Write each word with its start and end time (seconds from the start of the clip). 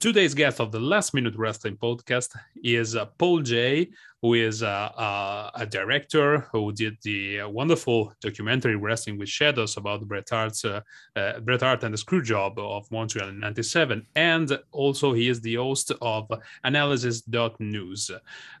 Today's 0.00 0.32
guest 0.32 0.60
of 0.60 0.72
the 0.72 0.80
Last 0.80 1.12
Minute 1.12 1.36
Wrestling 1.36 1.76
podcast 1.76 2.34
is 2.64 2.96
uh, 2.96 3.04
Paul 3.18 3.42
Jay, 3.42 3.90
who 4.22 4.32
is 4.32 4.62
uh, 4.62 4.66
uh, 4.66 5.50
a 5.54 5.66
director 5.66 6.48
who 6.50 6.72
did 6.72 6.96
the 7.02 7.42
wonderful 7.42 8.14
documentary 8.22 8.76
Wrestling 8.76 9.18
with 9.18 9.28
Shadows 9.28 9.76
about 9.76 10.08
Bret 10.08 10.30
Hart's 10.30 10.64
uh, 10.64 10.80
uh, 11.16 11.40
Bret 11.40 11.60
Hart 11.60 11.84
and 11.84 11.92
the 11.92 11.98
Screwjob 11.98 12.56
of 12.56 12.90
Montreal 12.90 13.28
in 13.28 13.40
'97, 13.40 14.06
and 14.16 14.58
also 14.72 15.12
he 15.12 15.28
is 15.28 15.42
the 15.42 15.56
host 15.56 15.92
of 16.00 16.30
Analysis.news. 16.64 18.10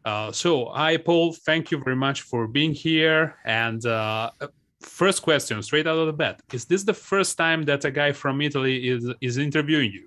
Uh, 0.04 0.30
so, 0.32 0.66
hi, 0.66 0.98
Paul. 0.98 1.32
Thank 1.32 1.70
you 1.70 1.82
very 1.82 1.96
much 1.96 2.20
for 2.20 2.48
being 2.48 2.74
here. 2.74 3.36
And 3.46 3.82
first 4.80 5.22
question, 5.22 5.62
straight 5.62 5.86
out 5.86 5.96
of 5.96 6.06
the 6.06 6.12
bat: 6.12 6.42
Is 6.52 6.66
this 6.66 6.84
the 6.84 6.92
first 6.92 7.38
time 7.38 7.62
that 7.62 7.86
a 7.86 7.90
guy 7.90 8.12
from 8.12 8.42
Italy 8.42 8.90
is 8.90 9.08
is 9.22 9.38
interviewing 9.38 9.90
you? 9.90 10.06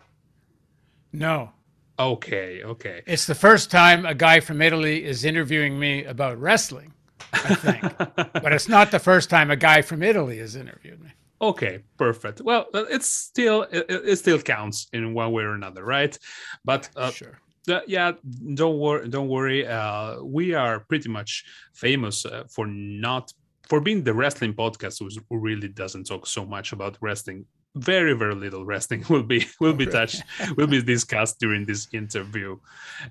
No. 1.14 1.52
Okay, 2.00 2.64
okay. 2.64 3.04
It's 3.06 3.28
the 3.28 3.36
first 3.36 3.70
time 3.70 4.06
a 4.06 4.16
guy 4.16 4.40
from 4.40 4.62
Italy 4.62 5.06
is 5.06 5.24
interviewing 5.24 5.80
me 5.80 6.04
about 6.06 6.40
wrestling, 6.40 6.92
I 7.32 7.54
think. 7.56 7.98
but 8.34 8.52
it's 8.52 8.68
not 8.68 8.90
the 8.90 9.00
first 9.00 9.30
time 9.30 9.52
a 9.52 9.56
guy 9.56 9.84
from 9.84 10.02
Italy 10.02 10.40
has 10.40 10.56
interviewed 10.56 11.02
me. 11.02 11.12
Okay, 11.40 11.84
perfect. 11.98 12.42
Well, 12.42 12.66
uh, 12.74 12.86
it's 12.90 13.08
still 13.08 13.64
it, 13.64 13.86
it 13.90 14.16
still 14.18 14.40
counts 14.40 14.88
in 14.92 15.14
one 15.14 15.32
way 15.32 15.44
or 15.44 15.54
another, 15.54 15.84
right? 15.84 16.18
But 16.66 16.90
uh, 16.96 17.12
sure. 17.12 17.40
Uh, 17.70 17.82
yeah, 17.86 18.14
don't 18.56 18.80
worry. 18.80 19.08
Don't 19.08 19.28
worry. 19.30 19.68
Uh, 19.68 20.24
we 20.24 20.54
are 20.54 20.80
pretty 20.80 21.10
much 21.10 21.44
famous 21.74 22.26
uh, 22.26 22.44
for 22.50 22.66
not 22.66 23.32
for 23.70 23.80
being 23.80 24.04
the 24.04 24.14
wrestling 24.14 24.54
podcast 24.54 25.00
who 25.00 25.38
really 25.38 25.68
doesn't 25.68 26.06
talk 26.06 26.26
so 26.28 26.46
much 26.46 26.74
about 26.74 26.98
wrestling 27.02 27.46
very 27.76 28.14
very 28.14 28.36
little 28.36 28.66
wrestling 28.66 29.04
will 29.10 29.24
be 29.24 29.46
will 29.60 29.74
be 29.74 29.86
touched 29.86 30.24
will 30.58 30.68
be 30.68 30.82
discussed 30.82 31.40
during 31.40 31.66
this 31.66 31.88
interview. 31.92 32.58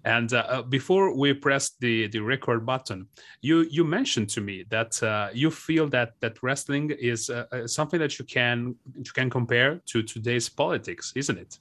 And 0.05 0.33
uh, 0.33 0.45
uh, 0.49 0.63
before 0.63 1.17
we 1.17 1.33
press 1.33 1.73
the 1.81 2.09
the 2.09 2.21
record 2.21 2.65
button 2.65 3.09
you 3.41 3.67
you 3.71 3.85
mentioned 3.85 4.29
to 4.31 4.41
me 4.41 4.65
that 4.71 5.03
uh, 5.03 5.29
you 5.33 5.51
feel 5.51 5.89
that 5.89 6.13
that 6.21 6.43
wrestling 6.43 6.91
is 6.91 7.31
uh, 7.31 7.47
uh 7.53 7.67
something 7.67 7.99
that 7.99 8.19
you 8.19 8.25
can 8.25 8.77
you 8.95 9.13
can 9.13 9.29
compare 9.31 9.81
to 9.87 10.03
today's 10.03 10.49
politics 10.49 11.13
isn't 11.17 11.39
it? 11.39 11.59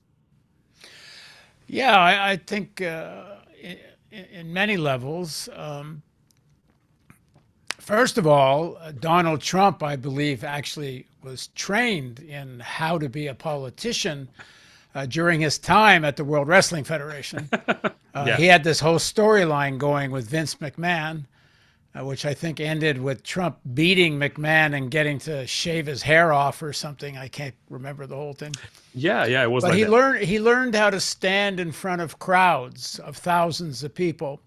Yeah 1.67 1.97
i, 1.97 2.31
I 2.31 2.35
think 2.37 2.81
uh, 2.81 3.37
in, 4.11 4.25
in, 4.31 4.53
many 4.53 4.77
levels 4.77 5.49
um, 5.55 6.03
First 7.81 8.19
of 8.19 8.27
all, 8.27 8.77
Donald 8.99 9.41
Trump, 9.41 9.81
I 9.81 9.95
believe, 9.95 10.43
actually 10.43 11.07
was 11.23 11.47
trained 11.55 12.19
in 12.19 12.59
how 12.59 12.99
to 12.99 13.09
be 13.09 13.25
a 13.25 13.33
politician 13.33 14.27
uh, 14.93 15.07
during 15.07 15.41
his 15.41 15.57
time 15.57 16.05
at 16.05 16.15
the 16.15 16.23
World 16.23 16.47
Wrestling 16.47 16.83
Federation. 16.83 17.49
Uh, 18.13 18.25
yeah. 18.27 18.35
He 18.35 18.45
had 18.45 18.61
this 18.61 18.81
whole 18.81 18.97
storyline 18.97 19.77
going 19.77 20.11
with 20.11 20.29
Vince 20.29 20.55
McMahon, 20.55 21.23
uh, 21.97 22.03
which 22.03 22.25
I 22.25 22.33
think 22.33 22.59
ended 22.59 22.99
with 23.01 23.23
Trump 23.23 23.57
beating 23.73 24.19
McMahon 24.19 24.75
and 24.75 24.91
getting 24.91 25.17
to 25.19 25.47
shave 25.47 25.85
his 25.85 26.03
hair 26.03 26.33
off 26.33 26.61
or 26.61 26.73
something. 26.73 27.17
I 27.17 27.29
can't 27.29 27.55
remember 27.69 28.05
the 28.05 28.17
whole 28.17 28.33
thing. 28.33 28.51
Yeah, 28.93 29.25
yeah, 29.27 29.43
it 29.43 29.49
was. 29.49 29.63
But 29.63 29.69
like 29.69 29.77
he 29.77 29.83
that. 29.85 29.91
learned 29.91 30.25
he 30.25 30.41
learned 30.41 30.75
how 30.75 30.89
to 30.89 30.99
stand 30.99 31.57
in 31.61 31.71
front 31.71 32.01
of 32.01 32.19
crowds 32.19 32.99
of 32.99 33.15
thousands 33.15 33.81
of 33.81 33.95
people 33.95 34.41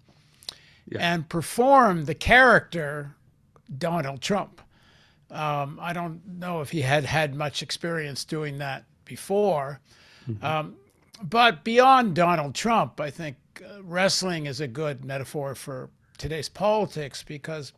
yeah. 0.87 0.99
and 0.99 1.27
perform 1.27 2.05
the 2.05 2.13
character 2.13 3.15
Donald 3.77 4.21
Trump. 4.21 4.61
Um, 5.31 5.79
I 5.81 5.93
don't 5.93 6.21
know 6.39 6.61
if 6.61 6.69
he 6.69 6.81
had 6.81 7.05
had 7.05 7.35
much 7.35 7.61
experience 7.61 8.25
doing 8.25 8.59
that 8.59 8.85
before. 9.05 9.79
Mm-hmm. 10.29 10.45
Um, 10.45 10.75
but 11.23 11.63
beyond 11.63 12.15
Donald 12.15 12.55
Trump, 12.55 12.99
I 12.99 13.09
think 13.09 13.37
uh, 13.61 13.81
wrestling 13.83 14.45
is 14.45 14.61
a 14.61 14.67
good 14.67 15.03
metaphor 15.03 15.55
for 15.55 15.89
today's 16.17 16.49
politics 16.49 17.23
because, 17.23 17.73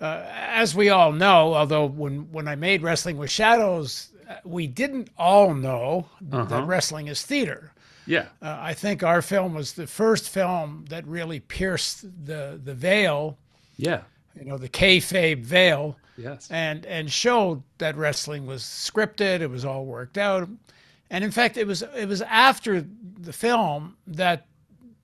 uh, 0.00 0.24
as 0.30 0.74
we 0.74 0.88
all 0.88 1.12
know, 1.12 1.54
although 1.54 1.86
when, 1.86 2.32
when 2.32 2.48
I 2.48 2.56
made 2.56 2.82
Wrestling 2.82 3.18
with 3.18 3.30
Shadows, 3.30 4.10
uh, 4.28 4.36
we 4.44 4.66
didn't 4.66 5.10
all 5.18 5.54
know 5.54 6.08
uh-huh. 6.32 6.44
that 6.44 6.66
wrestling 6.66 7.08
is 7.08 7.22
theater. 7.22 7.72
Yeah. 8.06 8.26
Uh, 8.42 8.58
I 8.60 8.74
think 8.74 9.02
our 9.02 9.22
film 9.22 9.54
was 9.54 9.74
the 9.74 9.86
first 9.86 10.28
film 10.28 10.86
that 10.88 11.06
really 11.06 11.40
pierced 11.40 12.02
the, 12.26 12.60
the 12.62 12.74
veil. 12.74 13.38
Yeah 13.76 14.02
you 14.38 14.44
know, 14.44 14.58
the 14.58 14.68
kayfabe 14.68 15.42
veil. 15.42 15.96
Yes. 16.16 16.48
And 16.50 16.86
and 16.86 17.10
showed 17.10 17.62
that 17.78 17.96
wrestling 17.96 18.46
was 18.46 18.62
scripted. 18.62 19.40
It 19.40 19.50
was 19.50 19.64
all 19.64 19.84
worked 19.84 20.16
out. 20.18 20.48
And 21.10 21.24
in 21.24 21.30
fact, 21.30 21.56
it 21.56 21.66
was 21.66 21.82
it 21.96 22.08
was 22.08 22.22
after 22.22 22.86
the 23.18 23.32
film 23.32 23.96
that 24.06 24.46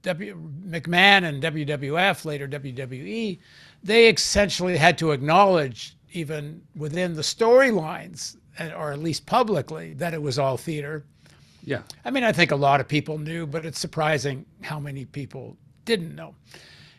W 0.03 0.37
McMahon 0.67 1.25
and 1.25 1.43
WWF, 1.43 2.25
later 2.25 2.49
WWE, 2.49 3.39
they 3.83 4.09
essentially 4.09 4.77
had 4.77 4.97
to 4.99 5.11
acknowledge, 5.11 5.97
even 6.13 6.63
within 6.77 7.15
the 7.15 7.23
storylines, 7.23 8.37
or 8.77 8.93
at 8.93 8.99
least 8.99 9.27
publicly, 9.27 9.95
that 9.95 10.15
it 10.15 10.23
was 10.23 10.39
all 10.39 10.57
theater. 10.57 11.05
Yeah. 11.65 11.83
I 12.05 12.11
mean, 12.11 12.25
I 12.25 12.33
think 12.33 12.51
a 12.51 12.57
lot 12.57 12.81
of 12.81 12.89
people 12.89 13.19
knew, 13.19 13.47
but 13.47 13.67
it's 13.67 13.79
surprising 13.79 14.47
how 14.63 14.81
many 14.81 15.05
people 15.05 15.57
didn't 15.85 16.15
know. 16.15 16.35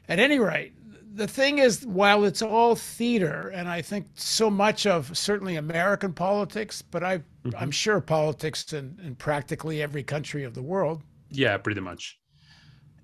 At 0.08 0.20
any 0.20 0.40
rate, 0.40 0.74
the 1.14 1.28
thing 1.28 1.58
is, 1.60 1.86
while 1.86 2.24
it's 2.24 2.42
all 2.42 2.76
theater, 2.76 3.50
and 3.50 3.68
I 3.68 3.82
think 3.82 4.08
so 4.16 4.50
much 4.50 4.86
of 4.86 5.16
certainly 5.18 5.58
American 5.58 6.14
politics, 6.14 6.82
but 6.82 7.04
I, 7.04 7.18
mm-hmm. 7.18 7.50
I'm 7.58 7.72
sure 7.72 8.00
politics 8.00 8.72
in, 8.72 8.98
in 9.04 9.16
practically 9.16 9.82
every 9.82 10.04
country 10.04 10.44
of 10.44 10.54
the 10.54 10.62
world. 10.62 11.02
Yeah, 11.30 11.58
pretty 11.58 11.82
much. 11.82 12.18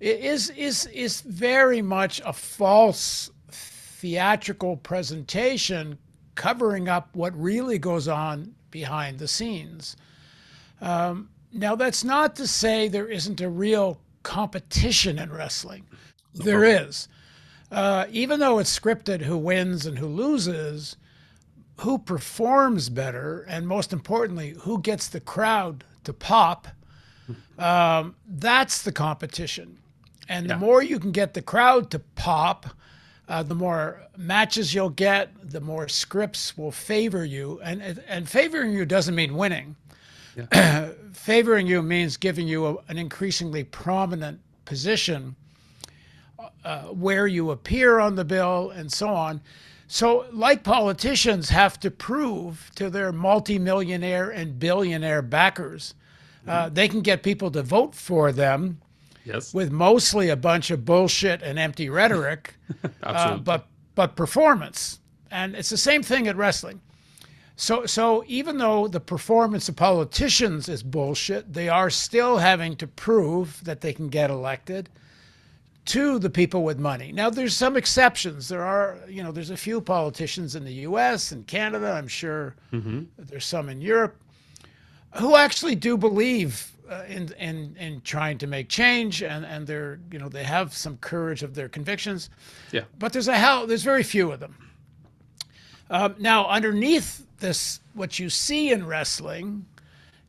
Is 0.00 0.50
is 0.50 0.86
is 0.86 1.22
very 1.22 1.82
much 1.82 2.20
a 2.24 2.32
false 2.32 3.30
theatrical 3.50 4.76
presentation 4.76 5.98
covering 6.36 6.88
up 6.88 7.16
what 7.16 7.36
really 7.36 7.78
goes 7.80 8.06
on 8.06 8.54
behind 8.70 9.18
the 9.18 9.26
scenes. 9.26 9.96
Um, 10.80 11.30
now, 11.52 11.74
that's 11.74 12.04
not 12.04 12.36
to 12.36 12.46
say 12.46 12.86
there 12.86 13.08
isn't 13.08 13.40
a 13.40 13.50
real 13.50 14.00
competition 14.22 15.18
in 15.18 15.32
wrestling. 15.32 15.86
There 16.32 16.62
is 16.62 17.08
uh, 17.70 18.06
even 18.10 18.40
though 18.40 18.58
it's 18.58 18.78
scripted 18.78 19.22
who 19.22 19.36
wins 19.36 19.86
and 19.86 19.98
who 19.98 20.06
loses, 20.06 20.96
who 21.80 21.98
performs 21.98 22.88
better, 22.88 23.44
and 23.48 23.66
most 23.66 23.92
importantly, 23.92 24.54
who 24.60 24.80
gets 24.80 25.08
the 25.08 25.20
crowd 25.20 25.84
to 26.04 26.12
pop, 26.12 26.68
um, 27.58 28.16
that's 28.26 28.82
the 28.82 28.92
competition. 28.92 29.78
And 30.28 30.46
yeah. 30.46 30.54
the 30.54 30.58
more 30.58 30.82
you 30.82 30.98
can 30.98 31.12
get 31.12 31.34
the 31.34 31.42
crowd 31.42 31.90
to 31.90 31.98
pop, 31.98 32.66
uh, 33.28 33.42
the 33.42 33.54
more 33.54 34.02
matches 34.16 34.74
you'll 34.74 34.90
get, 34.90 35.30
the 35.50 35.60
more 35.60 35.88
scripts 35.88 36.56
will 36.56 36.72
favor 36.72 37.24
you. 37.24 37.60
And, 37.62 38.02
and 38.08 38.28
favoring 38.28 38.72
you 38.72 38.86
doesn't 38.86 39.14
mean 39.14 39.34
winning. 39.36 39.76
Yeah. 40.36 40.90
favoring 41.12 41.66
you 41.66 41.82
means 41.82 42.16
giving 42.16 42.48
you 42.48 42.66
a, 42.66 42.76
an 42.88 42.96
increasingly 42.96 43.64
prominent 43.64 44.40
position 44.64 45.36
uh, 46.64 46.84
where 46.84 47.26
you 47.26 47.50
appear 47.50 47.98
on 47.98 48.14
the 48.14 48.24
bill 48.24 48.70
and 48.70 48.92
so 48.92 49.08
on. 49.08 49.40
So, 49.86 50.26
like 50.32 50.64
politicians 50.64 51.48
have 51.48 51.80
to 51.80 51.90
prove 51.90 52.70
to 52.74 52.90
their 52.90 53.10
multimillionaire 53.10 54.28
and 54.30 54.58
billionaire 54.58 55.22
backers, 55.22 55.94
uh, 56.46 56.66
mm-hmm. 56.66 56.74
they 56.74 56.88
can 56.88 57.00
get 57.00 57.22
people 57.22 57.50
to 57.52 57.62
vote 57.62 57.94
for 57.94 58.30
them 58.30 58.80
yes. 59.24 59.54
with 59.54 59.70
mostly 59.70 60.28
a 60.28 60.36
bunch 60.36 60.70
of 60.70 60.84
bullshit 60.84 61.42
and 61.42 61.58
empty 61.58 61.88
rhetoric, 61.88 62.54
uh, 63.02 63.38
but 63.38 63.66
but 63.94 64.14
performance. 64.14 65.00
And 65.30 65.54
it's 65.54 65.70
the 65.70 65.76
same 65.76 66.02
thing 66.02 66.28
at 66.28 66.36
wrestling. 66.36 66.80
So 67.56 67.86
so 67.86 68.24
even 68.26 68.58
though 68.58 68.88
the 68.88 69.00
performance 69.00 69.68
of 69.68 69.76
politicians 69.76 70.68
is 70.68 70.82
bullshit, 70.82 71.52
they 71.52 71.68
are 71.68 71.90
still 71.90 72.38
having 72.38 72.76
to 72.76 72.86
prove 72.86 73.64
that 73.64 73.80
they 73.80 73.92
can 73.92 74.08
get 74.08 74.30
elected 74.30 74.90
to 75.88 76.18
the 76.18 76.28
people 76.28 76.64
with 76.64 76.78
money. 76.78 77.12
Now, 77.12 77.30
there's 77.30 77.56
some 77.56 77.76
exceptions. 77.76 78.48
There 78.48 78.62
are, 78.62 78.98
you 79.08 79.22
know, 79.22 79.32
there's 79.32 79.50
a 79.50 79.56
few 79.56 79.80
politicians 79.80 80.54
in 80.54 80.64
the 80.64 80.72
U.S. 80.72 81.32
and 81.32 81.46
Canada. 81.46 81.92
I'm 81.92 82.08
sure 82.08 82.54
mm-hmm. 82.72 83.04
there's 83.16 83.46
some 83.46 83.70
in 83.70 83.80
Europe 83.80 84.14
who 85.14 85.34
actually 85.34 85.74
do 85.74 85.96
believe 85.96 86.70
uh, 86.90 87.04
in 87.08 87.32
in 87.38 87.74
in 87.78 88.00
trying 88.02 88.36
to 88.38 88.46
make 88.46 88.68
change, 88.68 89.22
and 89.22 89.46
and 89.46 89.66
they're, 89.66 89.98
you 90.12 90.18
know, 90.18 90.28
they 90.28 90.44
have 90.44 90.74
some 90.74 90.98
courage 90.98 91.42
of 91.42 91.54
their 91.54 91.70
convictions. 91.70 92.28
Yeah. 92.70 92.84
But 92.98 93.14
there's 93.14 93.28
a 93.28 93.36
hell. 93.36 93.66
There's 93.66 93.82
very 93.82 94.02
few 94.02 94.30
of 94.30 94.40
them. 94.40 94.56
Um, 95.90 96.16
now, 96.18 96.46
underneath 96.48 97.24
this, 97.38 97.80
what 97.94 98.18
you 98.18 98.28
see 98.28 98.72
in 98.72 98.86
wrestling 98.86 99.64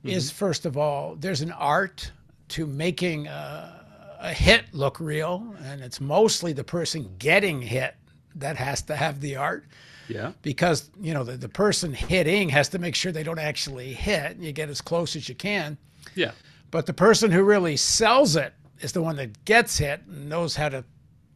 mm-hmm. 0.05 0.09
is 0.09 0.31
first 0.31 0.65
of 0.65 0.77
all, 0.77 1.15
there's 1.15 1.41
an 1.41 1.51
art 1.51 2.11
to 2.49 2.65
making. 2.65 3.27
Uh, 3.27 3.75
a 4.19 4.33
hit 4.33 4.65
look 4.73 4.99
real, 4.99 5.55
and 5.63 5.81
it's 5.81 5.99
mostly 5.99 6.53
the 6.53 6.63
person 6.63 7.09
getting 7.17 7.61
hit 7.61 7.95
that 8.35 8.57
has 8.57 8.81
to 8.83 8.95
have 8.95 9.21
the 9.21 9.37
art. 9.37 9.65
Yeah. 10.07 10.33
Because, 10.41 10.89
you 10.99 11.13
know, 11.13 11.23
the, 11.23 11.37
the 11.37 11.49
person 11.49 11.93
hitting 11.93 12.49
has 12.49 12.69
to 12.69 12.79
make 12.79 12.95
sure 12.95 13.11
they 13.11 13.23
don't 13.23 13.39
actually 13.39 13.93
hit. 13.93 14.37
You 14.37 14.51
get 14.51 14.69
as 14.69 14.81
close 14.81 15.15
as 15.15 15.29
you 15.29 15.35
can. 15.35 15.77
Yeah. 16.15 16.31
But 16.71 16.85
the 16.85 16.93
person 16.93 17.31
who 17.31 17.43
really 17.43 17.77
sells 17.77 18.35
it 18.35 18.53
is 18.81 18.91
the 18.91 19.01
one 19.01 19.15
that 19.17 19.45
gets 19.45 19.77
hit 19.77 20.01
and 20.07 20.27
knows 20.29 20.55
how 20.55 20.69
to 20.69 20.83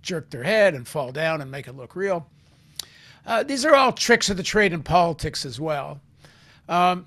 jerk 0.01 0.29
their 0.29 0.43
head 0.43 0.73
and 0.73 0.87
fall 0.87 1.11
down 1.11 1.41
and 1.41 1.49
make 1.49 1.67
it 1.67 1.75
look 1.75 1.95
real. 1.95 2.27
Uh, 3.25 3.43
these 3.43 3.63
are 3.63 3.75
all 3.75 3.91
tricks 3.91 4.29
of 4.29 4.37
the 4.37 4.43
trade 4.43 4.73
in 4.73 4.83
politics 4.83 5.45
as 5.45 5.59
well. 5.59 6.01
Um, 6.67 7.05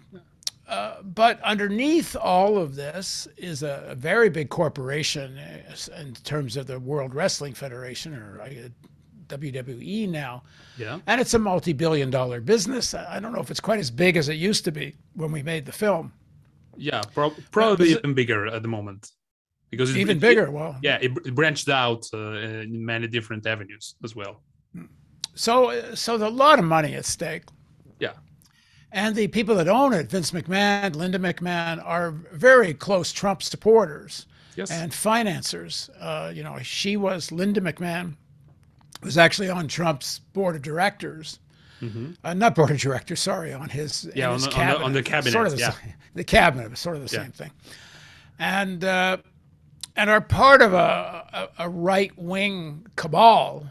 uh, 0.68 1.02
but 1.02 1.40
underneath 1.42 2.16
all 2.16 2.58
of 2.58 2.74
this 2.74 3.28
is 3.36 3.62
a, 3.62 3.86
a, 3.88 3.94
very 3.94 4.28
big 4.28 4.48
corporation 4.48 5.38
uh, 5.38 6.00
in 6.00 6.12
terms 6.14 6.56
of 6.56 6.66
the 6.66 6.80
World 6.80 7.14
Wrestling 7.14 7.54
Federation 7.54 8.14
or 8.14 8.40
uh, 8.40 8.68
WWE 9.28 10.08
now. 10.08 10.42
Yeah. 10.76 10.98
And 11.06 11.20
it's 11.20 11.34
a 11.34 11.38
multi 11.38 11.72
billion 11.72 12.10
dollar 12.10 12.40
business. 12.40 12.94
I 12.94 13.20
don't 13.20 13.32
know 13.32 13.40
if 13.40 13.50
it's 13.50 13.60
quite 13.60 13.78
as 13.78 13.90
big 13.90 14.16
as 14.16 14.28
it 14.28 14.34
used 14.34 14.64
to 14.64 14.72
be 14.72 14.96
when 15.14 15.30
we 15.30 15.42
made 15.42 15.66
the 15.66 15.72
film. 15.72 16.12
Yeah, 16.76 17.02
pro- 17.14 17.34
probably 17.50 17.90
even 17.90 18.14
bigger 18.14 18.46
at 18.46 18.62
the 18.62 18.68
moment. 18.68 19.12
Because 19.70 19.94
it, 19.94 20.00
even 20.00 20.18
bigger, 20.18 20.50
well, 20.50 20.76
yeah, 20.82 20.98
it, 21.00 21.12
it 21.24 21.34
branched 21.34 21.68
out 21.68 22.06
uh, 22.12 22.32
in 22.32 22.84
many 22.84 23.06
different 23.06 23.46
avenues 23.46 23.94
as 24.04 24.14
well. 24.14 24.42
So, 25.34 25.94
so 25.94 26.16
a 26.16 26.28
lot 26.28 26.58
of 26.58 26.64
money 26.64 26.94
at 26.94 27.04
stake. 27.04 27.44
Yeah. 27.98 28.12
And 28.92 29.14
the 29.14 29.28
people 29.28 29.56
that 29.56 29.68
own 29.68 29.92
it, 29.92 30.08
Vince 30.08 30.30
McMahon, 30.30 30.94
Linda 30.94 31.18
McMahon, 31.18 31.84
are 31.84 32.12
very 32.32 32.72
close 32.72 33.12
Trump 33.12 33.42
supporters 33.42 34.26
yes. 34.56 34.70
and 34.70 34.92
financiers. 34.92 35.90
Uh, 36.00 36.32
you 36.34 36.42
know, 36.42 36.58
she 36.62 36.96
was 36.96 37.30
Linda 37.32 37.60
McMahon 37.60 38.14
was 39.02 39.18
actually 39.18 39.50
on 39.50 39.68
Trump's 39.68 40.20
board 40.32 40.56
of 40.56 40.62
directors. 40.62 41.38
Mm-hmm. 41.82 42.12
Uh, 42.24 42.34
not 42.34 42.54
board 42.54 42.70
of 42.70 42.78
directors, 42.78 43.20
sorry, 43.20 43.52
on 43.52 43.68
his 43.68 44.10
yeah 44.14 44.32
his 44.32 44.44
on, 44.44 44.50
the, 44.50 44.56
cabinet. 44.56 44.74
on, 44.76 44.80
the, 44.80 44.86
on 44.86 44.92
the 44.94 45.02
cabinet, 45.02 45.32
sort 45.32 45.46
of 45.46 45.52
the, 45.52 45.58
yeah. 45.58 45.74
the 46.14 46.24
cabinet, 46.24 46.78
sort 46.78 46.96
of 46.96 47.06
the 47.06 47.14
yeah. 47.14 47.22
same 47.22 47.32
thing, 47.32 47.50
and 48.38 48.82
uh, 48.82 49.18
and 49.94 50.08
are 50.08 50.22
part 50.22 50.62
of 50.62 50.72
a, 50.72 51.48
a, 51.58 51.64
a 51.64 51.68
right 51.68 52.16
wing 52.16 52.86
cabal 52.96 53.70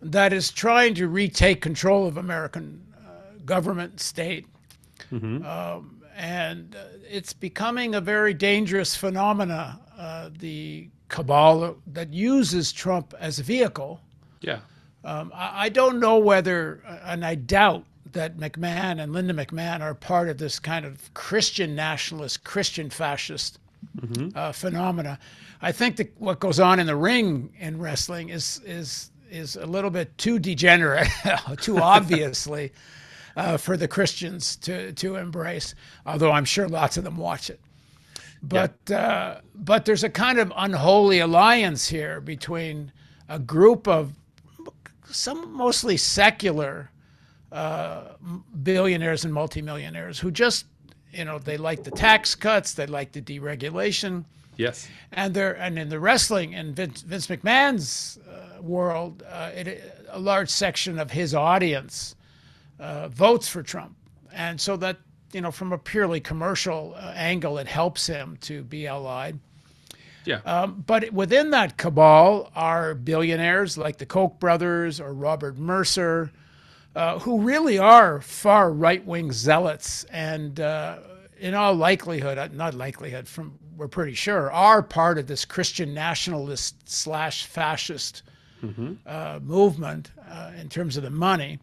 that 0.00 0.32
is 0.32 0.52
trying 0.52 0.94
to 0.94 1.08
retake 1.08 1.60
control 1.60 2.06
of 2.06 2.16
American 2.16 2.83
government, 3.44 4.00
state, 4.00 4.46
mm-hmm. 5.12 5.44
um, 5.44 6.02
and 6.16 6.76
uh, 6.76 6.84
it's 7.08 7.32
becoming 7.32 7.94
a 7.94 8.00
very 8.00 8.34
dangerous 8.34 8.94
phenomena. 8.96 9.80
Uh, 9.96 10.30
the 10.38 10.88
cabal 11.08 11.76
that 11.86 12.12
uses 12.12 12.72
Trump 12.72 13.14
as 13.20 13.38
a 13.38 13.42
vehicle. 13.42 14.00
Yeah. 14.40 14.60
Um, 15.04 15.30
I, 15.34 15.66
I, 15.66 15.68
don't 15.68 16.00
know 16.00 16.18
whether, 16.18 16.82
and 17.04 17.24
I 17.24 17.36
doubt 17.36 17.84
that 18.12 18.36
McMahon 18.38 19.02
and 19.02 19.12
Linda 19.12 19.34
McMahon 19.34 19.80
are 19.80 19.94
part 19.94 20.28
of 20.28 20.38
this 20.38 20.58
kind 20.58 20.84
of 20.84 21.12
Christian 21.14 21.74
nationalist, 21.74 22.42
Christian 22.42 22.90
fascist 22.90 23.58
mm-hmm. 23.96 24.36
uh, 24.36 24.52
phenomena. 24.52 25.18
I 25.62 25.72
think 25.72 25.96
that 25.96 26.12
what 26.18 26.40
goes 26.40 26.58
on 26.58 26.80
in 26.80 26.86
the 26.86 26.96
ring 26.96 27.52
in 27.58 27.78
wrestling 27.78 28.30
is 28.30 28.60
is 28.64 29.10
is 29.30 29.56
a 29.56 29.66
little 29.66 29.90
bit 29.90 30.16
too 30.16 30.38
degenerate, 30.38 31.08
too 31.60 31.78
obviously, 31.82 32.72
uh, 33.36 33.56
for 33.56 33.76
the 33.76 33.88
Christians 33.88 34.56
to 34.56 34.92
to 34.92 35.16
embrace. 35.16 35.74
Although 36.06 36.32
I'm 36.32 36.44
sure 36.44 36.68
lots 36.68 36.96
of 36.96 37.04
them 37.04 37.16
watch 37.16 37.50
it. 37.50 37.60
But 38.42 38.74
yeah. 38.88 38.98
uh, 38.98 39.40
but 39.54 39.84
there's 39.84 40.04
a 40.04 40.10
kind 40.10 40.38
of 40.38 40.52
unholy 40.56 41.20
alliance 41.20 41.88
here 41.88 42.20
between 42.20 42.92
a 43.28 43.38
group 43.38 43.88
of 43.88 44.12
some 45.10 45.54
mostly 45.54 45.96
secular 45.96 46.90
uh, 47.52 48.14
billionaires 48.62 49.24
and 49.24 49.32
multimillionaires 49.32 50.18
who 50.18 50.30
just 50.30 50.66
you 51.12 51.24
know 51.24 51.38
they 51.38 51.56
like 51.56 51.84
the 51.84 51.90
tax 51.90 52.34
cuts, 52.34 52.74
they 52.74 52.86
like 52.86 53.12
the 53.12 53.22
deregulation. 53.22 54.24
Yes. 54.56 54.88
And 55.12 55.34
they're 55.34 55.54
and 55.54 55.78
in 55.78 55.88
the 55.88 55.98
wrestling 55.98 56.54
and 56.54 56.76
Vince, 56.76 57.00
Vince 57.02 57.26
McMahon's 57.26 58.18
uh, 58.28 58.62
world, 58.62 59.24
uh, 59.28 59.50
it, 59.54 60.06
a 60.10 60.18
large 60.18 60.48
section 60.48 60.98
of 60.98 61.10
his 61.10 61.34
audience 61.34 62.14
uh, 62.78 63.08
votes 63.08 63.48
for 63.48 63.62
Trump, 63.62 63.96
and 64.32 64.60
so 64.60 64.76
that 64.76 64.98
you 65.34 65.40
know, 65.40 65.50
from 65.50 65.72
a 65.72 65.78
purely 65.78 66.20
commercial 66.20 66.94
uh, 66.96 67.12
angle, 67.16 67.58
it 67.58 67.66
helps 67.66 68.06
him 68.06 68.38
to 68.42 68.62
be 68.62 68.86
allied. 68.86 69.38
Yeah. 70.24 70.40
Um, 70.46 70.84
but 70.86 71.12
within 71.12 71.50
that 71.50 71.76
cabal 71.76 72.50
are 72.54 72.94
billionaires 72.94 73.76
like 73.76 73.98
the 73.98 74.06
Koch 74.06 74.38
brothers 74.38 75.00
or 75.00 75.12
Robert 75.12 75.58
Mercer, 75.58 76.30
uh, 76.94 77.18
who 77.18 77.40
really 77.40 77.78
are 77.78 78.22
far 78.22 78.70
right 78.70 79.04
wing 79.04 79.32
zealots 79.32 80.04
and, 80.04 80.60
uh, 80.60 80.98
in 81.38 81.52
all 81.52 81.74
likelihood, 81.74 82.38
uh, 82.38 82.48
not 82.52 82.74
likelihood, 82.74 83.26
from 83.26 83.58
we're 83.76 83.88
pretty 83.88 84.14
sure, 84.14 84.52
are 84.52 84.82
part 84.82 85.18
of 85.18 85.26
this 85.26 85.44
Christian 85.44 85.92
nationalist 85.92 86.88
slash 86.88 87.44
fascist 87.44 88.22
mm-hmm. 88.62 88.92
Uh, 89.04 89.40
movement 89.42 90.12
uh, 90.30 90.52
in 90.58 90.68
terms 90.68 90.96
of 90.96 91.02
the 91.02 91.10
money. 91.10 91.58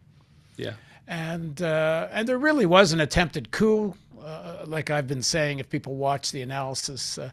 Yeah 0.56 0.74
and 1.08 1.60
uh, 1.62 2.08
and 2.12 2.28
there 2.28 2.38
really 2.38 2.66
was 2.66 2.92
an 2.92 3.00
attempted 3.00 3.50
coup, 3.50 3.94
uh, 4.22 4.64
like 4.66 4.90
I've 4.90 5.06
been 5.06 5.22
saying. 5.22 5.58
If 5.58 5.68
people 5.68 5.96
watch 5.96 6.32
the 6.32 6.42
analysis, 6.42 7.18
uh, 7.18 7.30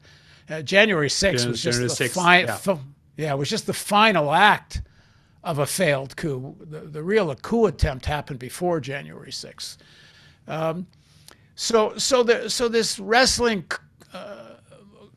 uh 0.50 0.62
January 0.62 1.10
6th 1.10 1.48
was 1.48 1.62
just 1.62 1.80
the 1.80 1.86
6th, 1.86 2.12
fi- 2.12 2.42
yeah. 2.42 2.60
F- 2.66 2.80
yeah, 3.18 3.34
it 3.34 3.38
was 3.38 3.50
just 3.50 3.68
the 3.68 3.74
final 3.74 4.34
act 4.34 4.82
of 5.44 5.60
a 5.60 5.66
failed 5.66 6.16
coup. 6.16 6.56
The, 6.60 6.80
the 6.80 7.04
real 7.04 7.34
coup 7.36 7.66
attempt 7.66 8.06
happened 8.06 8.40
before 8.40 8.80
January 8.80 9.32
6th. 9.32 9.78
Um, 10.48 10.88
so 11.56 11.98
so 11.98 12.24
the, 12.24 12.50
so 12.50 12.70
this 12.70 13.00
wrestling 13.00 13.66
uh, 14.14 14.56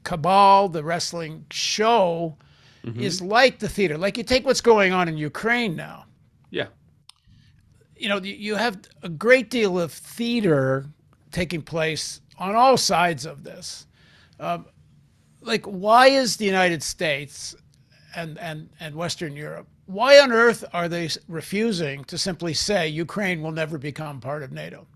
cabal, 0.05 0.69
the 0.69 0.85
wrestling 0.85 1.47
show, 1.51 2.37
mm-hmm. 2.85 3.01
is 3.01 3.23
like 3.23 3.59
the 3.59 3.69
theater. 3.69 3.97
Like 3.97 4.19
you 4.19 4.25
take 4.25 4.45
what's 4.45 4.61
going 4.61 4.93
on 4.93 5.09
in 5.09 5.17
Ukraine 5.17 5.77
now. 5.77 6.05
You 8.03 8.09
know, 8.09 8.19
you 8.19 8.57
have 8.57 8.81
a 9.03 9.09
great 9.09 9.49
deal 9.49 9.79
of 9.79 9.93
theater 9.93 10.87
taking 11.31 11.63
place 11.63 12.21
on 12.37 12.57
all 12.57 12.77
sides 12.77 13.25
of 13.27 13.45
this. 13.45 13.87
Um, 14.41 14.67
like, 15.41 15.65
why 15.67 16.09
is 16.09 16.37
the 16.37 16.45
United 16.45 16.83
States 16.83 17.55
and, 18.17 18.39
and, 18.39 18.69
and 18.81 18.95
Western 18.95 19.37
Europe, 19.37 19.67
why 19.87 20.19
on 20.19 20.33
earth 20.33 20.65
are 20.73 20.89
they 20.89 21.09
refusing 21.29 22.05
to 22.05 22.19
simply 22.19 22.55
say 22.55 22.89
Ukraine 22.89 23.43
will 23.43 23.53
never 23.53 23.79
become 23.79 24.21
part 24.21 24.43
of 24.43 24.53
NATO? 24.53 24.87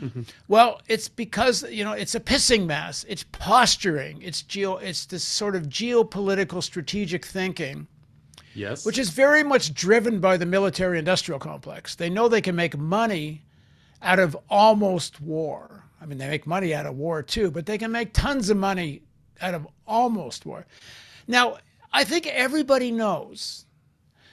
Mm-hmm. 0.00 0.22
Well, 0.48 0.80
it's 0.88 1.08
because 1.08 1.62
you 1.70 1.84
know 1.84 1.92
it's 1.92 2.16
a 2.16 2.20
pissing 2.20 2.66
mess. 2.66 3.04
It's 3.08 3.24
posturing. 3.30 4.20
It's 4.20 4.42
geo. 4.42 4.78
It's 4.78 5.06
this 5.06 5.22
sort 5.22 5.54
of 5.54 5.68
geopolitical 5.68 6.62
strategic 6.62 7.24
thinking 7.24 7.86
Yes. 8.54 8.84
Which 8.84 8.98
is 8.98 9.10
very 9.10 9.42
much 9.42 9.74
driven 9.74 10.20
by 10.20 10.36
the 10.36 10.46
military 10.46 10.98
industrial 10.98 11.38
complex. 11.38 11.94
They 11.94 12.10
know 12.10 12.28
they 12.28 12.40
can 12.40 12.56
make 12.56 12.76
money 12.76 13.42
out 14.02 14.18
of 14.18 14.36
almost 14.50 15.20
war. 15.20 15.84
I 16.00 16.06
mean, 16.06 16.18
they 16.18 16.28
make 16.28 16.46
money 16.46 16.74
out 16.74 16.86
of 16.86 16.96
war 16.96 17.22
too, 17.22 17.50
but 17.50 17.66
they 17.66 17.78
can 17.78 17.92
make 17.92 18.12
tons 18.12 18.50
of 18.50 18.56
money 18.56 19.02
out 19.40 19.54
of 19.54 19.66
almost 19.86 20.44
war. 20.44 20.66
Now, 21.28 21.58
I 21.92 22.04
think 22.04 22.26
everybody 22.26 22.90
knows 22.90 23.66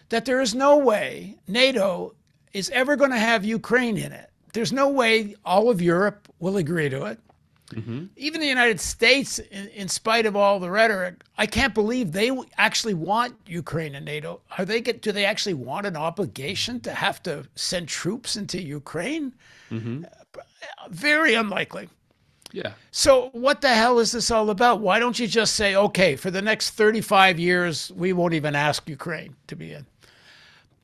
that 0.09 0.25
there 0.25 0.41
is 0.41 0.55
no 0.55 0.77
way 0.77 1.37
NATO 1.47 2.15
is 2.53 2.69
ever 2.71 2.95
going 2.95 3.11
to 3.11 3.19
have 3.19 3.45
Ukraine 3.45 3.97
in 3.97 4.11
it. 4.11 4.29
There's 4.53 4.73
no 4.73 4.89
way 4.89 5.35
all 5.45 5.69
of 5.69 5.81
Europe 5.81 6.27
will 6.39 6.57
agree 6.57 6.89
to 6.89 7.05
it. 7.05 7.19
Mm-hmm. 7.73 8.05
Even 8.15 8.41
the 8.41 8.47
United 8.47 8.79
States, 8.79 9.39
in, 9.39 9.67
in, 9.67 9.87
spite 9.87 10.25
of 10.25 10.35
all 10.35 10.59
the 10.59 10.71
rhetoric, 10.71 11.23
I 11.37 11.45
can't 11.45 11.73
believe 11.73 12.11
they 12.11 12.31
actually 12.57 12.95
want 12.95 13.35
Ukraine 13.45 13.93
and 13.93 14.05
NATO. 14.05 14.41
Are 14.57 14.65
they 14.65 14.81
get? 14.81 15.01
Do 15.01 15.11
they 15.11 15.25
actually 15.25 15.53
want 15.53 15.85
an 15.85 15.95
obligation 15.95 16.79
to 16.81 16.93
have 16.93 17.21
to 17.23 17.45
send 17.55 17.87
troops 17.87 18.35
into 18.35 18.59
Ukraine? 18.61 19.35
Mm-hmm. 19.69 20.05
Very 20.89 21.35
unlikely. 21.35 21.89
Yeah. 22.51 22.71
So 22.91 23.29
what 23.33 23.61
the 23.61 23.69
hell 23.69 23.99
is 23.99 24.11
this 24.11 24.31
all 24.31 24.49
about? 24.49 24.81
Why 24.81 24.97
don't 24.97 25.19
you 25.19 25.27
just 25.27 25.55
say, 25.55 25.75
okay, 25.75 26.15
for 26.15 26.31
the 26.31 26.41
next 26.41 26.71
35 26.71 27.39
years, 27.39 27.91
we 27.95 28.13
won't 28.13 28.33
even 28.33 28.55
ask 28.55 28.89
Ukraine 28.89 29.35
to 29.47 29.55
be 29.55 29.73
in? 29.73 29.85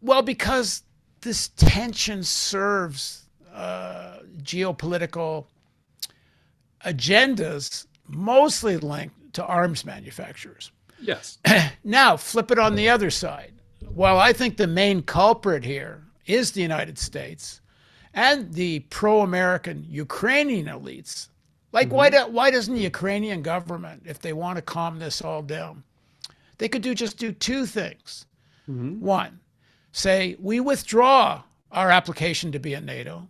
Well, 0.01 0.21
because 0.21 0.83
this 1.21 1.47
tension 1.55 2.21
serves 2.23 3.25
uh, 3.51 4.19
geopolitical 4.43 5.45
agendas 6.85 7.87
mostly 8.07 8.77
linked 8.77 9.33
to 9.33 9.45
arms 9.45 9.85
manufacturers. 9.85 10.71
Yes. 11.01 11.39
now, 11.83 12.17
flip 12.17 12.51
it 12.51 12.59
on 12.59 12.75
the 12.75 12.89
other 12.89 13.09
side. 13.09 13.53
While 13.93 14.19
I 14.19 14.33
think 14.33 14.57
the 14.57 14.67
main 14.67 15.01
culprit 15.01 15.63
here 15.63 16.03
is 16.25 16.51
the 16.51 16.61
United 16.61 16.97
States 16.97 17.61
and 18.13 18.53
the 18.53 18.79
pro 18.89 19.21
American 19.21 19.85
Ukrainian 19.87 20.67
elites, 20.67 21.27
like 21.71 21.87
mm-hmm. 21.87 21.95
why, 21.95 22.09
do, 22.09 22.27
why 22.27 22.51
doesn't 22.51 22.73
the 22.73 22.81
Ukrainian 22.81 23.41
government, 23.41 24.03
if 24.05 24.19
they 24.19 24.33
want 24.33 24.55
to 24.55 24.61
calm 24.61 24.99
this 24.99 25.21
all 25.21 25.41
down, 25.41 25.83
they 26.57 26.69
could 26.69 26.81
do 26.81 26.95
just 26.95 27.17
do 27.17 27.31
two 27.31 27.65
things. 27.65 28.25
Mm-hmm. 28.69 29.01
One, 29.01 29.39
say, 29.91 30.37
we 30.39 30.59
withdraw 30.59 31.43
our 31.71 31.91
application 31.91 32.51
to 32.53 32.59
be 32.59 32.73
in 32.73 32.85
NATO. 32.85 33.27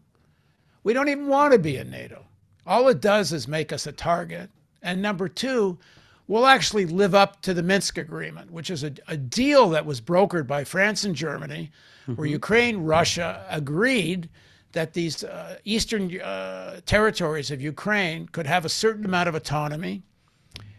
We 0.83 0.93
don't 0.93 1.09
even 1.09 1.27
want 1.27 1.53
to 1.53 1.59
be 1.59 1.77
in 1.77 1.89
NATO. 1.89 2.25
All 2.65 2.87
it 2.87 2.99
does 2.99 3.31
is 3.31 3.47
make 3.47 3.71
us 3.71 3.85
a 3.85 3.91
target 3.91 4.49
And 4.85 5.01
number 5.01 5.27
two, 5.27 5.79
we'll 6.27 6.45
actually 6.45 6.85
live 6.85 7.15
up 7.15 7.41
to 7.41 7.53
the 7.53 7.63
Minsk 7.63 7.97
agreement, 7.97 8.51
which 8.51 8.69
is 8.69 8.83
a, 8.83 8.93
a 9.07 9.17
deal 9.17 9.69
that 9.69 9.85
was 9.85 9.99
brokered 9.99 10.45
by 10.47 10.63
France 10.63 11.03
and 11.03 11.15
Germany, 11.15 11.71
mm-hmm. 12.03 12.13
where 12.13 12.27
Ukraine, 12.27 12.77
Russia 12.77 13.45
agreed 13.49 14.29
that 14.73 14.93
these 14.93 15.23
uh, 15.23 15.57
eastern 15.63 16.21
uh, 16.21 16.81
territories 16.85 17.49
of 17.49 17.61
Ukraine 17.61 18.27
could 18.27 18.45
have 18.45 18.63
a 18.63 18.69
certain 18.69 19.05
amount 19.05 19.27
of 19.27 19.33
autonomy, 19.33 20.03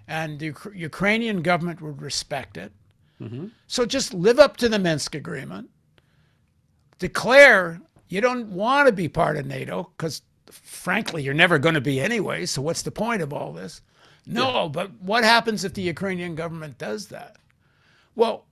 and 0.07 0.39
the 0.39 0.47
U- 0.47 0.73
Ukrainian 0.75 1.43
government 1.43 1.81
would 1.81 2.01
respect 2.01 2.57
it. 2.57 2.73
Mm-hmm. 3.21 3.47
So 3.67 3.87
just 3.87 4.15
live 4.15 4.39
up 4.39 4.57
to 4.59 4.69
the 4.69 4.79
Minsk 4.79 5.15
agreement, 5.15 5.69
declare 6.99 7.81
you 8.09 8.21
don't 8.21 8.49
want 8.51 8.87
to 8.87 8.93
be 8.93 9.09
part 9.09 9.37
of 9.37 9.47
NATO 9.47 9.91
because, 9.97 10.23
frankly, 10.51 11.23
you're 11.23 11.35
never 11.35 11.59
going 11.59 11.75
to 11.75 11.81
be 11.81 12.01
anyway. 12.01 12.47
So 12.47 12.63
what's 12.63 12.83
the 12.83 12.91
point 12.91 13.23
of 13.23 13.33
all 13.33 13.53
this? 13.53 13.81
No, 14.27 14.65
yeah. 14.65 14.69
but 14.69 15.01
what 15.01 15.25
happens 15.25 15.65
if 15.65 15.75
the 15.75 15.83
Ukrainian 15.83 16.35
government 16.35 16.79
does 16.79 17.09
that? 17.09 17.37
Well, 18.15 18.45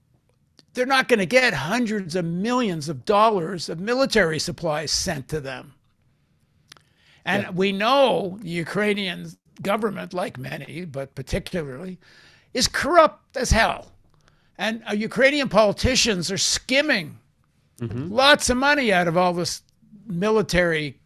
they're 0.73 0.85
not 0.85 1.07
going 1.07 1.19
to 1.19 1.25
get 1.25 1.53
hundreds 1.53 2.15
of 2.15 2.25
millions 2.25 2.89
of 2.89 3.05
dollars 3.05 3.69
of 3.69 3.79
military 3.79 4.39
supplies 4.39 4.91
sent 4.91 5.27
to 5.29 5.39
them. 5.39 5.73
And 7.25 7.43
yeah. 7.43 7.49
we 7.51 7.71
know 7.71 8.37
the 8.41 8.49
Ukrainian 8.49 9.31
government, 9.61 10.13
like 10.13 10.37
many, 10.37 10.85
but 10.85 11.15
particularly, 11.15 11.97
is 12.53 12.67
corrupt 12.67 13.35
as 13.35 13.51
hell. 13.51 13.91
And 14.57 14.83
uh, 14.89 14.93
Ukrainian 14.93 15.49
politicians 15.49 16.31
are 16.31 16.37
skimming 16.37 17.17
mm-hmm. 17.79 18.11
lots 18.11 18.49
of 18.49 18.57
money 18.57 18.93
out 18.93 19.07
of 19.07 19.17
all 19.17 19.33
this 19.33 19.61
military 20.05 20.99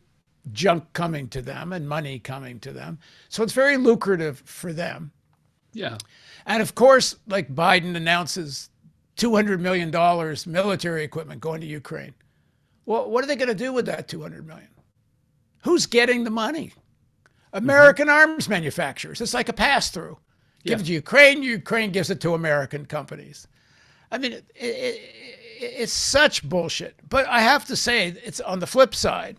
junk 0.53 0.91
coming 0.93 1.27
to 1.29 1.41
them 1.41 1.73
and 1.73 1.87
money 1.87 2.19
coming 2.19 2.59
to 2.61 2.71
them. 2.71 2.99
So 3.29 3.43
it's 3.43 3.53
very 3.53 3.77
lucrative 3.77 4.39
for 4.45 4.73
them. 4.73 5.11
Yeah. 5.73 5.97
And 6.45 6.61
of 6.61 6.75
course, 6.75 7.15
like 7.27 7.53
Biden 7.53 7.95
announces 7.95 8.69
$200 9.17 9.59
million 9.59 9.91
military 10.47 11.03
equipment 11.03 11.41
going 11.41 11.61
to 11.61 11.67
Ukraine. 11.67 12.13
Well, 12.85 13.09
what 13.09 13.23
are 13.23 13.27
they 13.27 13.35
going 13.35 13.49
to 13.49 13.55
do 13.55 13.71
with 13.71 13.85
that 13.85 14.07
200 14.07 14.47
million? 14.47 14.69
Who's 15.63 15.85
getting 15.85 16.23
the 16.23 16.29
money? 16.29 16.73
American 17.53 18.07
mm-hmm. 18.07 18.31
arms 18.31 18.49
manufacturers. 18.49 19.21
It's 19.21 19.33
like 19.33 19.49
a 19.49 19.53
pass 19.53 19.89
through. 19.89 20.17
Give 20.63 20.79
yeah. 20.79 20.83
it 20.83 20.87
to 20.87 20.93
Ukraine, 20.93 21.43
Ukraine 21.43 21.91
gives 21.91 22.09
it 22.09 22.19
to 22.21 22.33
American 22.33 22.85
companies. 22.85 23.47
I 24.11 24.17
mean, 24.17 24.33
it, 24.33 24.45
it, 24.55 24.99
it's 25.59 25.93
such 25.93 26.47
bullshit. 26.47 26.95
But 27.07 27.27
I 27.27 27.41
have 27.41 27.65
to 27.65 27.75
say, 27.75 28.07
it's 28.23 28.41
on 28.41 28.59
the 28.59 28.67
flip 28.67 28.95
side. 28.95 29.37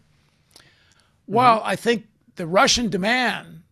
While 1.30 1.58
mm-hmm. 1.58 1.68
I 1.68 1.76
think 1.76 2.06
the 2.34 2.46
Russian 2.46 2.88
demand 2.88 3.62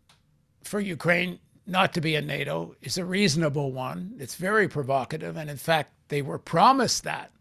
for 0.63 0.79
Ukraine 0.79 1.41
not 1.67 1.93
to 1.95 2.01
be 2.01 2.15
in 2.15 2.25
NATO 2.27 2.77
is 2.83 2.99
a 2.99 3.05
reasonable 3.05 3.73
one, 3.73 4.15
it's 4.19 4.37
very 4.37 4.69
provocative. 4.69 5.37
And 5.37 5.51
in 5.51 5.57
fact, 5.57 5.93
they 6.07 6.23
were 6.23 6.39
promised 6.39 7.03
that 7.03 7.33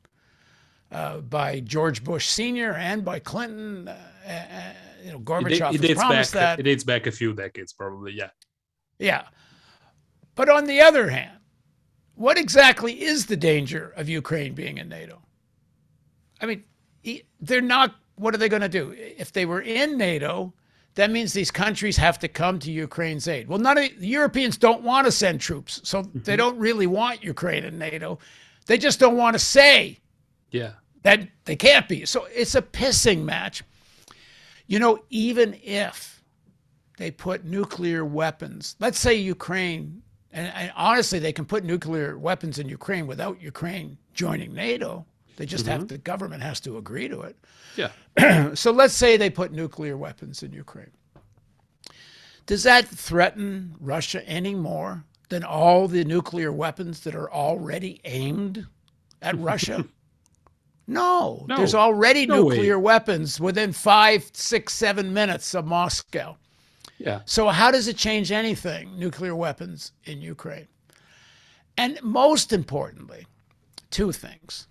uh, 0.91 1.19
by 1.19 1.59
George 1.59 2.03
Bush 2.03 2.27
Sr. 2.27 2.73
and 2.73 3.05
by 3.05 3.19
Clinton. 3.19 3.87
Uh, 3.87 3.97
uh, 4.27 4.73
you 5.03 5.11
know, 5.11 5.19
Gorbachev 5.19 5.73
it, 5.73 5.75
it 5.75 5.81
dates 5.81 5.99
promised 5.99 6.33
back, 6.33 6.57
that. 6.57 6.59
It 6.59 6.63
dates 6.63 6.83
back 6.83 7.05
a 7.05 7.11
few 7.11 7.33
decades, 7.33 7.71
probably. 7.71 8.13
Yeah. 8.13 8.29
Yeah. 8.97 9.27
But 10.33 10.49
on 10.49 10.65
the 10.65 10.81
other 10.81 11.09
hand, 11.09 11.37
what 12.15 12.39
exactly 12.39 13.03
is 13.03 13.27
the 13.27 13.37
danger 13.37 13.93
of 13.95 14.09
Ukraine 14.09 14.55
being 14.55 14.79
in 14.79 14.89
NATO? 14.89 15.21
I 16.41 16.47
mean, 16.47 16.63
they're 17.39 17.61
not, 17.61 17.93
what 18.17 18.33
are 18.33 18.37
they 18.37 18.49
going 18.49 18.61
to 18.61 18.69
do? 18.69 18.93
If 18.97 19.31
they 19.31 19.45
were 19.45 19.61
in 19.61 19.97
NATO, 19.97 20.53
that 20.95 21.11
means 21.11 21.33
these 21.33 21.51
countries 21.51 21.97
have 21.97 22.17
to 22.19 22.27
come 22.27 22.59
to 22.59 22.71
Ukraine's 22.71 23.27
aid. 23.27 23.47
Well, 23.47 23.59
none 23.59 23.77
of 23.77 23.99
the 23.99 24.07
Europeans 24.07 24.57
don't 24.57 24.81
want 24.81 25.05
to 25.05 25.11
send 25.11 25.39
troops, 25.39 25.79
so 25.83 26.01
mm-hmm. 26.01 26.19
they 26.23 26.35
don't 26.35 26.57
really 26.57 26.87
want 26.87 27.23
Ukraine 27.23 27.63
in 27.63 27.77
NATO. 27.77 28.19
They 28.65 28.77
just 28.77 28.99
don't 28.99 29.15
want 29.15 29.35
to 29.35 29.39
say 29.39 29.99
yeah. 30.51 30.71
that 31.03 31.27
they 31.45 31.55
can't 31.55 31.87
be. 31.87 32.05
So 32.05 32.27
it's 32.33 32.55
a 32.55 32.61
pissing 32.61 33.23
match. 33.23 33.63
You 34.65 34.79
know, 34.79 34.99
even 35.09 35.57
if 35.63 36.23
they 36.97 37.11
put 37.11 37.45
nuclear 37.45 38.03
weapons, 38.03 38.75
let's 38.79 38.99
say 38.99 39.13
Ukraine 39.13 40.01
and, 40.31 40.51
and, 40.53 40.71
honestly, 40.75 41.19
they 41.19 41.31
can 41.31 41.45
put 41.45 41.63
nuclear 41.63 42.17
weapons 42.17 42.59
in 42.59 42.67
Ukraine 42.69 43.07
without 43.07 43.41
Ukraine 43.41 43.97
joining 44.13 44.53
NATO. 44.53 45.05
They 45.37 45.45
just 45.45 45.65
mm-hmm. 45.65 45.79
have 45.79 45.87
the 45.87 45.99
government 45.99 46.43
has 46.43 46.59
to 46.61 46.77
agree 46.77 47.07
to 47.07 47.21
it. 47.21 47.37
Yeah. 47.75 48.53
so 48.53 48.71
let's 48.71 48.93
say 48.93 49.15
they 49.15 49.29
put 49.29 49.51
nuclear 49.51 49.95
weapons 49.95 50.43
in 50.43 50.51
Ukraine. 50.51 50.91
Does 52.47 52.63
that 52.63 52.87
threaten 52.87 53.75
Russia 53.79 54.27
any 54.27 54.55
more 54.55 55.05
than 55.29 55.43
all 55.43 55.87
the 55.87 56.03
nuclear 56.05 56.51
weapons 56.51 57.01
that 57.01 57.13
are 57.15 57.31
already 57.31 58.01
aimed 58.03 58.65
at 59.21 59.37
Russia? 59.39 59.85
No, 60.87 61.45
no, 61.47 61.57
there's 61.57 61.75
already 61.75 62.25
no 62.25 62.43
nuclear 62.43 62.79
way. 62.79 62.83
weapons 62.83 63.39
within 63.39 63.73
five, 63.73 64.29
six, 64.33 64.73
seven 64.73 65.13
minutes 65.13 65.53
of 65.53 65.65
Moscow. 65.65 66.37
Yeah. 66.97 67.21
So 67.25 67.49
how 67.49 67.71
does 67.71 67.87
it 67.87 67.97
change 67.97 68.31
anything, 68.31 68.97
nuclear 68.97 69.35
weapons 69.35 69.91
in 70.05 70.21
Ukraine? 70.21 70.67
And 71.77 72.01
most 72.01 72.53
importantly, 72.53 73.27
two 73.91 74.11
things. 74.11 74.67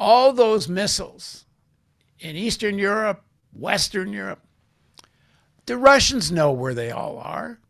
All 0.00 0.32
those 0.32 0.68
missiles 0.68 1.44
in 2.18 2.34
Eastern 2.34 2.76
Europe, 2.78 3.22
Western 3.52 4.12
Europe, 4.12 4.44
the 5.66 5.76
Russians 5.76 6.32
know 6.32 6.50
where 6.50 6.74
they 6.74 6.90
all 6.90 7.18
are. 7.18 7.60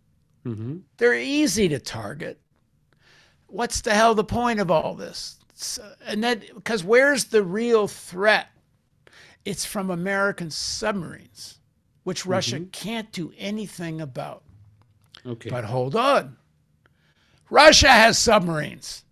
Mm-hmm. 0.47 0.79
They're 0.97 1.19
easy 1.19 1.69
to 1.69 1.79
target. 1.79 2.41
What's 3.49 3.83
the 3.83 3.93
hell 3.93 4.15
the 4.15 4.25
point 4.25 4.61
of 4.61 4.71
all 4.71 4.95
this? 4.95 5.37
and 6.07 6.25
then, 6.25 6.43
because 6.55 6.83
where's 6.83 7.25
the 7.25 7.43
real 7.43 7.87
threat? 7.87 8.47
It's 9.45 9.67
from 9.67 9.91
American 9.91 10.51
submarines 10.51 11.61
which 12.05 12.27
Russia 12.27 12.57
mm-hmm. 12.57 12.71
can't 12.71 13.13
do 13.13 13.33
anything 13.39 14.01
about. 14.01 14.43
Okay. 15.25 15.51
But 15.51 15.65
hold 15.65 15.95
on. 15.95 16.37
Russia 17.51 17.89
has 17.89 18.19
submarines. 18.19 19.05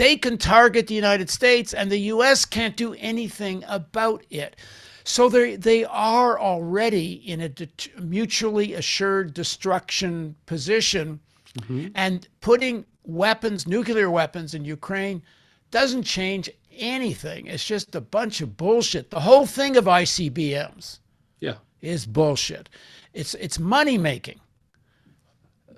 They 0.00 0.16
can 0.16 0.38
target 0.38 0.86
the 0.86 0.94
United 0.94 1.28
States, 1.28 1.74
and 1.74 1.92
the 1.92 2.08
U.S. 2.14 2.46
can't 2.46 2.74
do 2.74 2.94
anything 2.94 3.62
about 3.68 4.24
it. 4.30 4.56
So 5.04 5.28
they 5.28 5.56
they 5.56 5.84
are 5.84 6.40
already 6.40 7.12
in 7.30 7.42
a 7.42 8.00
mutually 8.00 8.72
assured 8.72 9.34
destruction 9.34 10.36
position, 10.46 11.20
mm-hmm. 11.58 11.88
and 11.94 12.26
putting 12.40 12.86
weapons, 13.04 13.66
nuclear 13.66 14.10
weapons, 14.10 14.54
in 14.54 14.64
Ukraine 14.64 15.20
doesn't 15.70 16.04
change 16.04 16.48
anything. 16.72 17.46
It's 17.46 17.66
just 17.66 17.94
a 17.94 18.00
bunch 18.00 18.40
of 18.40 18.56
bullshit. 18.56 19.10
The 19.10 19.20
whole 19.20 19.44
thing 19.44 19.76
of 19.76 19.84
ICBMs 19.84 21.00
yeah. 21.40 21.56
is 21.82 22.06
bullshit. 22.06 22.70
It's 23.12 23.34
it's 23.34 23.58
money 23.58 23.98
making. 23.98 24.40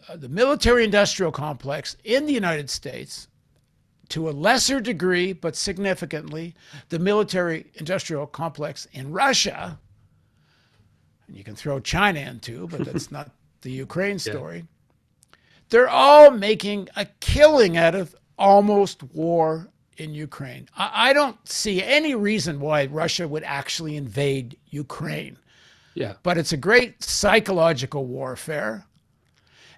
Uh, 0.08 0.16
the 0.16 0.28
military 0.28 0.84
industrial 0.84 1.32
complex 1.32 1.96
in 2.04 2.26
the 2.26 2.32
United 2.32 2.70
States, 2.70 3.26
to 4.12 4.28
a 4.28 4.30
lesser 4.30 4.78
degree 4.78 5.32
but 5.32 5.56
significantly, 5.56 6.54
the 6.90 6.98
military 6.98 7.66
industrial 7.74 8.26
complex 8.26 8.86
in 8.92 9.10
Russia. 9.10 9.78
And 11.26 11.36
you 11.36 11.42
can 11.42 11.56
throw 11.56 11.80
China 11.80 12.20
in 12.20 12.38
too, 12.40 12.68
but 12.70 12.84
that's 12.84 13.10
not 13.10 13.30
the 13.62 13.70
Ukraine 13.70 14.18
story. 14.18 14.58
Yeah. 14.58 15.38
They're 15.70 15.88
all 15.88 16.30
making 16.30 16.90
a 16.94 17.06
killing 17.20 17.78
out 17.78 17.94
of 17.94 18.14
almost 18.38 19.02
war 19.02 19.68
in 19.96 20.12
Ukraine. 20.12 20.68
I, 20.76 21.10
I 21.10 21.12
don't 21.14 21.36
see 21.48 21.82
any 21.82 22.14
reason 22.14 22.60
why 22.60 22.84
Russia 22.86 23.26
would 23.26 23.44
actually 23.44 23.96
invade 23.96 24.58
Ukraine. 24.68 25.38
Yeah. 25.94 26.14
But 26.22 26.36
it's 26.36 26.52
a 26.52 26.58
great 26.58 27.02
psychological 27.02 28.04
warfare. 28.04 28.84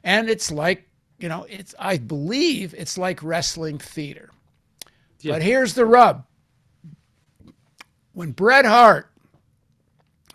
And 0.02 0.28
it's 0.28 0.50
like, 0.50 0.88
you 1.24 1.30
know, 1.30 1.46
it's 1.48 1.74
I 1.78 1.96
believe 1.96 2.74
it's 2.76 2.98
like 2.98 3.22
wrestling 3.22 3.78
theater. 3.78 4.28
Yeah. 5.20 5.32
But 5.32 5.42
here's 5.42 5.72
the 5.72 5.86
rub. 5.86 6.26
When 8.12 8.32
Bret 8.32 8.66
Hart, 8.66 9.10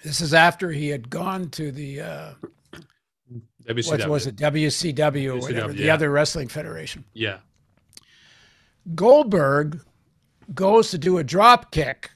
this 0.04 0.20
is 0.20 0.34
after 0.34 0.72
he 0.72 0.88
had 0.88 1.12
gone 1.12 1.52
to 1.52 1.72
the 1.72 2.02
uh, 2.02 2.34
WCW. 3.68 4.00
What 4.00 4.10
was 4.10 4.26
it? 4.26 4.36
WCW 4.38 5.34
or 5.36 5.40
whatever, 5.40 5.74
yeah. 5.74 5.78
the 5.78 5.90
other 5.92 6.10
wrestling 6.10 6.48
federation. 6.48 7.06
Yeah. 7.14 7.38
Goldberg 8.96 9.82
goes 10.56 10.90
to 10.90 10.98
do 10.98 11.20
a 11.20 11.24
drop 11.24 11.70
kick 11.70 12.10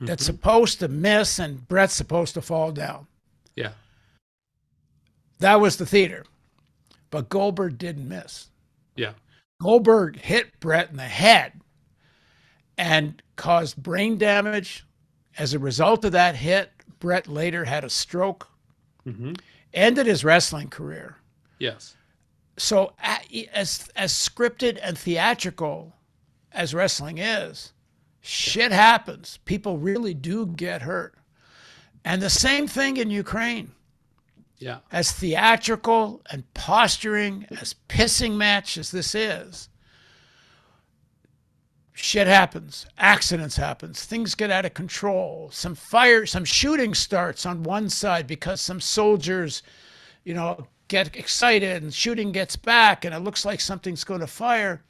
that's 0.00 0.24
mm-hmm. 0.24 0.34
supposed 0.34 0.80
to 0.80 0.88
miss 0.88 1.38
and 1.38 1.68
Bret's 1.68 1.94
supposed 1.94 2.34
to 2.34 2.42
fall 2.42 2.72
down. 2.72 3.06
Yeah. 3.54 3.70
That 5.38 5.60
was 5.60 5.76
the 5.76 5.86
theater. 5.86 6.24
But 7.16 7.30
Goldberg 7.30 7.78
didn't 7.78 8.06
miss. 8.06 8.50
Yeah. 8.94 9.12
Goldberg 9.62 10.20
hit 10.20 10.60
Bret 10.60 10.90
in 10.90 10.98
the 10.98 11.02
head 11.04 11.54
and 12.76 13.22
caused 13.36 13.82
brain 13.82 14.18
damage. 14.18 14.84
As 15.38 15.54
a 15.54 15.58
result 15.58 16.04
of 16.04 16.12
that 16.12 16.36
hit, 16.36 16.70
Bret 16.98 17.26
later 17.26 17.64
had 17.64 17.84
a 17.84 17.88
stroke, 17.88 18.46
mm-hmm. 19.06 19.32
ended 19.72 20.04
his 20.04 20.24
wrestling 20.24 20.68
career. 20.68 21.16
Yes. 21.58 21.96
so 22.58 22.92
as 23.54 23.88
as 23.96 24.12
scripted 24.12 24.78
and 24.82 24.98
theatrical 24.98 25.94
as 26.52 26.74
wrestling 26.74 27.16
is, 27.16 27.72
shit 28.20 28.72
happens. 28.72 29.38
People 29.46 29.78
really 29.78 30.12
do 30.12 30.44
get 30.44 30.82
hurt. 30.82 31.14
And 32.04 32.20
the 32.20 32.28
same 32.28 32.68
thing 32.68 32.98
in 32.98 33.10
Ukraine. 33.10 33.72
Yeah. 34.58 34.78
As 34.90 35.12
theatrical 35.12 36.22
and 36.30 36.52
posturing, 36.54 37.46
as 37.60 37.74
pissing 37.88 38.36
match 38.36 38.78
as 38.78 38.90
this 38.90 39.14
is, 39.14 39.68
shit 41.92 42.26
happens. 42.26 42.86
Accidents 42.98 43.56
happens. 43.56 44.04
Things 44.04 44.34
get 44.34 44.50
out 44.50 44.64
of 44.64 44.74
control. 44.74 45.50
Some 45.52 45.74
fire, 45.74 46.26
some 46.26 46.44
shooting 46.44 46.94
starts 46.94 47.44
on 47.46 47.62
one 47.62 47.88
side 47.88 48.26
because 48.26 48.60
some 48.60 48.80
soldiers, 48.80 49.62
you 50.24 50.34
know, 50.34 50.66
get 50.88 51.16
excited 51.16 51.82
and 51.82 51.92
shooting 51.92 52.32
gets 52.32 52.56
back 52.56 53.04
and 53.04 53.14
it 53.14 53.20
looks 53.20 53.44
like 53.44 53.60
something's 53.60 54.04
going 54.04 54.20
to 54.20 54.26
fire. 54.26 54.82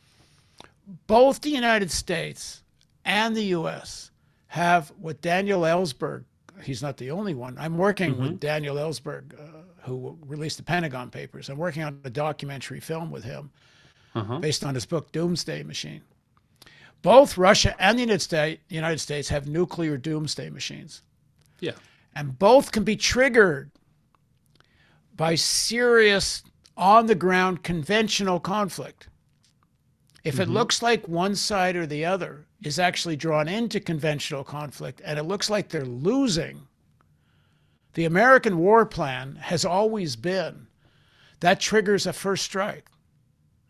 Both 1.07 1.41
the 1.41 1.51
United 1.51 1.91
States 1.91 2.63
and 3.05 3.37
the 3.37 3.45
US 3.45 4.11
have 4.49 4.93
what 4.99 5.21
Daniel 5.21 5.63
Ellsberg, 5.63 6.25
he's 6.63 6.83
not 6.83 6.97
the 6.97 7.11
only 7.11 7.35
one. 7.35 7.57
I'm 7.59 7.79
working 7.79 8.13
mm-hmm. 8.13 8.23
with 8.23 8.41
Daniel 8.41 8.77
Ellsberg, 8.77 9.35
uh, 9.39 9.56
who 9.87 10.19
released 10.27 10.57
the 10.57 10.63
Pentagon 10.63 11.11
Papers. 11.11 11.49
I'm 11.49 11.59
working 11.59 11.83
on 11.85 12.01
a 12.05 12.11
documentary 12.11 12.81
film 12.81 13.11
with 13.11 13.25
him 13.25 13.51
uh-huh. 14.15 14.39
based 14.39 14.65
on 14.65 14.75
his 14.75 14.85
book 14.85 15.13
Doomsday 15.13 15.63
Machine. 15.63 16.03
Both 17.03 17.39
Russia 17.39 17.75
and 17.79 17.97
the 17.99 18.59
United 18.69 18.99
States, 19.01 19.29
have 19.29 19.47
nuclear 19.47 19.97
doomsday 19.97 20.51
machines. 20.51 21.03
Yeah. 21.61 21.75
And 22.17 22.37
both 22.37 22.73
can 22.73 22.83
be 22.83 22.97
triggered 22.97 23.71
by 25.15 25.37
serious 25.37 26.43
on 26.77 27.07
the 27.07 27.15
ground 27.15 27.63
conventional 27.63 28.41
conflict. 28.41 29.09
If 30.25 30.35
mm-hmm. 30.35 30.43
it 30.43 30.49
looks 30.49 30.83
like 30.83 31.07
one 31.07 31.37
side 31.37 31.77
or 31.77 31.87
the 31.87 32.05
other 32.05 32.47
is 32.63 32.79
actually 32.79 33.17
drawn 33.17 33.47
into 33.47 33.79
conventional 33.79 34.43
conflict 34.43 35.01
and 35.05 35.19
it 35.19 35.25
looks 35.25 35.49
like 35.49 35.69
they're 35.69 35.85
losing, 35.85 36.67
the 37.97 38.05
American 38.05 38.59
war 38.59 38.85
plan 38.85 39.37
has 39.37 39.65
always 39.65 40.17
been 40.17 40.67
that 41.41 41.59
triggers 41.61 42.07
a 42.07 42.13
first 42.13 42.45
strike. 42.45 42.85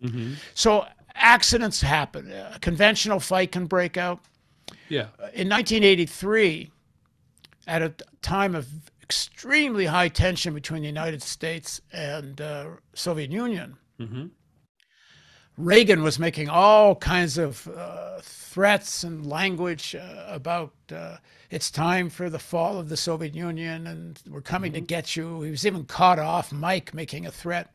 Mm-hmm. 0.02 0.34
So 0.52 0.84
accidents 1.14 1.80
happen. 1.80 2.32
A 2.32 2.58
conventional 2.60 3.20
fight 3.20 3.52
can 3.52 3.66
break 3.66 3.96
out. 3.96 4.18
Yeah. 4.88 5.06
In 5.32 5.48
1983, 5.48 6.72
at 7.68 7.82
a 7.82 7.94
time 8.20 8.56
of 8.56 8.66
extremely 9.00 9.86
high 9.86 10.08
tension 10.08 10.54
between 10.54 10.82
the 10.82 10.88
United 10.88 11.22
States 11.22 11.80
and 11.92 12.40
uh, 12.40 12.66
Soviet 12.94 13.30
Union. 13.30 13.76
Mm-hmm. 14.00 14.26
Reagan 15.56 16.02
was 16.02 16.18
making 16.18 16.48
all 16.48 16.96
kinds 16.96 17.38
of 17.38 17.68
uh, 17.68 18.18
threats 18.22 19.04
and 19.04 19.24
language 19.24 19.94
uh, 19.94 20.24
about 20.28 20.72
uh, 20.92 21.18
it's 21.50 21.70
time 21.70 22.10
for 22.10 22.28
the 22.28 22.38
fall 22.38 22.78
of 22.78 22.88
the 22.88 22.96
Soviet 22.96 23.34
Union 23.34 23.86
and 23.86 24.20
we're 24.28 24.40
coming 24.40 24.72
mm-hmm. 24.72 24.80
to 24.80 24.86
get 24.86 25.16
you. 25.16 25.42
He 25.42 25.50
was 25.50 25.66
even 25.66 25.84
caught 25.84 26.18
off 26.18 26.52
mic 26.52 26.92
making 26.94 27.26
a 27.26 27.30
threat. 27.30 27.72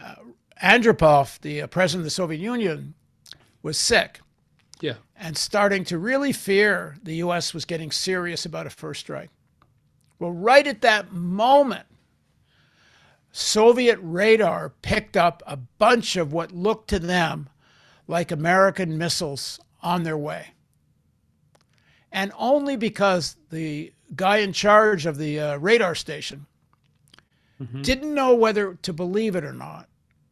Uh, 0.00 0.14
Andropov, 0.62 1.40
the 1.40 1.62
uh, 1.62 1.66
president 1.66 2.02
of 2.02 2.04
the 2.06 2.10
Soviet 2.10 2.40
Union, 2.40 2.94
was 3.62 3.78
sick. 3.78 4.20
Yeah. 4.80 4.94
And 5.16 5.36
starting 5.36 5.84
to 5.86 5.98
really 5.98 6.32
fear 6.32 6.96
the 7.02 7.16
U.S. 7.16 7.52
was 7.52 7.64
getting 7.64 7.90
serious 7.90 8.44
about 8.44 8.66
a 8.66 8.70
first 8.70 9.00
strike. 9.00 9.30
Well, 10.18 10.32
right 10.32 10.66
at 10.66 10.82
that 10.82 11.12
moment, 11.12 11.86
Soviet 13.30 13.98
radar 14.02 14.70
picked 14.82 15.16
up 15.16 15.42
a 15.46 15.56
bunch 15.56 16.16
of 16.16 16.32
what 16.32 16.52
looked 16.52 16.88
to 16.90 16.98
them 16.98 17.48
like 18.06 18.30
American 18.30 18.98
missiles 18.98 19.60
on 19.82 20.02
their 20.02 20.18
way. 20.18 20.48
And 22.10 22.32
only 22.38 22.76
because 22.76 23.36
the 23.50 23.92
guy 24.16 24.38
in 24.38 24.52
charge 24.52 25.06
of 25.06 25.18
the 25.18 25.38
uh, 25.38 25.56
radar 25.58 25.94
station 25.94 26.46
mm-hmm. 27.60 27.82
didn't 27.82 28.14
know 28.14 28.34
whether 28.34 28.74
to 28.74 28.92
believe 28.92 29.36
it 29.36 29.44
or 29.44 29.52
not 29.52 29.88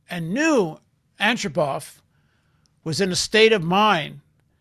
and 0.09 0.33
knew 0.33 0.79
Andropov 1.21 2.01
was 2.85 3.01
in 3.01 3.11
a 3.11 3.17
state 3.17 3.53
of 3.53 3.63
mind 3.63 4.21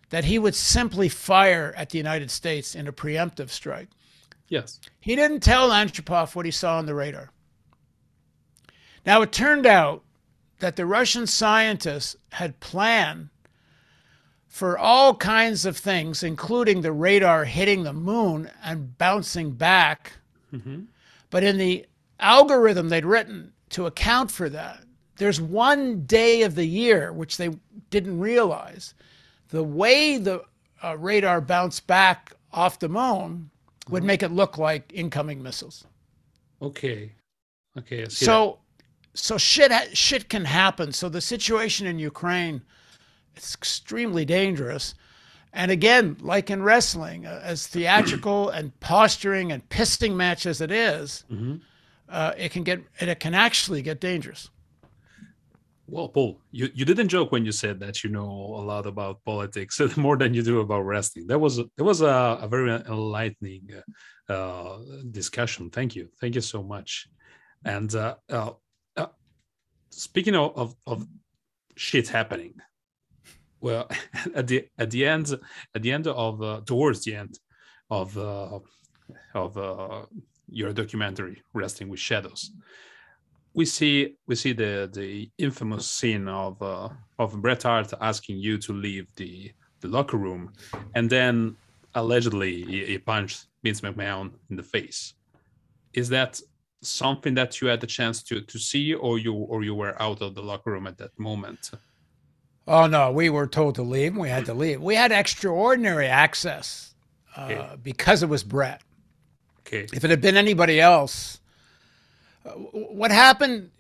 that 0.09 0.25
he 0.25 0.39
would 0.39 0.55
simply 0.55 1.09
fire 1.09 1.73
at 1.77 1.89
the 1.89 1.97
United 1.97 2.31
States 2.31 2.75
in 2.75 2.87
a 2.87 2.93
preemptive 2.93 3.49
strike. 3.49 3.89
Yes. 4.47 4.79
He 4.99 5.15
didn't 5.15 5.41
tell 5.41 5.69
Andropov 5.69 6.35
what 6.35 6.45
he 6.45 6.51
saw 6.51 6.77
on 6.77 6.85
the 6.85 6.95
radar. 6.95 7.31
Now, 9.05 9.21
it 9.21 9.31
turned 9.31 9.65
out 9.65 10.03
that 10.59 10.75
the 10.75 10.85
Russian 10.85 11.27
scientists 11.27 12.15
had 12.31 12.59
planned 12.59 13.29
for 14.55 14.77
all 14.77 15.13
kinds 15.13 15.65
of 15.65 15.75
things, 15.75 16.23
including 16.23 16.79
the 16.79 16.93
radar 16.93 17.43
hitting 17.43 17.83
the 17.83 17.91
moon 17.91 18.49
and 18.63 18.97
bouncing 18.97 19.51
back. 19.51 20.13
Mm-hmm. 20.53 20.83
But 21.29 21.43
in 21.43 21.57
the 21.57 21.85
algorithm 22.21 22.87
they'd 22.87 23.03
written 23.03 23.51
to 23.71 23.85
account 23.85 24.31
for 24.31 24.47
that, 24.47 24.81
there's 25.17 25.41
one 25.41 26.05
day 26.05 26.43
of 26.43 26.55
the 26.55 26.65
year 26.65 27.11
which 27.11 27.35
they 27.35 27.49
didn't 27.89 28.17
realize. 28.17 28.93
The 29.49 29.61
way 29.61 30.19
the 30.19 30.41
uh, 30.81 30.97
radar 30.99 31.41
bounced 31.41 31.85
back 31.85 32.31
off 32.53 32.79
the 32.79 32.87
moon 32.87 33.49
would 33.89 34.05
make 34.05 34.23
it 34.23 34.31
look 34.31 34.57
like 34.57 34.89
incoming 34.93 35.43
missiles. 35.43 35.85
Okay. 36.61 37.11
Okay. 37.77 38.05
so, 38.07 38.59
that. 38.77 39.17
so 39.19 39.37
shit 39.37 39.97
shit 39.97 40.29
can 40.29 40.45
happen. 40.45 40.93
So 40.93 41.09
the 41.09 41.19
situation 41.19 41.87
in 41.87 41.99
Ukraine, 41.99 42.61
it's 43.37 43.55
extremely 43.55 44.25
dangerous. 44.25 44.95
And 45.53 45.71
again, 45.71 46.17
like 46.19 46.49
in 46.49 46.63
wrestling, 46.63 47.25
uh, 47.25 47.41
as 47.43 47.67
theatrical 47.67 48.49
and 48.57 48.77
posturing 48.79 49.51
and 49.51 49.67
pissing 49.69 50.15
match 50.15 50.45
as 50.45 50.61
it 50.61 50.71
is, 50.71 51.23
mm-hmm. 51.31 51.55
uh, 52.09 52.33
it 52.37 52.51
can 52.51 52.63
get 52.63 52.81
it 52.99 53.19
can 53.19 53.33
actually 53.33 53.81
get 53.81 53.99
dangerous. 54.01 54.49
Well, 55.87 56.09
Paul, 56.09 56.41
you, 56.51 56.69
you 56.73 56.83
didn't 56.83 57.09
joke 57.09 57.31
when 57.31 57.45
you 57.45 57.51
said 57.51 57.79
that 57.81 58.03
you 58.03 58.09
know 58.09 58.27
a 58.27 58.63
lot 58.63 58.87
about 58.87 59.23
politics 59.23 59.79
more 59.97 60.17
than 60.17 60.33
you 60.33 60.41
do 60.41 60.59
about 60.59 60.81
wrestling. 60.81 61.27
That 61.27 61.39
was 61.39 61.59
it 61.59 61.71
was 61.77 62.01
a, 62.01 62.39
a 62.41 62.47
very 62.47 62.71
enlightening 62.71 63.69
uh, 64.27 64.77
discussion. 65.11 65.69
Thank 65.69 65.95
you, 65.95 66.09
thank 66.19 66.35
you 66.35 66.41
so 66.41 66.63
much. 66.63 67.07
And 67.63 67.93
uh, 67.93 68.15
uh, 68.29 68.51
uh 68.97 69.07
speaking 69.89 70.35
of, 70.35 70.57
of, 70.57 70.75
of 70.87 71.07
shit 71.75 72.07
happening, 72.07 72.55
well, 73.65 73.85
at 74.39 74.45
the 74.47 74.57
at 74.83 74.89
the 74.91 75.03
end 75.15 75.27
at 75.75 75.81
the 75.81 75.91
end 75.91 76.07
of 76.07 76.33
uh, 76.41 76.61
towards 76.71 76.99
the 77.05 77.13
end 77.15 77.33
of 77.89 78.07
uh, 78.17 78.59
of 79.33 79.51
your 80.59 80.71
documentary, 80.81 81.37
Wrestling 81.53 81.89
with 81.89 81.99
Shadows 81.99 82.51
we 83.55 83.65
see 83.65 84.15
we 84.27 84.35
see 84.35 84.53
the 84.53 84.89
the 84.93 85.29
infamous 85.37 85.87
scene 85.87 86.27
of 86.27 86.61
uh, 86.61 86.89
of 87.17 87.41
Bret 87.41 87.63
Hart 87.63 87.91
asking 88.01 88.37
you 88.37 88.57
to 88.59 88.73
leave 88.73 89.07
the 89.15 89.51
the 89.79 89.87
locker 89.87 90.17
room, 90.17 90.51
and 90.93 91.09
then 91.09 91.55
allegedly 91.95 92.63
he, 92.63 92.85
he 92.85 92.97
punched 92.97 93.47
Vince 93.63 93.81
McMahon 93.81 94.31
in 94.49 94.57
the 94.57 94.63
face. 94.63 95.13
Is 95.93 96.09
that 96.09 96.41
something 96.81 97.33
that 97.35 97.61
you 97.61 97.69
had 97.69 97.79
the 97.79 97.87
chance 97.87 98.21
to 98.23 98.41
to 98.41 98.59
see, 98.59 98.93
or 98.93 99.17
you 99.17 99.33
or 99.33 99.63
you 99.63 99.73
were 99.73 99.99
out 100.01 100.21
of 100.21 100.35
the 100.35 100.43
locker 100.43 100.71
room 100.71 100.85
at 100.85 100.97
that 100.97 101.17
moment? 101.17 101.71
Oh 102.67 102.87
no, 102.87 103.11
we 103.11 103.29
were 103.29 103.47
told 103.47 103.75
to 103.75 103.83
leave. 103.83 104.13
and 104.13 104.21
We 104.21 104.29
had 104.29 104.45
to 104.45 104.53
leave. 104.53 104.81
We 104.81 104.95
had 104.95 105.11
extraordinary 105.11 106.07
access 106.07 106.93
uh, 107.37 107.41
okay. 107.41 107.75
because 107.81 108.23
it 108.23 108.29
was 108.29 108.43
Bret. 108.43 108.81
Okay. 109.59 109.87
If 109.93 110.03
it 110.03 110.09
had 110.09 110.21
been 110.21 110.37
anybody 110.37 110.79
else, 110.79 111.39
what 112.43 113.11
happened 113.11 113.71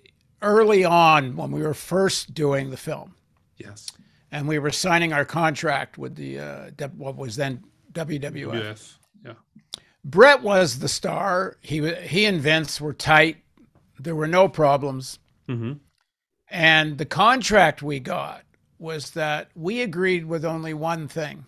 early 0.41 0.83
on 0.83 1.35
when 1.35 1.51
we 1.51 1.61
were 1.61 1.73
first 1.73 2.33
doing 2.33 2.69
the 2.69 2.77
film? 2.77 3.15
Yes. 3.57 3.87
And 4.31 4.47
we 4.47 4.59
were 4.59 4.71
signing 4.71 5.13
our 5.13 5.25
contract 5.25 5.97
with 5.97 6.15
the 6.15 6.39
uh, 6.39 6.69
what 6.97 7.15
was 7.15 7.35
then 7.35 7.63
WWF. 7.93 8.53
Yes. 8.53 8.97
Yeah. 9.23 9.33
Bret 10.03 10.41
was 10.41 10.79
the 10.79 10.87
star. 10.89 11.57
He 11.61 11.93
he 11.93 12.25
and 12.25 12.41
Vince 12.41 12.81
were 12.81 12.93
tight. 12.93 13.37
There 13.99 14.15
were 14.15 14.27
no 14.27 14.47
problems. 14.47 15.19
Mm-hmm. 15.47 15.73
And 16.49 16.97
the 16.97 17.05
contract 17.05 17.81
we 17.81 17.99
got 17.99 18.44
was 18.79 19.11
that 19.11 19.49
we 19.55 19.81
agreed 19.81 20.25
with 20.25 20.45
only 20.45 20.73
one 20.73 21.07
thing. 21.07 21.45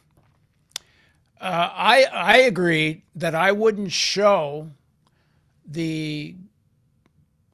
Uh, 1.40 1.70
I 1.72 2.06
I 2.06 2.38
agreed 2.38 3.04
that 3.16 3.36
I 3.36 3.52
wouldn't 3.52 3.92
show 3.92 4.72
the 5.66 6.36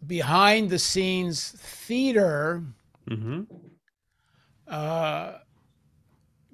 behind 0.05 0.69
the 0.69 0.79
scenes 0.79 1.51
theater 1.57 2.63
mm-hmm. 3.09 3.43
uh, 4.67 5.33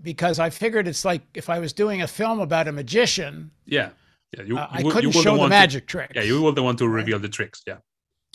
because 0.01 0.39
I 0.39 0.49
figured 0.49 0.88
it's 0.88 1.05
like 1.05 1.21
if 1.34 1.49
I 1.49 1.60
was 1.60 1.73
doing 1.73 2.01
a 2.01 2.08
film 2.08 2.39
about 2.39 2.67
a 2.67 2.71
magician. 2.71 3.51
Yeah. 3.65 3.89
Yeah. 4.36 4.43
You, 4.43 4.58
uh, 4.58 4.67
I 4.71 4.84
couldn't 4.84 5.12
show 5.12 5.38
the 5.38 5.47
magic 5.47 5.88
to, 5.88 5.91
tricks. 5.91 6.13
Yeah. 6.15 6.23
You 6.23 6.41
were 6.41 6.51
the 6.51 6.63
one 6.63 6.77
to 6.77 6.88
reveal 6.88 7.17
right? 7.17 7.21
the 7.21 7.29
tricks. 7.29 7.63
Yeah. 7.67 7.77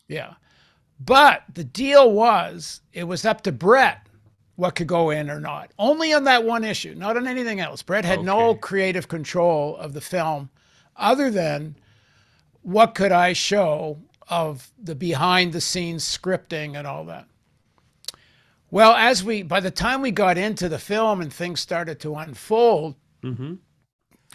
Yeah. 0.08 0.34
But 1.00 1.42
the 1.52 1.64
deal 1.64 2.12
was 2.12 2.80
it 2.92 3.04
was 3.04 3.24
up 3.24 3.42
to 3.42 3.52
Bret 3.52 4.06
what 4.56 4.74
could 4.76 4.86
go 4.86 5.10
in 5.10 5.28
or 5.30 5.40
not. 5.40 5.72
Only 5.78 6.12
on 6.12 6.24
that 6.24 6.44
one 6.44 6.64
issue, 6.64 6.94
not 6.94 7.16
on 7.16 7.26
anything 7.26 7.60
else. 7.60 7.82
Bret 7.82 8.04
had 8.04 8.22
no 8.22 8.54
creative 8.54 9.08
control 9.08 9.76
of 9.76 9.92
the 9.94 10.00
film 10.00 10.50
other 10.96 11.30
than 11.30 11.76
what 12.62 12.94
could 12.94 13.12
I 13.12 13.32
show 13.32 13.98
of 14.28 14.70
the 14.82 14.94
behind 14.94 15.52
the 15.52 15.60
scenes 15.60 16.04
scripting 16.04 16.76
and 16.78 16.86
all 16.86 17.04
that. 17.06 17.26
Well, 18.70 18.92
as 18.94 19.22
we 19.22 19.42
by 19.42 19.60
the 19.60 19.70
time 19.70 20.02
we 20.02 20.10
got 20.10 20.38
into 20.38 20.68
the 20.68 20.78
film 20.78 21.20
and 21.20 21.32
things 21.32 21.60
started 21.60 22.00
to 22.00 22.14
unfold, 22.16 22.96
Mm-hmm. 23.22 23.54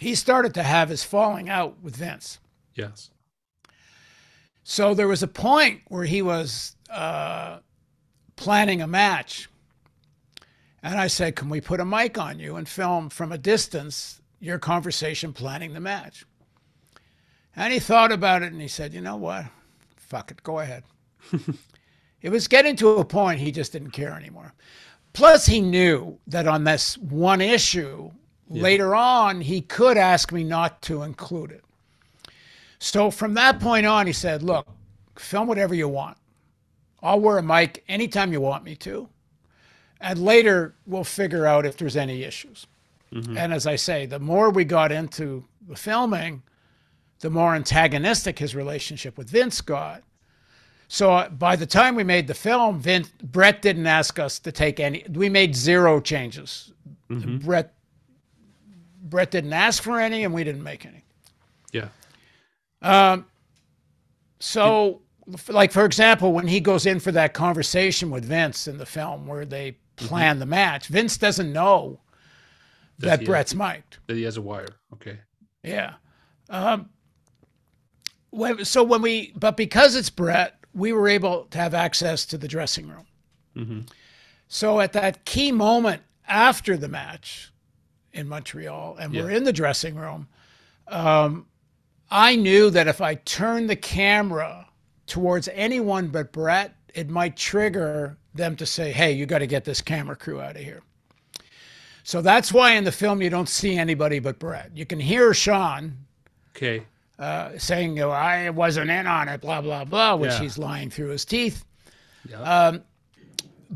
he 0.00 0.14
started 0.16 0.54
to 0.54 0.62
have 0.64 0.88
his 0.88 1.04
falling 1.04 1.48
out 1.48 1.80
with 1.82 1.96
Vince. 1.96 2.40
Yes. 2.74 3.10
So 4.64 4.94
there 4.94 5.08
was 5.08 5.22
a 5.22 5.28
point 5.28 5.82
where 5.88 6.04
he 6.04 6.22
was 6.22 6.74
uh, 6.90 7.58
planning 8.36 8.80
a 8.82 8.86
match. 8.86 9.48
And 10.82 10.98
I 10.98 11.06
said, 11.06 11.36
Can 11.36 11.48
we 11.48 11.60
put 11.60 11.80
a 11.80 11.84
mic 11.84 12.18
on 12.18 12.38
you 12.38 12.56
and 12.56 12.68
film 12.68 13.10
from 13.10 13.32
a 13.32 13.38
distance 13.38 14.20
your 14.40 14.58
conversation 14.58 15.32
planning 15.32 15.72
the 15.72 15.80
match? 15.80 16.24
And 17.56 17.72
he 17.72 17.78
thought 17.78 18.12
about 18.12 18.42
it 18.42 18.52
and 18.52 18.60
he 18.60 18.68
said, 18.68 18.94
You 18.94 19.00
know 19.00 19.16
what? 19.16 19.46
Fuck 19.96 20.30
it, 20.30 20.42
go 20.42 20.60
ahead. 20.60 20.84
it 22.22 22.30
was 22.30 22.48
getting 22.48 22.76
to 22.76 22.88
a 22.96 23.04
point 23.04 23.40
he 23.40 23.52
just 23.52 23.72
didn't 23.72 23.90
care 23.90 24.12
anymore. 24.12 24.54
Plus, 25.12 25.46
he 25.46 25.60
knew 25.60 26.18
that 26.28 26.46
on 26.46 26.64
this 26.64 26.96
one 26.98 27.40
issue, 27.40 28.10
later 28.48 28.94
on, 28.94 29.40
he 29.40 29.60
could 29.60 29.96
ask 29.96 30.32
me 30.32 30.44
not 30.44 30.80
to 30.82 31.02
include 31.02 31.50
it. 31.50 31.64
So 32.78 33.10
from 33.10 33.34
that 33.34 33.60
point 33.60 33.86
on, 33.86 34.06
he 34.06 34.12
said, 34.12 34.42
Look, 34.42 34.66
film 35.16 35.46
whatever 35.48 35.74
you 35.74 35.88
want. 35.88 36.16
I'll 37.02 37.20
wear 37.20 37.38
a 37.38 37.42
mic 37.42 37.84
anytime 37.88 38.32
you 38.32 38.40
want 38.40 38.64
me 38.64 38.76
to. 38.76 39.08
And 40.00 40.22
later, 40.22 40.74
we'll 40.86 41.04
figure 41.04 41.46
out 41.46 41.66
if 41.66 41.76
there's 41.76 41.96
any 41.96 42.22
issues. 42.22 42.66
Mm-hmm. 43.12 43.36
And 43.36 43.52
as 43.52 43.66
I 43.66 43.76
say, 43.76 44.06
the 44.06 44.18
more 44.18 44.50
we 44.50 44.64
got 44.64 44.92
into 44.92 45.44
the 45.68 45.76
filming, 45.76 46.42
the 47.20 47.30
more 47.30 47.54
antagonistic 47.54 48.38
his 48.38 48.54
relationship 48.54 49.18
with 49.18 49.28
Vince 49.28 49.60
got. 49.60 50.02
So 50.88 51.12
uh, 51.12 51.28
by 51.28 51.54
the 51.54 51.66
time 51.66 51.94
we 51.94 52.04
made 52.04 52.26
the 52.26 52.34
film, 52.34 52.80
Vince, 52.80 53.10
Bret 53.22 53.62
didn't 53.62 53.86
ask 53.86 54.18
us 54.18 54.38
to 54.40 54.50
take 54.50 54.80
any. 54.80 55.04
We 55.12 55.28
made 55.28 55.54
zero 55.54 56.00
changes. 56.00 56.72
Mm-hmm. 57.08 57.38
Bret 57.38 57.74
Bret 59.02 59.30
didn't 59.30 59.52
ask 59.52 59.82
for 59.82 59.98
any, 59.98 60.24
and 60.24 60.32
we 60.32 60.44
didn't 60.44 60.62
make 60.62 60.86
any. 60.86 61.04
Yeah. 61.72 61.88
Um, 62.82 63.26
so, 64.38 65.02
like 65.48 65.72
for 65.72 65.84
example, 65.84 66.32
when 66.32 66.46
he 66.46 66.60
goes 66.60 66.86
in 66.86 67.00
for 67.00 67.12
that 67.12 67.34
conversation 67.34 68.10
with 68.10 68.24
Vince 68.24 68.66
in 68.66 68.78
the 68.78 68.86
film 68.86 69.26
where 69.26 69.44
they 69.44 69.76
plan 70.06 70.38
the 70.38 70.46
match, 70.46 70.88
Vince 70.88 71.16
doesn't 71.16 71.52
know 71.52 72.00
that 72.98 73.24
Bret's 73.24 73.54
mic'd. 73.54 73.98
That 74.06 74.16
he 74.16 74.22
has 74.24 74.36
a 74.36 74.42
wire. 74.42 74.68
Okay. 74.94 75.18
Yeah. 75.62 75.94
Um, 76.48 76.90
so 78.62 78.82
when 78.82 79.02
we, 79.02 79.32
but 79.36 79.56
because 79.56 79.96
it's 79.96 80.10
Bret, 80.10 80.56
we 80.74 80.92
were 80.92 81.08
able 81.08 81.44
to 81.46 81.58
have 81.58 81.74
access 81.74 82.24
to 82.26 82.38
the 82.38 82.48
dressing 82.48 82.88
room. 82.88 83.06
So 84.48 84.80
at 84.80 84.92
that 84.94 85.24
key 85.24 85.52
moment 85.52 86.02
after 86.26 86.76
the 86.76 86.88
match 86.88 87.52
in 88.12 88.28
Montreal, 88.28 88.96
and 88.98 89.12
we're 89.12 89.30
in 89.30 89.44
the 89.44 89.52
dressing 89.52 89.94
room, 89.94 90.28
um, 90.88 91.46
I 92.10 92.36
knew 92.36 92.70
that 92.70 92.88
if 92.88 93.00
I 93.00 93.14
turned 93.14 93.70
the 93.70 93.76
camera 93.76 94.66
towards 95.06 95.48
anyone 95.52 96.08
but 96.08 96.32
Bret, 96.32 96.74
it 96.94 97.08
might 97.08 97.36
trigger 97.36 98.16
them 98.34 98.56
to 98.56 98.66
say, 98.66 98.92
"Hey, 98.92 99.12
you 99.12 99.26
got 99.26 99.38
to 99.38 99.46
get 99.46 99.64
this 99.64 99.80
camera 99.80 100.16
crew 100.16 100.40
out 100.40 100.56
of 100.56 100.62
here." 100.62 100.82
So 102.02 102.22
that's 102.22 102.52
why 102.52 102.72
in 102.72 102.84
the 102.84 102.92
film 102.92 103.20
you 103.22 103.30
don't 103.30 103.48
see 103.48 103.76
anybody 103.76 104.18
but 104.18 104.38
Bret. 104.38 104.70
You 104.74 104.86
can 104.86 104.98
hear 105.00 105.32
Shawn 105.34 105.96
Okay. 106.56 106.82
uh, 107.18 107.50
saying, 107.58 108.00
"Oh, 108.00 108.10
"I 108.10 108.50
wasn't 108.50 108.90
in 108.90 109.06
on 109.06 109.28
it," 109.28 109.40
blah 109.40 109.60
blah 109.60 109.84
blah, 109.84 110.16
which 110.16 110.32
Yeah. 110.32 110.40
he's 110.40 110.58
lying 110.58 110.90
through 110.90 111.10
his 111.10 111.24
teeth. 111.24 111.64
Yeah. 112.28 112.78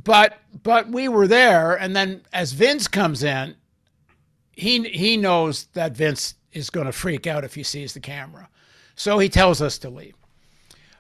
But 0.05 0.39
but 0.63 0.89
we 0.89 1.09
were 1.09 1.29
there, 1.29 1.77
and 1.77 1.95
then 1.95 2.23
as 2.33 2.53
Vince 2.53 2.89
comes 2.89 3.23
in, 3.23 3.55
he 4.53 4.89
he 4.89 5.17
knows 5.17 5.67
that 5.75 5.93
Vince 5.97 6.35
is 6.53 6.69
going 6.71 6.87
to 6.87 6.93
freak 6.93 7.27
out 7.27 7.45
if 7.45 7.55
he 7.55 7.63
sees 7.63 7.93
the 7.95 8.01
camera, 8.01 8.49
so 8.97 9.19
he 9.19 9.29
tells 9.29 9.63
us 9.63 9.79
to 9.79 9.91
leave. 9.91 10.15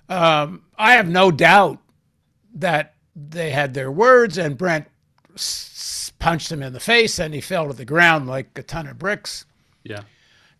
Um, 0.09 0.63
I 0.79 0.93
have 0.93 1.09
no 1.09 1.31
doubt 1.31 1.79
that 2.55 2.95
they 3.15 3.51
had 3.51 3.75
their 3.75 3.91
words, 3.91 4.39
and 4.39 4.57
Bret 4.57 4.89
s- 5.35 6.13
punched 6.19 6.51
him 6.51 6.63
in 6.63 6.73
the 6.73 6.81
face, 6.81 7.19
and 7.19 7.35
he 7.35 7.41
fell 7.41 7.69
to 7.69 7.73
the 7.73 7.85
ground 7.85 8.27
like 8.27 8.57
a 8.59 8.63
ton 8.63 8.87
of 8.87 8.99
bricks. 8.99 9.45
yeah. 9.83 10.03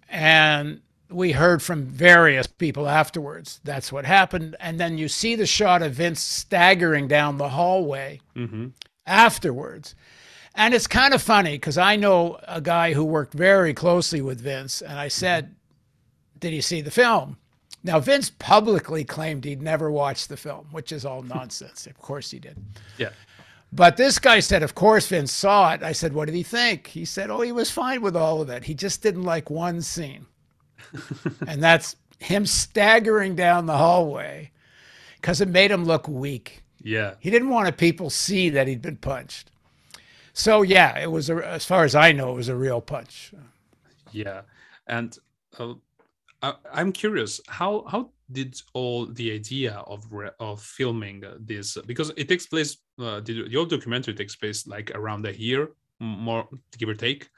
And 0.09 0.81
we 1.11 1.33
heard 1.33 1.63
from 1.63 1.87
various 1.87 2.47
people 2.47 2.89
afterwards 2.89 3.61
that's 3.65 3.93
what 3.93 4.05
happened. 4.05 4.57
And 4.61 4.79
then 4.79 4.99
you 4.99 5.09
see 5.09 5.35
the 5.35 5.47
shot 5.47 5.83
of 5.83 5.95
Vince 5.95 6.21
staggering 6.21 7.09
down 7.09 7.39
the 7.39 7.51
hallway 7.51 8.21
mm-hmm. 8.37 8.69
afterwards. 9.07 9.95
And 10.55 10.73
it's 10.73 10.87
kind 10.87 11.15
of 11.15 11.23
funny 11.23 11.53
because 11.53 11.79
I 11.79 11.97
know 11.97 12.39
a 12.47 12.61
guy 12.61 12.93
who 12.93 13.05
worked 13.05 13.35
very 13.35 13.75
closely 13.75 14.21
with 14.21 14.41
Vince, 14.41 14.83
and 14.83 14.99
I 14.99 15.09
said, 15.09 15.57
Did 16.39 16.53
he 16.53 16.61
see 16.61 16.81
the 16.81 16.93
film? 16.93 17.39
Now, 17.85 18.01
Vince 18.01 18.31
publicly 18.31 19.05
claimed 19.05 19.45
he'd 19.45 19.61
never 19.63 19.91
watched 19.91 20.31
the 20.31 20.39
film, 20.39 20.67
which 20.73 20.91
is 20.91 21.05
all 21.05 21.23
nonsense. 21.23 21.87
of 21.87 21.99
course 21.99 22.31
he 22.31 22.39
did. 22.39 22.57
Yeah. 22.97 23.11
But 23.73 23.99
this 23.99 24.19
guy 24.19 24.41
said, 24.41 24.63
Of 24.63 24.75
course, 24.75 25.07
Vince 25.09 25.33
saw 25.33 25.73
it. 25.75 25.83
I 25.83 25.93
said, 25.93 26.15
What 26.15 26.27
did 26.27 26.35
he 26.35 26.43
think? 26.43 26.87
He 26.87 27.05
said, 27.05 27.31
Oh, 27.31 27.43
he 27.43 27.53
was 27.53 27.71
fine 27.71 28.01
with 28.01 28.17
all 28.17 28.41
of 28.41 28.49
it. 28.49 28.65
He 28.65 28.75
just 28.75 29.03
didn't 29.03 29.25
like 29.25 29.51
one 29.51 29.83
scene. 29.83 30.27
and 31.47 31.63
that's 31.63 31.97
him 32.19 32.47
staggering 32.47 33.35
down 33.35 33.67
the 33.67 33.77
hallway 33.77 34.51
because 35.17 35.41
it 35.41 35.49
made 35.49 35.71
him 35.71 35.85
look 35.85 36.09
weak. 36.09 36.63
Yeah. 36.83 37.15
He 37.19 37.31
didn't 37.31 37.51
want 37.51 37.77
people 37.77 38.11
see 38.11 38.49
that 38.51 38.69
he'd 38.69 38.83
been 38.83 38.97
punched. 38.97 39.51
So, 40.33 40.63
yeah, 40.63 40.99
it 40.99 41.11
was, 41.11 41.31
a, 41.31 41.37
as 41.47 41.65
far 41.65 41.85
as 41.85 41.95
I 41.95 42.13
know, 42.13 42.33
it 42.33 42.37
was 42.37 42.49
a 42.49 42.57
real 42.57 42.81
punch. 42.81 43.33
Yeah, 44.11 44.43
and 44.87 45.17
uh, 45.59 45.75
I, 46.45 46.55
I'm 46.79 46.93
curious 46.93 47.41
how 47.49 47.73
how 47.93 48.11
did 48.39 48.53
all 48.79 49.07
the 49.21 49.29
idea 49.41 49.73
of 49.93 50.01
re- 50.11 50.37
of 50.41 50.57
filming 50.79 51.19
this 51.51 51.67
because 51.87 52.09
it 52.17 52.27
takes 52.29 52.47
place 52.47 52.71
uh, 52.99 53.21
the, 53.27 53.49
the 53.51 53.57
old 53.57 53.71
documentary 53.71 54.15
takes 54.15 54.37
place 54.37 54.67
like 54.67 54.89
around 54.95 55.27
a 55.27 55.35
year 55.47 55.63
more 56.01 56.43
give 56.79 56.89
or 56.89 56.95
take. 57.09 57.29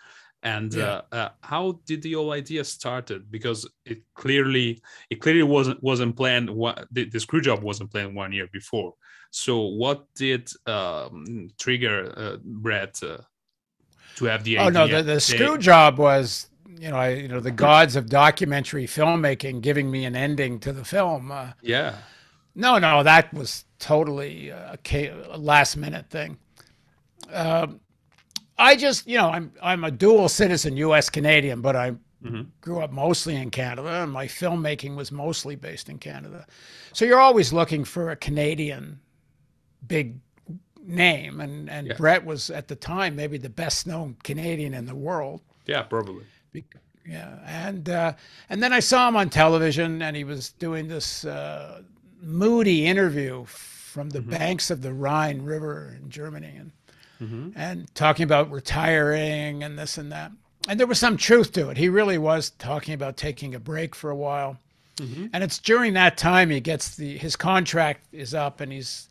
And 0.43 0.75
Yeah. 0.75 0.85
uh, 0.85 1.03
uh, 1.13 1.29
how 1.53 1.65
did 1.89 2.03
the 2.03 2.13
whole 2.17 2.33
idea 2.33 2.63
started? 2.65 3.21
Because 3.31 3.61
it 3.85 3.99
clearly 4.15 4.67
it 5.11 5.19
clearly 5.21 5.43
wasn't 5.57 5.79
wasn't 5.83 6.17
planned 6.17 6.49
what 6.51 6.87
the, 6.95 7.03
the 7.13 7.21
screw 7.21 7.41
job 7.41 7.63
wasn't 7.63 7.91
planned 7.93 8.15
one 8.15 8.33
year 8.33 8.49
before. 8.53 8.91
So 9.31 9.55
what 9.83 9.99
did 10.15 10.51
um, 10.67 11.49
trigger 11.59 12.13
uh, 12.17 12.37
Bret 12.45 12.95
uh, 13.03 13.19
to 14.17 14.25
have 14.25 14.43
the 14.45 14.59
idea 14.59 14.67
Oh, 14.67 14.87
no, 14.87 14.97
the, 14.97 15.03
the 15.03 15.21
screw 15.21 15.59
job 15.59 15.99
was, 15.99 16.49
you 16.79 16.91
know, 16.91 16.97
I, 16.97 17.11
you 17.11 17.29
know, 17.29 17.41
the 17.41 17.51
gods 17.51 17.97
of 17.97 18.09
documentary 18.09 18.87
filmmaking 18.87 19.61
giving 19.61 19.91
me 19.91 20.05
an 20.05 20.17
ending 20.17 20.59
to 20.61 20.73
the 20.73 20.85
film. 20.85 21.31
Uh, 21.31 21.53
yeah 21.63 21.97
No, 22.55 22.79
no, 22.79 23.03
that 23.03 23.33
was 23.35 23.65
totally 23.79 24.49
a, 24.51 24.79
ca- 24.85 25.13
a 25.31 25.39
last 25.39 25.77
minute 25.77 26.09
thing. 26.11 26.39
Um, 27.33 27.81
I 28.59 28.77
just, 28.77 29.07
you 29.07 29.19
know, 29.19 29.29
I'm 29.29 29.53
I'm 29.63 29.85
a 29.85 29.91
dual 29.91 30.29
citizen, 30.29 30.77
U.S. 30.79 31.11
Canadian, 31.11 31.61
but 31.61 31.77
I 31.77 31.93
Mhm. 32.25 32.47
grew 32.63 32.81
up 32.81 32.91
mostly 32.91 33.37
in 33.37 33.51
Canada, 33.51 34.03
and 34.03 34.11
my 34.11 34.27
filmmaking 34.27 34.97
was 34.97 35.13
mostly 35.13 35.55
based 35.55 35.91
in 35.91 35.99
Canada. 35.99 36.47
So 36.95 37.05
you're 37.05 37.21
always 37.21 37.53
looking 37.53 37.85
for 37.85 38.11
a 38.11 38.17
Canadian 38.17 39.01
big 39.87 40.17
name, 40.83 41.41
and 41.43 41.69
and 41.69 41.87
Yeah. 41.89 41.95
Bret 41.99 42.25
was 42.25 42.49
at 42.51 42.69
the 42.69 42.75
time 42.77 43.17
maybe 43.17 43.37
the 43.39 43.51
best 43.51 43.87
known 43.87 44.17
Canadian 44.25 44.73
in 44.75 44.87
the 44.87 44.95
world. 44.95 45.43
yeah 45.67 45.83
probably 45.83 46.25
Yeah, 47.09 47.39
and 47.47 47.89
uh, 47.89 48.13
and 48.51 48.63
then 48.63 48.73
I 48.73 48.81
saw 48.81 49.09
him 49.09 49.17
on 49.17 49.31
television, 49.31 50.03
and 50.03 50.17
he 50.17 50.25
was 50.25 50.51
doing 50.53 50.89
this 50.89 51.25
uh, 51.25 51.83
moody 52.21 52.87
interview 52.87 53.45
from 53.45 54.11
the 54.11 54.21
banks 54.21 54.71
of 54.71 54.83
the 54.83 54.93
Rhine 54.93 55.43
River 55.43 55.97
in 56.01 56.11
Germany, 56.11 56.55
and 56.59 56.73
and 57.57 57.95
talking 57.95 58.25
about 58.25 58.51
retiring 58.51 59.63
and 59.63 59.79
this 59.79 59.99
and 59.99 60.11
that. 60.13 60.33
And 60.69 60.81
there 60.81 60.87
was 60.87 60.99
some 60.99 61.17
truth 61.17 61.53
to 61.53 61.71
it. 61.71 61.77
He 61.77 61.89
really 61.89 62.19
was 62.19 62.51
talking 62.51 62.93
about 62.93 63.17
taking 63.17 63.55
a 63.55 63.61
break 63.61 63.95
for 63.95 64.11
a 64.11 64.17
while. 64.17 64.59
And 65.33 65.45
it's 65.45 65.59
during 65.59 65.93
that 65.95 66.17
time 66.17 66.51
he 66.51 66.61
gets 66.61 66.97
the 66.97 67.17
his 67.19 67.37
contract 67.37 68.07
is 68.13 68.35
up, 68.35 68.61
and 68.61 68.73
he's 68.73 69.09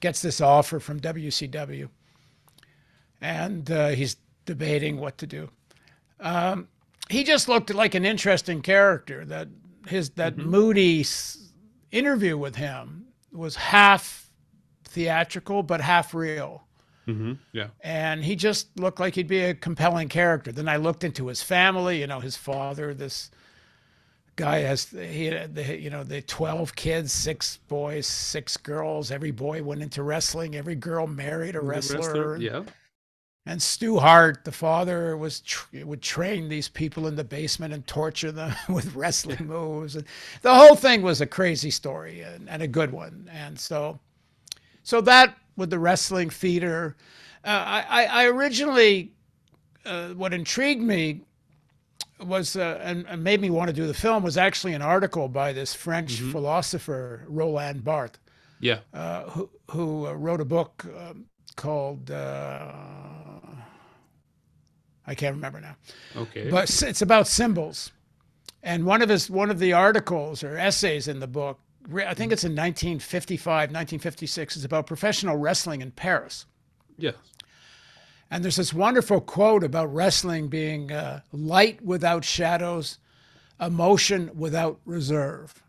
gets 0.00 0.22
this 0.22 0.40
offer 0.40 0.78
from 0.78 1.00
WCW, 1.00 1.88
and 3.20 3.70
uh, 3.70 3.88
he's 3.88 4.16
debating 4.46 4.96
what 4.98 5.18
to 5.18 5.26
do 5.26 5.48
he 7.12 7.24
just 7.24 7.48
looked 7.48 7.72
like 7.72 7.94
an 7.94 8.04
interesting 8.04 8.62
character 8.62 9.24
that 9.26 9.48
his 9.86 10.10
that 10.10 10.36
moody 10.38 11.00
s- 11.00 11.52
interview 11.90 12.36
with 12.38 12.56
him 12.56 13.06
was 13.32 13.56
half 13.56 14.30
theatrical 14.84 15.62
but 15.62 15.80
half 15.80 16.14
real. 16.14 16.64
Mm-hmm. 17.06 17.32
Yeah. 17.52 17.68
And 17.82 18.24
he 18.24 18.36
just 18.36 18.78
looked 18.78 19.00
like 19.00 19.14
he'd 19.14 19.26
be 19.28 19.40
a 19.40 19.54
compelling 19.54 20.08
character. 20.08 20.52
Then 20.52 20.68
I 20.68 20.76
looked 20.76 21.02
into 21.04 21.26
his 21.26 21.42
family. 21.42 22.00
You 22.00 22.06
know, 22.06 22.20
his 22.20 22.36
father, 22.36 22.94
this 22.94 23.30
guy 24.36 24.58
has 24.58 24.86
he 24.90 25.28
the, 25.28 25.78
you 25.78 25.90
know 25.90 26.04
the 26.04 26.22
12 26.22 26.74
kids 26.74 27.12
six 27.12 27.58
boys 27.68 28.06
six 28.06 28.56
girls 28.56 29.10
every 29.10 29.30
boy 29.30 29.62
went 29.62 29.82
into 29.82 30.02
wrestling 30.02 30.56
every 30.56 30.74
girl 30.74 31.06
married 31.06 31.54
a 31.54 31.60
wrestler, 31.60 31.98
wrestler, 31.98 32.36
yeah 32.38 32.62
and 33.44 33.60
Stu 33.60 33.98
Hart, 33.98 34.44
the 34.44 34.52
father, 34.52 35.16
was 35.16 35.40
tr- 35.40 35.84
would 35.84 36.00
train 36.00 36.48
these 36.48 36.68
people 36.68 37.08
in 37.08 37.16
the 37.16 37.24
basement 37.24 37.74
and 37.74 37.84
torture 37.86 38.30
them 38.30 38.54
with 38.68 38.94
wrestling 38.94 39.46
moves. 39.46 39.96
And 39.96 40.04
the 40.42 40.54
whole 40.54 40.76
thing 40.76 41.02
was 41.02 41.20
a 41.20 41.26
crazy 41.26 41.70
story 41.70 42.20
and, 42.20 42.48
and 42.48 42.62
a 42.62 42.68
good 42.68 42.92
one. 42.92 43.28
And 43.32 43.58
so, 43.58 43.98
so 44.84 45.00
that 45.02 45.36
with 45.56 45.70
the 45.70 45.78
wrestling 45.78 46.30
theater, 46.30 46.96
uh, 47.44 47.82
I, 47.88 48.04
I 48.04 48.24
originally 48.26 49.12
uh, 49.84 50.10
what 50.10 50.32
intrigued 50.32 50.82
me 50.82 51.22
was 52.20 52.54
uh, 52.54 52.80
and, 52.82 53.04
and, 53.08 53.24
made 53.24 53.40
me 53.40 53.50
want 53.50 53.68
to 53.68 53.72
do 53.72 53.86
the 53.88 53.94
film 53.94 54.22
was 54.22 54.36
actually 54.36 54.74
an 54.74 54.82
article 54.82 55.28
by 55.28 55.52
this 55.52 55.74
French 55.74 56.14
mm-hmm. 56.20 56.30
philosopher 56.30 57.24
Roland 57.26 57.82
Barthes. 57.82 58.20
Yeah, 58.60 58.78
uh, 58.94 59.24
who 59.24 59.50
who 59.72 60.06
uh, 60.06 60.12
wrote 60.12 60.40
a 60.40 60.44
book 60.44 60.86
um, 60.96 61.26
called 61.56 62.12
uh, 62.12 62.70
I 65.06 65.14
can't 65.14 65.34
remember 65.34 65.60
now. 65.60 65.76
Okay. 66.16 66.50
But 66.50 66.82
it's 66.82 67.02
about 67.02 67.26
symbols. 67.26 67.90
And 68.62 68.84
one 68.84 69.02
of 69.02 69.08
his 69.08 69.28
one 69.28 69.50
of 69.50 69.58
the 69.58 69.72
articles 69.72 70.44
or 70.44 70.56
essays 70.56 71.08
in 71.08 71.18
the 71.18 71.26
book, 71.26 71.58
I 71.92 72.14
think 72.14 72.32
it's 72.32 72.44
in 72.44 72.52
1955, 72.52 73.44
1956, 73.46 74.56
is 74.56 74.64
about 74.64 74.86
professional 74.86 75.36
wrestling 75.36 75.80
in 75.80 75.90
Paris. 75.90 76.46
Yes. 76.96 77.14
And 78.30 78.42
there's 78.42 78.56
this 78.56 78.72
wonderful 78.72 79.20
quote 79.20 79.64
about 79.64 79.92
wrestling 79.92 80.48
being 80.48 80.92
uh, 80.92 81.20
light 81.32 81.82
without 81.84 82.24
shadows, 82.24 82.98
emotion 83.60 84.30
without 84.34 84.80
reserve. 84.86 85.62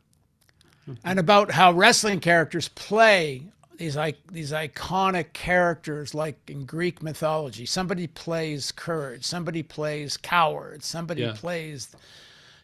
Mm-hmm. 0.83 0.93
And 1.03 1.19
about 1.19 1.51
how 1.51 1.73
wrestling 1.73 2.19
characters 2.19 2.69
play 2.69 3.47
these 3.83 3.97
like 3.97 4.17
these 4.31 4.53
iconic 4.53 5.33
characters 5.33 6.13
like 6.13 6.37
in 6.47 6.65
Greek 6.65 7.03
mythology. 7.03 7.65
Somebody 7.65 8.07
plays 8.07 8.71
courage, 8.71 9.25
somebody 9.25 9.61
plays 9.61 10.15
coward, 10.15 10.83
somebody 10.83 11.23
yeah. 11.23 11.33
plays, 11.35 11.93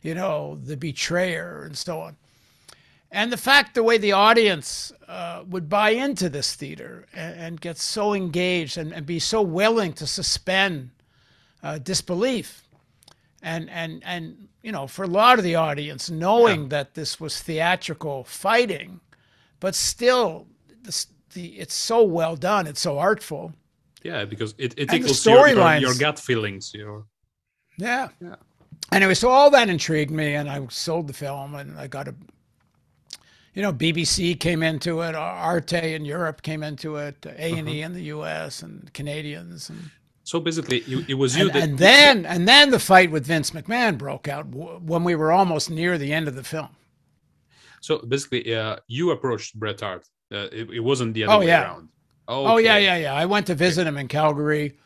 you 0.01 0.15
know, 0.15 0.57
the 0.63 0.77
betrayer, 0.77 1.63
and 1.65 1.77
so 1.77 1.99
on. 1.99 2.15
And 3.11 3.33
the 3.33 3.37
fact, 3.37 3.75
the 3.75 3.83
way 3.83 3.97
the 3.97 4.13
audience 4.13 4.93
uh, 5.09 5.43
would 5.49 5.67
buy 5.67 5.89
into 5.89 6.29
this 6.29 6.55
theater 6.55 7.05
and, 7.13 7.39
and 7.39 7.61
get 7.61 7.77
so 7.77 8.13
engaged 8.13 8.77
and, 8.77 8.93
and, 8.93 9.05
be 9.05 9.19
so 9.19 9.41
willing 9.41 9.91
to 9.93 10.07
suspend 10.07 10.91
uh, 11.63 11.79
disbelief, 11.79 12.63
and 13.41 13.69
and 13.69 14.01
and 14.05 14.47
you 14.63 14.71
know, 14.71 14.87
for 14.87 15.03
a 15.03 15.07
lot 15.07 15.37
of 15.37 15.43
the 15.43 15.55
audience, 15.55 16.09
knowing 16.09 16.63
yeah. 16.63 16.69
that 16.69 16.93
this 16.93 17.19
was 17.19 17.41
theatrical 17.41 18.23
fighting, 18.23 19.01
but 19.59 19.75
still 19.75 20.45
the, 20.89 21.05
the 21.33 21.59
it's 21.59 21.75
so 21.75 22.03
well 22.03 22.35
done. 22.35 22.67
It's 22.67 22.81
so 22.81 22.99
artful. 22.99 23.53
Yeah, 24.03 24.25
because 24.25 24.55
it, 24.57 24.73
it 24.77 24.89
tickles 24.89 25.25
your, 25.25 25.49
your, 25.49 25.75
your, 25.75 25.93
gut 25.95 26.19
feelings. 26.19 26.73
Your 26.73 27.05
yeah. 27.77 28.09
Yeah. 28.21 28.35
Anyway, 28.91 29.13
so 29.13 29.29
all 29.29 29.49
that 29.51 29.69
intrigued 29.69 30.11
me, 30.11 30.35
and 30.35 30.49
I 30.49 30.65
sold 30.69 31.07
the 31.07 31.13
film, 31.13 31.55
and 31.55 31.77
I 31.77 31.87
got 31.87 32.07
a. 32.07 32.15
You 33.55 33.63
know, 33.63 33.73
BBC 33.73 34.39
came 34.39 34.63
into 34.63 35.01
it, 35.01 35.15
Arte 35.15 35.95
in 35.95 36.05
Europe 36.05 36.43
came 36.43 36.63
into 36.63 36.95
it, 36.95 37.25
A 37.25 37.57
and 37.57 37.67
E 37.67 37.81
uh-huh. 37.81 37.87
in 37.87 37.93
the 37.93 38.03
U.S. 38.03 38.61
and 38.61 38.93
Canadians, 38.93 39.69
and 39.69 39.89
so 40.29 40.39
basically, 40.39 40.83
it 41.07 41.15
was 41.15 41.35
you 41.35 41.45
and, 41.45 41.55
that. 41.55 41.63
And 41.63 41.77
then, 41.79 42.25
and 42.27 42.47
then 42.47 42.69
the 42.69 42.77
fight 42.77 43.09
with 43.09 43.25
Vince 43.25 43.49
McMahon 43.49 43.97
broke 43.97 44.27
out 44.27 44.45
when 44.45 45.03
we 45.03 45.15
were 45.15 45.31
almost 45.31 45.71
near 45.71 45.97
the 45.97 46.13
end 46.13 46.27
of 46.27 46.35
the 46.35 46.43
film. 46.43 46.69
So 47.81 47.97
basically, 47.97 48.53
uh, 48.53 48.75
you 48.87 49.09
approached 49.09 49.55
Bret 49.55 49.79
Hart 49.79 50.05
uh, 50.31 50.47
it, 50.51 50.69
it, 50.69 50.79
wasn't 50.79 51.13
the 51.13 51.23
other 51.23 51.33
oh, 51.33 51.39
way 51.39 51.47
yeah. 51.47 51.63
around. 51.63 51.89
Okay. 52.27 52.51
Oh 52.51 52.57
yeah, 52.57 52.77
yeah, 52.77 52.97
yeah. 52.97 53.13
I 53.13 53.25
went 53.25 53.47
to 53.47 53.55
visit 53.55 53.87
him 53.87 53.97
in 53.97 54.07
Calgary. 54.07 54.77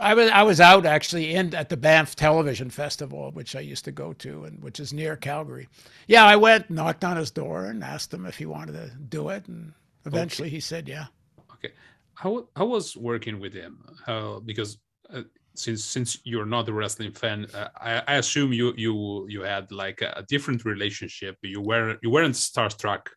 I 0.00 0.14
was 0.14 0.30
I 0.30 0.42
was 0.42 0.60
out 0.60 0.86
actually 0.86 1.34
in 1.34 1.54
at 1.54 1.68
the 1.68 1.76
Banff 1.76 2.16
Television 2.16 2.70
Festival, 2.70 3.30
which 3.32 3.54
I 3.54 3.60
used 3.60 3.84
to 3.84 3.92
go 3.92 4.12
to, 4.14 4.44
and 4.44 4.62
which 4.62 4.80
is 4.80 4.92
near 4.92 5.16
Calgary. 5.16 5.68
Yeah, 6.06 6.24
I 6.24 6.36
went, 6.36 6.70
knocked 6.70 7.04
on 7.04 7.16
his 7.16 7.30
door, 7.30 7.66
and 7.66 7.84
asked 7.84 8.12
him 8.12 8.26
if 8.26 8.36
he 8.36 8.46
wanted 8.46 8.72
to 8.72 8.90
do 9.08 9.28
it, 9.28 9.46
and 9.46 9.72
eventually 10.06 10.48
okay. 10.48 10.56
he 10.56 10.60
said 10.60 10.88
yeah. 10.88 11.06
Okay, 11.54 11.72
how 12.14 12.48
how 12.56 12.66
was 12.66 12.96
working 12.96 13.38
with 13.38 13.52
him? 13.52 13.84
How 14.06 14.40
because 14.40 14.78
uh, 15.12 15.22
since 15.54 15.84
since 15.84 16.18
you're 16.24 16.46
not 16.46 16.68
a 16.68 16.72
wrestling 16.72 17.12
fan, 17.12 17.46
uh, 17.54 17.68
I, 17.76 18.02
I 18.08 18.14
assume 18.16 18.52
you 18.52 18.72
you 18.76 19.26
you 19.28 19.42
had 19.42 19.70
like 19.70 20.02
a, 20.02 20.14
a 20.16 20.22
different 20.22 20.64
relationship. 20.64 21.36
You 21.42 21.60
were 21.60 21.98
you 22.02 22.10
weren't 22.10 22.34
starstruck 22.34 23.08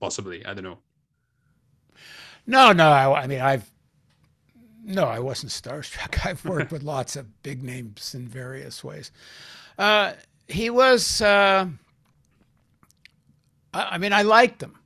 possibly. 0.00 0.44
I 0.44 0.54
don't 0.54 0.64
know. 0.64 0.78
No, 2.46 2.72
no. 2.72 2.90
I, 2.90 3.22
I 3.22 3.26
mean, 3.26 3.40
I've 3.40 3.70
no, 4.88 5.04
I 5.04 5.18
wasn't 5.18 5.52
starstruck. 5.52 6.26
I've 6.26 6.44
worked 6.44 6.72
with 6.72 6.82
lots 6.82 7.14
of 7.14 7.42
big 7.42 7.62
names 7.62 8.14
in 8.14 8.26
various 8.26 8.82
ways. 8.82 9.12
Uh, 9.78 10.14
he 10.46 10.70
was. 10.70 11.20
Uh, 11.20 11.68
I, 13.74 13.82
I, 13.82 13.98
mean, 13.98 14.14
I 14.14 14.22
liked 14.22 14.62
him. 14.62 14.78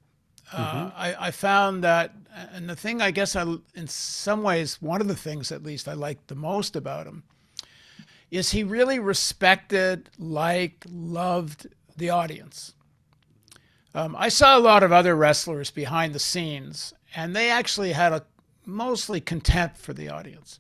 Uh, 0.53 0.57
mm-hmm. 0.57 0.97
I, 0.97 1.27
I 1.29 1.31
found 1.31 1.85
that, 1.85 2.13
and 2.53 2.69
the 2.69 2.77
thing 2.77 3.01
I 3.01 3.13
guess 3.13 3.37
I, 3.37 3.43
in 3.75 3.87
some 3.87 4.43
ways, 4.43 4.83
one 4.83 5.01
of 5.01 5.09
the 5.09 5.17
things 5.17 5.53
at 5.53 5.63
least 5.63 5.89
I 5.89 5.95
liked 5.95 6.27
the 6.27 6.35
most 6.35 6.75
about 6.75 7.07
him 7.07 7.23
is 8.31 8.51
he 8.51 8.65
really 8.65 8.99
respected, 8.99 10.11
liked, 10.19 10.91
loved 10.91 11.69
the 11.97 12.11
audience. 12.11 12.75
Um, 13.95 14.17
I 14.19 14.29
saw 14.29 14.57
a 14.57 14.61
lot 14.61 14.83
of 14.83 14.93
other 14.93 15.15
wrestlers 15.15 15.71
behind 15.71 16.15
the 16.15 16.19
scenes, 16.19 16.95
and 17.15 17.37
they 17.37 17.51
actually 17.51 17.93
had 17.93 18.13
a 18.13 18.25
mostly 18.65 19.21
contempt 19.21 19.77
for 19.77 19.93
the 19.93 20.09
audience. 20.09 20.59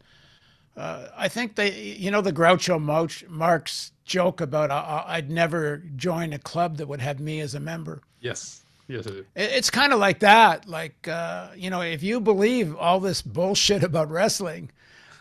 Uh, 0.77 1.09
I 1.17 1.29
think 1.29 1.55
they, 1.55 1.73
you 1.81 2.11
know, 2.11 2.21
the 2.21 2.33
Groucho 2.33 2.81
Marx 3.29 3.93
joke 4.05 4.41
about 4.41 4.71
uh, 4.71 5.05
I'd 5.07 5.31
never 5.31 5.83
join 5.97 6.33
a 6.33 6.39
club 6.39 6.79
that 6.79 6.89
would 6.89 7.01
have 7.01 7.21
me 7.21 7.41
as 7.41 7.55
a 7.55 7.61
member. 7.61 8.01
Yes. 8.21 8.63
Yes, 8.89 9.07
It's 9.37 9.71
kind 9.71 9.93
of 9.93 10.01
like 10.01 10.19
that. 10.19 10.69
Like, 10.69 11.09
uh, 11.09 11.49
you 11.57 11.71
know, 11.71 11.81
if 11.81 12.03
you 12.03 12.21
believe 12.21 12.77
all 12.77 13.01
this 13.01 13.23
bullshit 13.23 13.83
about 13.83 14.11
wrestling, 14.11 14.71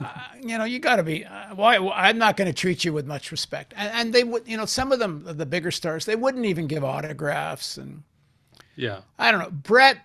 uh, 0.06 0.10
you 0.42 0.58
know, 0.58 0.64
you 0.64 0.80
got 0.80 0.98
to 0.98 1.04
be. 1.04 1.26
Uh, 1.26 1.56
why? 1.56 1.80
Well, 1.80 1.94
I'm 1.96 2.18
not 2.18 2.38
going 2.38 2.48
to 2.48 2.54
treat 2.54 2.84
you 2.84 2.94
with 2.94 3.06
much 3.06 3.32
respect. 3.32 3.74
And, 3.76 3.92
and, 3.94 4.14
they 4.14 4.24
would, 4.24 4.48
you 4.48 4.58
know, 4.58 4.66
some 4.66 4.92
of 4.92 5.00
them, 5.00 5.24
the 5.26 5.46
bigger 5.46 5.72
stars, 5.72 6.06
they 6.06 6.16
wouldn't 6.16 6.46
even 6.46 6.68
give 6.68 6.84
autographs. 6.84 7.78
And 7.78 8.04
yeah, 8.76 9.02
I 9.18 9.32
don't 9.32 9.42
know. 9.42 9.52
Bret, 9.52 9.98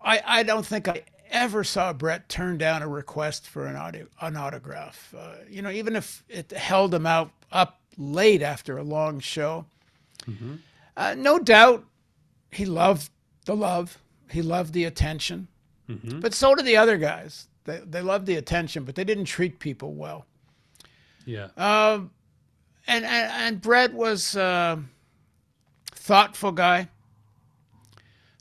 I, 0.00 0.20
I 0.24 0.42
don't 0.42 0.64
think 0.64 0.88
I 0.88 1.02
ever 1.30 1.64
saw 1.64 1.92
Bret 1.92 2.28
turn 2.28 2.58
down 2.58 2.82
a 2.82 2.88
request 2.88 3.46
for 3.46 3.66
an 3.66 3.76
audio, 3.76 4.06
an 4.20 4.36
autograph. 4.36 5.14
Uh, 5.16 5.34
you 5.48 5.62
know, 5.62 5.70
even 5.70 5.96
if 5.96 6.24
it 6.28 6.50
held 6.52 6.94
him 6.94 7.06
out 7.06 7.30
up 7.52 7.80
late 7.98 8.42
after 8.42 8.78
a 8.78 8.82
long 8.82 9.20
show. 9.20 9.66
Mm-hmm. 10.26 10.56
Uh, 10.96 11.14
no 11.16 11.38
doubt, 11.38 11.84
he 12.50 12.64
loved 12.64 13.10
the 13.44 13.56
love. 13.56 13.98
He 14.30 14.42
loved 14.42 14.72
the 14.72 14.84
attention. 14.84 15.48
Mm-hmm. 15.88 16.20
But 16.20 16.34
so 16.34 16.54
did 16.54 16.66
the 16.66 16.76
other 16.76 16.96
guys. 16.96 17.48
They 17.66 17.80
they 17.84 18.00
loved 18.00 18.26
the 18.26 18.36
attention, 18.36 18.84
but 18.84 18.94
they 18.94 19.04
didn't 19.04 19.26
treat 19.26 19.58
people 19.58 19.94
well. 19.94 20.24
Yeah. 21.24 21.48
Um, 21.56 22.10
and, 22.86 23.04
and 23.04 23.32
and 23.32 23.60
Bret 23.60 23.92
was 23.92 24.36
a 24.36 24.82
thoughtful 25.92 26.52
guy. 26.52 26.88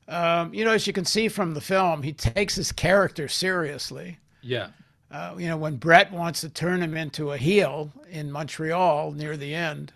Um, 0.07 0.53
you 0.53 0.63
know, 0.63 0.71
as 0.71 0.85
you 0.85 0.93
can 0.93 1.05
see 1.05 1.27
from 1.27 1.55
the 1.55 1.61
film, 1.61 2.03
he 2.03 2.13
takes 2.13 2.55
his 2.55 2.71
character 2.71 3.27
seriously. 3.27 4.19
Yeah. 4.41 4.67
Uh, 5.11 5.35
you 5.37 5.47
know, 5.47 5.57
when 5.57 5.77
Bret 5.77 6.11
wants 6.11 6.41
to 6.41 6.49
turn 6.49 6.81
him 6.81 6.95
into 6.95 7.31
a 7.31 7.37
heel 7.37 7.91
in 8.11 8.31
Montreal 8.31 9.11
near 9.11 9.35
the 9.35 9.55
end 9.55 9.93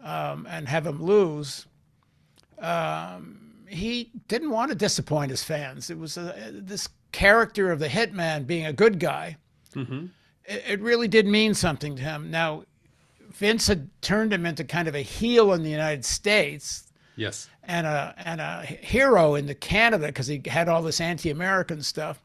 um, 0.00 0.46
and 0.50 0.66
have 0.66 0.86
him 0.86 1.02
lose, 1.02 1.66
um, 2.58 3.64
he 3.68 4.10
didn't 4.26 4.50
want 4.50 4.70
to 4.70 4.76
disappoint 4.76 5.30
his 5.30 5.44
fans. 5.44 5.90
It 5.90 5.98
was 5.98 6.16
a, 6.16 6.50
this 6.52 6.88
character 7.12 7.70
of 7.70 7.78
the 7.78 7.88
hitman 7.88 8.46
being 8.46 8.66
a 8.66 8.72
good 8.72 8.98
guy, 8.98 9.36
mm-hmm. 9.74 10.06
it, 10.44 10.64
it, 10.66 10.80
really 10.80 11.08
did 11.08 11.26
mean 11.26 11.54
something 11.54 11.96
to 11.96 12.02
him. 12.02 12.30
Now, 12.30 12.64
Vince 13.32 13.66
had 13.66 13.88
turned 14.02 14.32
him 14.32 14.46
into 14.46 14.64
kind 14.64 14.88
of 14.88 14.94
a 14.94 15.02
heel 15.02 15.52
in 15.52 15.62
the 15.62 15.70
United 15.70 16.04
States. 16.04 16.92
Yes. 17.16 17.48
And 17.64 17.86
a 17.86 18.14
and 18.18 18.40
a 18.40 18.62
hero 18.62 19.34
in 19.34 19.46
the 19.46 19.54
Canada 19.54 20.06
because 20.06 20.26
he 20.26 20.42
had 20.46 20.68
all 20.68 20.82
this 20.82 21.00
anti-American 21.00 21.82
stuff. 21.82 22.20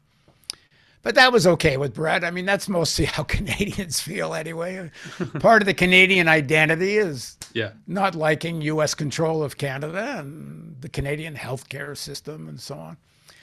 but 1.02 1.14
that 1.14 1.32
was 1.32 1.46
okay 1.46 1.76
with 1.76 1.94
Bret. 1.94 2.24
I 2.24 2.30
mean, 2.30 2.46
that's 2.46 2.68
mostly 2.68 3.04
how 3.14 3.22
Canadians 3.22 4.00
feel 4.00 4.34
anyway. 4.34 4.90
Part 5.38 5.62
of 5.62 5.66
the 5.66 5.74
Canadian 5.74 6.28
identity 6.28 6.96
is 6.96 7.36
yeah. 7.52 7.72
not 7.86 8.14
liking 8.14 8.62
U.S. 8.62 8.94
control 8.94 9.42
of 9.42 9.56
Canada 9.56 10.16
and 10.18 10.76
the 10.80 10.88
Canadian 10.88 11.34
healthcare 11.34 11.96
system 11.96 12.48
and 12.48 12.60
so 12.60 12.74
on. 12.76 12.96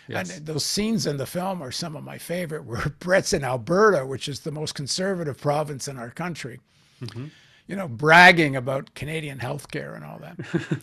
Yes. 0.08 0.38
And 0.38 0.46
those 0.46 0.66
scenes 0.66 1.06
in 1.08 1.18
the 1.18 1.26
film 1.26 1.62
are 1.62 1.72
some 1.72 1.96
of 1.96 2.04
my 2.04 2.18
favorite. 2.18 2.66
Where 2.66 2.90
Bret's 3.00 3.34
in 3.34 3.44
Alberta, 3.44 4.06
which 4.06 4.28
is 4.28 4.42
the 4.42 4.52
most 4.52 4.76
conservative 4.76 5.40
province 5.40 5.88
in 5.88 5.98
our 5.98 6.10
country. 6.10 6.60
Mm-hmm 7.02 7.28
you 7.68 7.76
know, 7.76 7.88
bragging 7.88 8.56
about 8.56 8.94
Canadian 8.94 9.40
healthcare 9.40 9.96
and 9.96 10.04
all 10.04 10.20
that. 10.20 10.38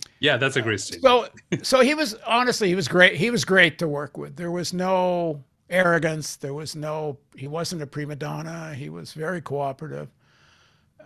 yeah, 0.21 0.37
that's 0.37 0.57
a 0.57 0.63
great 0.63 0.81
scene. 0.81 1.01
So, 1.01 1.29
so 1.63 1.81
he 1.81 1.95
was 1.95 2.15
honestly, 2.27 2.69
he 2.69 2.75
was 2.75 2.89
great. 2.89 3.17
He 3.17 3.31
was 3.31 3.45
great 3.45 3.79
to 3.79 3.89
work 3.89 4.17
with. 4.17 4.37
There 4.37 4.51
was 4.51 4.73
no 4.73 5.45
arrogance. 5.69 6.37
There 6.37 6.55
was 6.55 6.75
no. 6.75 7.19
He 7.37 7.49
wasn't 7.49 7.83
a 7.83 7.87
prima 7.87 8.17
donna. 8.17 8.75
He 8.75 8.89
was 8.89 9.13
very 9.13 9.41
cooperative. 9.41 10.09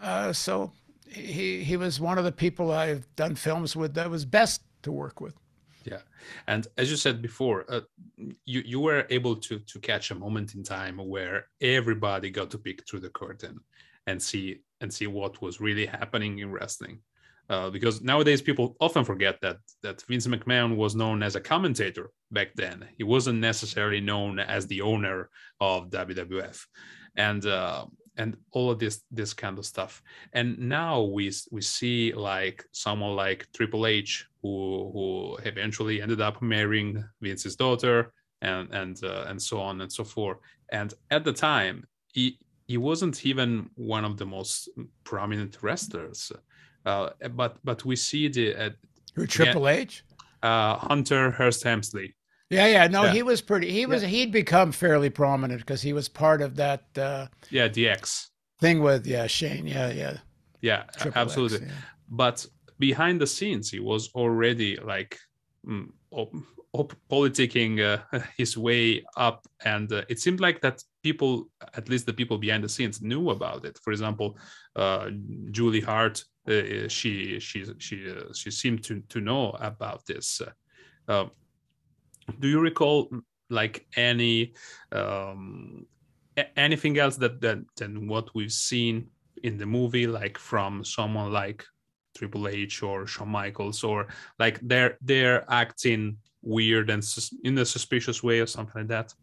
Uh, 0.00 0.32
so 0.32 0.72
he 1.08 1.64
he 1.64 1.76
was 1.76 2.00
one 2.00 2.18
of 2.18 2.24
the 2.24 2.32
people 2.32 2.70
I've 2.70 3.06
done 3.16 3.34
films 3.34 3.74
with 3.74 3.94
that 3.94 4.10
was 4.10 4.24
best 4.24 4.62
to 4.82 4.92
work 4.92 5.20
with. 5.20 5.34
Yeah, 5.84 6.00
and 6.46 6.66
as 6.78 6.90
you 6.90 6.96
said 6.96 7.20
before, 7.20 7.64
uh, 7.68 7.82
you 8.44 8.62
you 8.64 8.80
were 8.80 9.06
able 9.10 9.36
to 9.36 9.58
to 9.58 9.78
catch 9.80 10.10
a 10.10 10.14
moment 10.14 10.54
in 10.54 10.62
time 10.62 10.96
where 10.96 11.46
everybody 11.60 12.30
got 12.30 12.50
to 12.50 12.58
peek 12.58 12.82
through 12.86 13.00
the 13.00 13.10
curtain 13.10 13.60
and 14.06 14.22
see 14.22 14.60
and 14.80 14.92
see 14.92 15.06
what 15.06 15.40
was 15.42 15.60
really 15.60 15.86
happening 15.86 16.38
in 16.38 16.50
wrestling. 16.50 17.00
Uh, 17.50 17.68
because 17.68 18.00
nowadays 18.00 18.40
people 18.40 18.74
often 18.80 19.04
forget 19.04 19.38
that 19.42 19.58
that 19.82 20.00
Vince 20.08 20.26
McMahon 20.26 20.76
was 20.76 20.94
known 20.94 21.22
as 21.22 21.36
a 21.36 21.40
commentator 21.40 22.10
back 22.30 22.54
then. 22.54 22.86
He 22.96 23.04
wasn't 23.04 23.40
necessarily 23.40 24.00
known 24.00 24.38
as 24.38 24.66
the 24.66 24.80
owner 24.80 25.28
of 25.60 25.90
WWF, 25.90 26.64
and 27.16 27.44
uh, 27.44 27.84
and 28.16 28.36
all 28.52 28.70
of 28.70 28.78
this 28.78 29.02
this 29.10 29.34
kind 29.34 29.58
of 29.58 29.66
stuff. 29.66 30.02
And 30.32 30.58
now 30.58 31.02
we 31.02 31.32
we 31.50 31.60
see 31.60 32.12
like 32.12 32.64
someone 32.72 33.16
like 33.16 33.48
Triple 33.52 33.86
H 33.86 34.26
who 34.42 34.90
who 34.92 35.36
eventually 35.48 36.00
ended 36.02 36.20
up 36.20 36.40
marrying 36.42 37.04
Vince's 37.20 37.56
daughter, 37.56 38.12
and 38.42 38.72
and 38.72 39.02
uh, 39.02 39.24
and 39.28 39.40
so 39.40 39.60
on 39.60 39.80
and 39.80 39.92
so 39.92 40.04
forth. 40.04 40.38
And 40.72 40.94
at 41.10 41.24
the 41.24 41.32
time, 41.32 41.86
he 42.12 42.38
he 42.66 42.76
wasn't 42.76 43.26
even 43.26 43.70
one 43.74 44.04
of 44.04 44.16
the 44.16 44.26
most 44.26 44.68
prominent 45.04 45.58
wrestlers. 45.62 46.32
Uh, 46.84 47.10
but 47.34 47.58
but 47.64 47.84
we 47.84 47.96
see 47.96 48.28
the 48.28 48.54
uh, 48.54 48.70
who 49.14 49.26
Triple 49.26 49.68
H, 49.68 50.04
uh, 50.42 50.76
Hunter 50.76 51.30
Hearst 51.30 51.62
Helmsley. 51.62 52.14
Yeah, 52.54 52.66
yeah, 52.66 52.86
no, 52.86 53.04
yeah. 53.04 53.12
he 53.12 53.22
was 53.22 53.40
pretty. 53.40 53.70
He 53.70 53.86
was 53.86 54.02
yeah. 54.02 54.08
he'd 54.08 54.32
become 54.32 54.72
fairly 54.72 55.10
prominent 55.10 55.60
because 55.60 55.82
he 55.82 55.92
was 55.92 56.08
part 56.08 56.42
of 56.42 56.56
that. 56.56 56.84
Uh, 56.96 57.26
yeah, 57.50 57.68
DX 57.68 58.28
thing 58.60 58.80
with 58.80 59.06
yeah 59.06 59.26
Shane. 59.26 59.66
Yeah, 59.66 59.90
yeah, 59.90 60.16
yeah, 60.60 60.84
Triple 60.96 61.20
absolutely. 61.20 61.58
X, 61.58 61.66
yeah. 61.66 61.74
But 62.08 62.46
behind 62.78 63.20
the 63.20 63.26
scenes, 63.26 63.70
he 63.70 63.80
was 63.80 64.10
already 64.14 64.76
like 64.76 65.18
mm, 65.66 65.90
politicking 67.10 67.72
uh, 67.80 68.20
his 68.36 68.56
way 68.56 69.04
up, 69.16 69.46
and 69.64 69.92
uh, 69.92 70.02
it 70.08 70.18
seemed 70.18 70.40
like 70.40 70.60
that 70.62 70.82
people, 71.02 71.48
at 71.74 71.88
least 71.88 72.06
the 72.06 72.12
people 72.12 72.38
behind 72.38 72.64
the 72.64 72.68
scenes, 72.68 73.02
knew 73.02 73.30
about 73.30 73.64
it. 73.64 73.78
For 73.82 73.92
example, 73.92 74.38
uh, 74.76 75.10
Julie 75.50 75.80
Hart, 75.80 76.24
uh, 76.48 76.88
she 76.88 77.38
she 77.40 77.64
she 77.78 77.96
uh, 78.10 78.32
she 78.34 78.50
seemed 78.50 78.82
to 78.84 79.00
to 79.12 79.20
know 79.20 79.50
about 79.60 80.06
this. 80.06 80.40
Uh, 81.08 81.26
do 82.40 82.48
you 82.48 82.60
recall 82.60 83.10
like 83.50 83.86
any 83.96 84.54
um, 84.92 85.86
anything 86.56 86.98
else 86.98 87.16
that, 87.16 87.40
that 87.40 87.58
than 87.76 88.08
what 88.08 88.34
we've 88.34 88.52
seen 88.52 89.08
in 89.42 89.58
the 89.58 89.66
movie, 89.66 90.06
like 90.06 90.38
from 90.38 90.84
someone 90.84 91.32
like 91.32 91.64
Triple 92.16 92.48
H 92.48 92.82
or 92.82 93.06
Shawn 93.06 93.28
Michaels, 93.28 93.84
or 93.84 94.08
like 94.38 94.58
they're 94.62 94.96
they're 95.00 95.44
acting 95.50 96.18
weird 96.42 96.90
and 96.90 97.04
sus- 97.04 97.34
in 97.42 97.56
a 97.58 97.64
suspicious 97.64 98.22
way 98.22 98.40
or 98.40 98.46
something 98.46 98.82
like 98.82 98.88
that? 98.88 99.14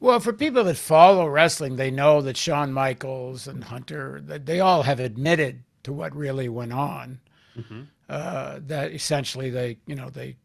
Well, 0.00 0.18
for 0.20 0.32
people 0.32 0.64
that 0.64 0.76
follow 0.76 1.28
wrestling, 1.28 1.76
they 1.76 1.90
know 1.90 2.20
that 2.22 2.36
Shawn 2.36 2.72
Michaels 2.72 3.46
and 3.46 3.62
Hunter, 3.62 4.20
that 4.24 4.44
they 4.44 4.60
all 4.60 4.82
have 4.82 4.98
admitted 4.98 5.62
to 5.84 5.92
what 5.92 6.16
really 6.16 6.48
went 6.48 6.72
on. 6.72 7.20
Mm-hmm. 7.56 7.82
Uh, 8.08 8.60
that 8.66 8.92
essentially 8.92 9.50
they, 9.50 9.78
you 9.86 9.94
know, 9.94 10.08
they 10.08 10.36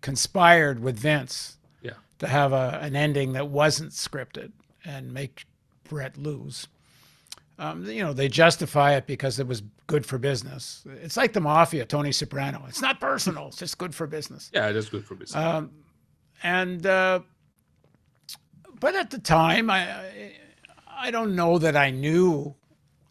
conspired 0.00 0.80
with 0.80 0.98
Vince 0.98 1.58
yeah. 1.82 1.92
to 2.18 2.26
have 2.26 2.52
a, 2.52 2.78
an 2.82 2.96
ending 2.96 3.32
that 3.34 3.48
wasn't 3.48 3.92
scripted 3.92 4.52
and 4.84 5.12
make 5.12 5.44
Bret 5.84 6.16
lose. 6.16 6.68
Um, 7.58 7.84
you 7.84 8.02
know, 8.02 8.14
they 8.14 8.28
justify 8.28 8.94
it 8.94 9.06
because 9.06 9.38
it 9.38 9.46
was 9.46 9.62
good 9.86 10.06
for 10.06 10.16
business. 10.16 10.82
It's 11.02 11.18
like 11.18 11.34
the 11.34 11.40
mafia, 11.40 11.84
Tony 11.84 12.10
Soprano. 12.10 12.64
It's 12.66 12.80
not 12.80 13.00
personal. 13.00 13.48
It's 13.48 13.58
just 13.58 13.76
good 13.76 13.94
for 13.94 14.06
business. 14.06 14.50
Yeah, 14.54 14.70
it 14.70 14.76
is 14.76 14.88
good 14.88 15.04
for 15.04 15.14
business. 15.14 15.36
Um, 15.36 15.70
and 16.42 16.86
uh, 16.86 17.20
but 18.80 18.94
at 18.94 19.10
the 19.10 19.18
time, 19.18 19.68
I 19.68 20.32
I 20.88 21.10
don't 21.10 21.36
know 21.36 21.58
that 21.58 21.76
I 21.76 21.90
knew 21.90 22.54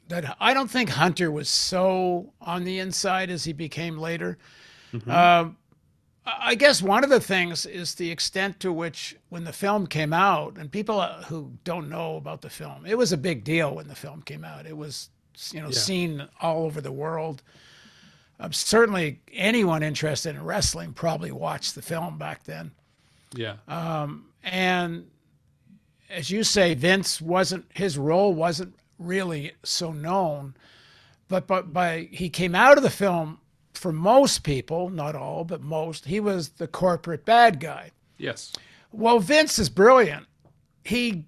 that. 0.07 0.35
I 0.39 0.55
don't 0.55 0.69
think 0.71 0.89
Hunter 0.89 1.31
was 1.31 1.47
so 1.47 2.33
on 2.41 2.63
the 2.63 2.79
inside 2.79 3.29
as 3.29 3.43
he 3.43 3.53
became 3.53 3.99
later. 3.99 4.39
Mm-hmm. 4.91 5.11
Um, 5.11 5.57
I 6.39 6.55
guess 6.55 6.81
one 6.81 7.03
of 7.03 7.09
the 7.09 7.19
things 7.19 7.65
is 7.65 7.95
the 7.95 8.11
extent 8.11 8.59
to 8.61 8.71
which, 8.71 9.15
when 9.29 9.43
the 9.43 9.53
film 9.53 9.87
came 9.87 10.13
out, 10.13 10.57
and 10.57 10.71
people 10.71 10.99
uh, 10.99 11.23
who 11.23 11.53
don't 11.63 11.89
know 11.89 12.17
about 12.17 12.41
the 12.41 12.49
film, 12.49 12.85
it 12.85 12.97
was 12.97 13.11
a 13.11 13.17
big 13.17 13.43
deal 13.43 13.73
when 13.75 13.87
the 13.87 13.95
film 13.95 14.21
came 14.21 14.43
out. 14.43 14.65
It 14.65 14.75
was, 14.75 15.09
you 15.51 15.61
know, 15.61 15.67
yeah. 15.67 15.77
seen 15.77 16.27
all 16.41 16.65
over 16.65 16.81
the 16.81 16.91
world. 16.91 17.41
Um, 18.39 18.53
certainly, 18.53 19.21
anyone 19.33 19.83
interested 19.83 20.35
in 20.35 20.43
wrestling 20.43 20.93
probably 20.93 21.31
watched 21.31 21.75
the 21.75 21.81
film 21.81 22.17
back 22.17 22.43
then. 22.43 22.71
Yeah. 23.33 23.55
Um, 23.67 24.25
and 24.43 25.09
as 26.09 26.31
you 26.31 26.43
say, 26.43 26.73
Vince 26.73 27.21
wasn't 27.21 27.65
his 27.73 27.97
role 27.97 28.33
wasn't 28.33 28.75
really 28.97 29.53
so 29.63 29.91
known, 29.91 30.55
but 31.27 31.47
but 31.47 31.73
by 31.73 32.07
he 32.11 32.29
came 32.29 32.55
out 32.55 32.77
of 32.77 32.83
the 32.83 32.89
film 32.89 33.39
for 33.73 33.91
most 33.91 34.43
people, 34.43 34.89
not 34.89 35.15
all, 35.15 35.43
but 35.43 35.61
most, 35.61 36.05
he 36.05 36.19
was 36.19 36.49
the 36.49 36.67
corporate 36.67 37.25
bad 37.25 37.59
guy. 37.59 37.91
Yes. 38.17 38.53
Well, 38.91 39.19
Vince 39.19 39.59
is 39.59 39.69
brilliant. 39.69 40.25
He 40.83 41.25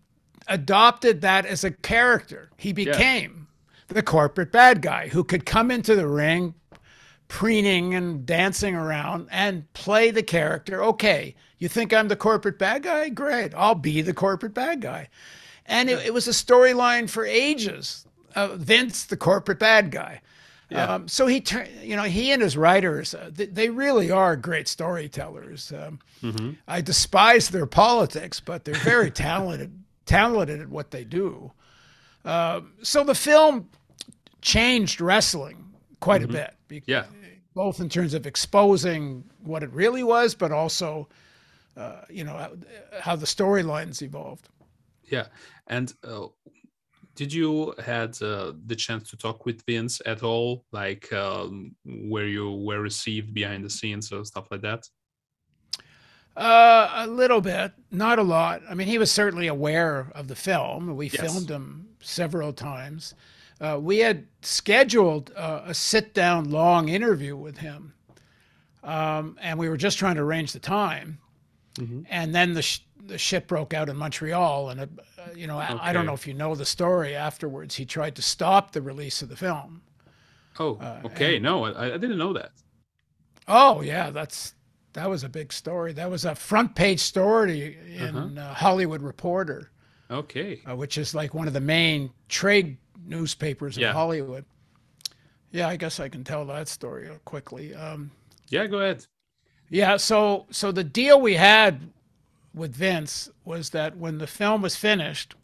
adopted 0.48 1.22
that 1.22 1.46
as 1.46 1.64
a 1.64 1.72
character. 1.72 2.50
He 2.58 2.74
became 2.74 3.48
yeah. 3.88 3.94
the 3.96 4.04
corporate 4.04 4.52
bad 4.52 4.82
guy 4.82 5.08
who 5.08 5.24
could 5.24 5.46
come 5.46 5.72
into 5.72 5.96
the 5.96 6.08
ring, 6.08 6.56
preening 7.28 7.94
and 7.94 8.26
dancing 8.26 8.76
around 8.76 9.28
and 9.32 9.72
play 9.74 10.12
the 10.12 10.24
character. 10.24 10.84
Okay, 10.84 11.36
you 11.60 11.70
think 11.70 11.94
I'm 11.94 12.08
the 12.08 12.16
corporate 12.16 12.60
bad 12.60 12.84
guy? 12.84 13.10
Great, 13.10 13.54
I'll 13.56 13.76
be 13.76 14.02
the 14.02 14.14
corporate 14.14 14.54
bad 14.54 14.82
guy. 14.82 15.08
And 15.66 15.90
it, 15.90 16.08
it 16.08 16.14
was 16.14 16.28
a 16.28 16.32
storyline 16.32 17.10
for 17.10 17.24
ages. 17.24 18.06
Uh, 18.36 18.56
Vince, 18.56 19.06
the 19.06 19.16
corporate 19.16 19.60
bad 19.60 19.92
guy. 19.92 20.22
Yeah. 20.72 20.86
Um, 20.86 21.08
so 21.10 21.28
he, 21.28 21.44
you 21.84 21.98
know, 21.98 22.04
he 22.04 22.32
and 22.32 22.42
his 22.42 22.56
writers, 22.56 23.14
uh, 23.14 23.30
they, 23.34 23.46
they, 23.46 23.70
really 23.70 24.10
are 24.10 24.38
great 24.38 24.70
storytellers. 24.70 25.74
Um, 25.74 26.00
mm-hmm. 26.24 26.52
I 26.66 26.80
despise 26.80 27.50
their 27.50 27.66
politics, 27.66 28.40
but 28.40 28.64
they're 28.64 28.76
very 28.76 29.12
talented, 29.30 29.78
talented 30.06 30.62
at 30.62 30.70
what 30.70 30.92
they 30.92 31.04
do. 31.04 31.52
Uh, 32.24 32.62
so 32.82 33.04
the 33.04 33.16
film 33.16 33.68
changed 34.42 35.02
wrestling 35.02 35.74
quite 36.00 36.22
mm-hmm. 36.22 36.30
a 36.30 36.34
bit. 36.34 36.54
Because, 36.70 36.88
yeah. 36.88 37.06
Both 37.54 37.82
in 37.82 37.90
terms 37.90 38.14
of 38.14 38.26
exposing 38.26 39.26
what 39.44 39.64
it 39.64 39.72
really 39.74 40.04
was, 40.04 40.36
but 40.36 40.54
also, 40.54 41.10
uh, 41.76 42.04
you 42.10 42.24
know, 42.24 42.38
how, 42.38 42.52
how 43.02 43.16
the 43.18 43.26
storylines 43.26 44.02
evolved. 44.02 44.48
Yeah, 45.04 45.26
and 45.68 45.94
uh, 46.06 46.28
did 47.16 47.34
you 47.34 47.74
had 47.84 48.22
uh, 48.22 48.54
the 48.66 48.76
chance 48.76 49.10
to 49.10 49.18
talk 49.18 49.46
with 49.46 49.64
Vince 49.66 50.02
at 50.06 50.24
all, 50.24 50.66
like 50.72 51.12
um, 51.14 51.76
where 51.86 52.28
you 52.28 52.52
were 52.52 52.82
received 52.82 53.34
behind 53.34 53.66
the 53.66 53.70
scenes 53.70 54.12
or 54.12 54.24
stuff 54.26 54.48
like 54.52 54.62
that? 54.62 54.88
Uh, 56.38 56.90
a 56.96 57.08
little 57.08 57.42
bit, 57.42 57.74
not 57.92 58.18
a 58.18 58.24
lot. 58.24 58.62
I 58.70 58.74
mean, 58.74 58.88
he 58.88 58.98
was 58.98 59.12
certainly 59.12 59.48
aware 59.48 60.12
of 60.16 60.30
the 60.30 60.36
film. 60.36 60.96
We 60.96 61.10
yes. 61.10 61.20
filmed 61.20 61.50
him 61.50 61.90
several 62.02 62.54
times. 62.54 63.14
Uh, 63.60 63.78
we 63.80 64.00
had 64.00 64.26
scheduled 64.42 65.32
uh, 65.36 65.62
a 65.66 65.74
sit-down, 65.74 66.50
long 66.50 66.90
interview 66.90 67.36
with 67.36 67.58
him, 67.58 67.94
um, 68.84 69.38
and 69.42 69.60
we 69.60 69.70
were 69.70 69.78
just 69.78 70.00
trying 70.00 70.16
to 70.16 70.22
arrange 70.22 70.54
the 70.54 70.60
time. 70.60 71.20
Mm-hmm. 71.76 72.04
And 72.10 72.34
then 72.34 72.54
the 72.54 72.62
sh- 72.62 72.80
the 73.06 73.18
ship 73.18 73.48
broke 73.48 73.74
out 73.74 73.90
in 73.90 73.98
Montreal, 73.98 74.70
and 74.70 75.00
uh, 75.26 75.34
you 75.36 75.48
know 75.48 75.60
okay. 75.60 75.74
I, 75.74 75.90
I, 75.90 75.94
don't 75.94 76.06
know 76.06 76.14
if 76.14 76.26
you 76.28 76.34
know 76.34 76.56
the 76.56 76.66
story. 76.66 77.16
Afterwards, 77.16 77.76
he 77.76 77.86
tried 77.86 78.16
to 78.16 78.22
stop 78.22 78.72
the 78.72 78.82
release 78.82 79.22
of 79.22 79.30
the 79.30 79.36
film. 79.36 79.82
Oh, 80.60 80.76
uh, 80.78 81.02
okay. 81.06 81.36
And, 81.36 81.44
no, 81.44 81.66
I, 81.66 81.94
I, 81.94 81.98
didn't 81.98 82.18
know 82.18 82.34
that. 82.34 82.52
Oh 83.48 83.82
yeah, 83.82 84.10
that's 84.10 84.54
that 84.94 85.10
was 85.10 85.24
a 85.24 85.30
big 85.30 85.54
story. 85.54 85.94
That 85.94 86.10
was 86.10 86.26
a 86.26 86.36
front 86.36 86.76
page 86.76 87.00
story 87.00 87.78
in 87.98 88.16
Uh-huh. 88.16 88.42
uh, 88.42 88.54
Hollywood 88.54 89.02
Reporter, 89.02 89.72
Okay. 90.10 90.62
uh, 90.70 90.76
which 90.76 90.98
is 90.98 91.16
like 91.16 91.34
one 91.34 91.48
of 91.48 91.54
the 91.54 91.62
main 91.62 92.12
trade 92.28 92.78
newspapers 93.06 93.78
in 93.78 93.86
Hollywood. 93.86 94.46
Yeah, 95.52 95.68
I 95.68 95.76
guess 95.78 96.00
I 96.00 96.10
can 96.10 96.24
tell 96.24 96.46
that 96.46 96.68
story 96.68 97.10
quickly. 97.26 97.74
Um, 97.76 98.12
Yeah, 98.50 98.68
go 98.68 98.80
ahead. 98.80 99.06
yeah, 99.70 99.98
so 99.98 100.46
so 100.52 100.72
the 100.72 100.84
deal 100.84 101.20
we 101.22 101.36
had 101.36 101.92
with 102.54 102.76
Vince 102.76 103.30
was 103.46 103.70
that 103.72 103.98
when 103.98 104.18
the 104.18 104.28
film 104.28 104.62
was 104.62 104.76
finished, 104.76 105.36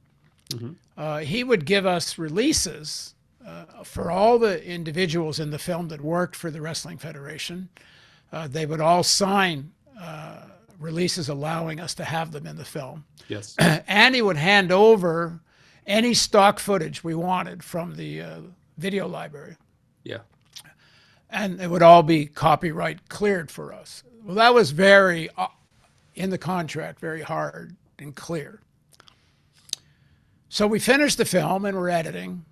uh, 0.98 1.20
he 1.20 1.44
would 1.44 1.66
give 1.66 1.86
us 1.86 2.18
releases 2.18 3.16
uh, 3.46 3.84
for 3.84 4.12
all 4.12 4.40
the 4.40 4.64
individuals 4.66 5.40
in 5.40 5.52
the 5.52 5.60
film 5.60 5.88
that 5.90 6.02
worked 6.02 6.36
for 6.36 6.52
the 6.52 6.62
Wrestling 6.62 6.98
Federation. 6.98 7.70
Uh, 8.32 8.48
they 8.48 8.66
would 8.66 8.82
all 8.82 9.04
sign 9.04 9.72
uh, 10.00 10.44
releases 10.80 11.30
allowing 11.30 11.80
us 11.80 11.94
to 11.96 12.04
have 12.04 12.32
them 12.32 12.46
in 12.46 12.56
the 12.58 12.66
film. 12.66 13.06
Yes. 13.28 13.56
and 13.60 14.14
he 14.16 14.22
would 14.22 14.38
hand 14.38 14.72
over 14.72 15.40
any 15.86 16.14
stock 16.14 16.60
footage 16.60 17.04
we 17.04 17.16
wanted 17.16 17.64
from 17.64 17.96
the 17.96 18.22
uh, 18.22 18.40
video 18.78 19.08
library 19.08 19.56
Yeah. 20.04 20.20
and 21.30 21.60
it 21.62 21.70
would 21.70 21.82
all 21.82 22.04
be 22.04 22.26
copyright 22.26 23.10
cleared 23.10 23.50
for 23.50 23.74
us. 23.74 24.04
Well, 24.24 24.36
that 24.36 24.54
was 24.54 24.72
very 24.72 25.30
uh, 25.38 25.48
in 26.18 26.32
the 26.32 26.38
contract, 26.38 27.00
very 27.00 27.22
hard 27.22 27.76
and 28.00 28.16
clear. 28.16 28.60
So 30.50 30.66
we 30.66 30.80
finished 30.80 31.18
the 31.18 31.26
film 31.26 31.66
and 31.66 31.78
we're 31.78 31.90
editing, 31.90 32.44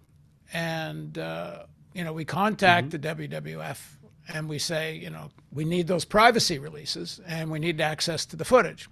and 0.54 1.18
uh, 1.18 1.64
you 1.94 2.04
know 2.04 2.14
we 2.14 2.26
contact 2.26 2.92
the 2.92 3.00
WWF 3.00 3.80
and 4.28 4.48
we 4.50 4.60
say, 4.60 4.96
you 4.96 5.10
know, 5.10 5.30
we 5.52 5.66
need 5.66 5.88
those 5.88 6.04
privacy 6.06 6.58
releases 6.58 7.22
and 7.28 7.50
we 7.52 7.60
need 7.60 7.80
access 7.82 8.26
to 8.28 8.36
the 8.36 8.46
footage, 8.46 8.88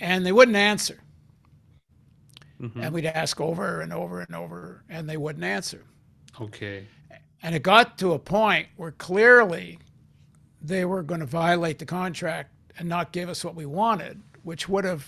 and 0.00 0.26
they 0.26 0.32
wouldn't 0.32 0.56
answer. 0.56 1.00
And 2.82 2.92
we'd 2.92 3.06
ask 3.06 3.40
over 3.40 3.80
and 3.80 3.90
over 3.90 4.20
and 4.20 4.34
over, 4.34 4.84
and 4.90 5.08
they 5.08 5.16
wouldn't 5.16 5.44
answer. 5.44 5.82
Okay. 6.38 6.86
And 7.42 7.54
it 7.54 7.62
got 7.62 7.96
to 7.98 8.12
a 8.12 8.18
point 8.18 8.68
where 8.76 8.90
clearly 8.90 9.78
they 10.60 10.84
were 10.84 11.02
going 11.02 11.20
to 11.20 11.26
violate 11.26 11.78
the 11.78 11.86
contract 11.86 12.50
and 12.78 12.88
not 12.88 13.12
give 13.12 13.28
us 13.28 13.44
what 13.44 13.54
we 13.54 13.66
wanted, 13.66 14.20
which 14.42 14.68
would 14.68 14.84
have 14.84 15.06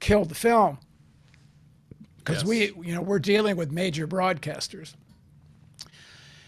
killed 0.00 0.28
the 0.28 0.34
film. 0.34 0.78
Because 2.18 2.42
Yes. 2.42 2.44
we, 2.44 2.86
you 2.86 2.94
know, 2.94 3.02
we're 3.02 3.18
dealing 3.18 3.56
with 3.56 3.70
major 3.70 4.06
broadcasters. 4.06 4.94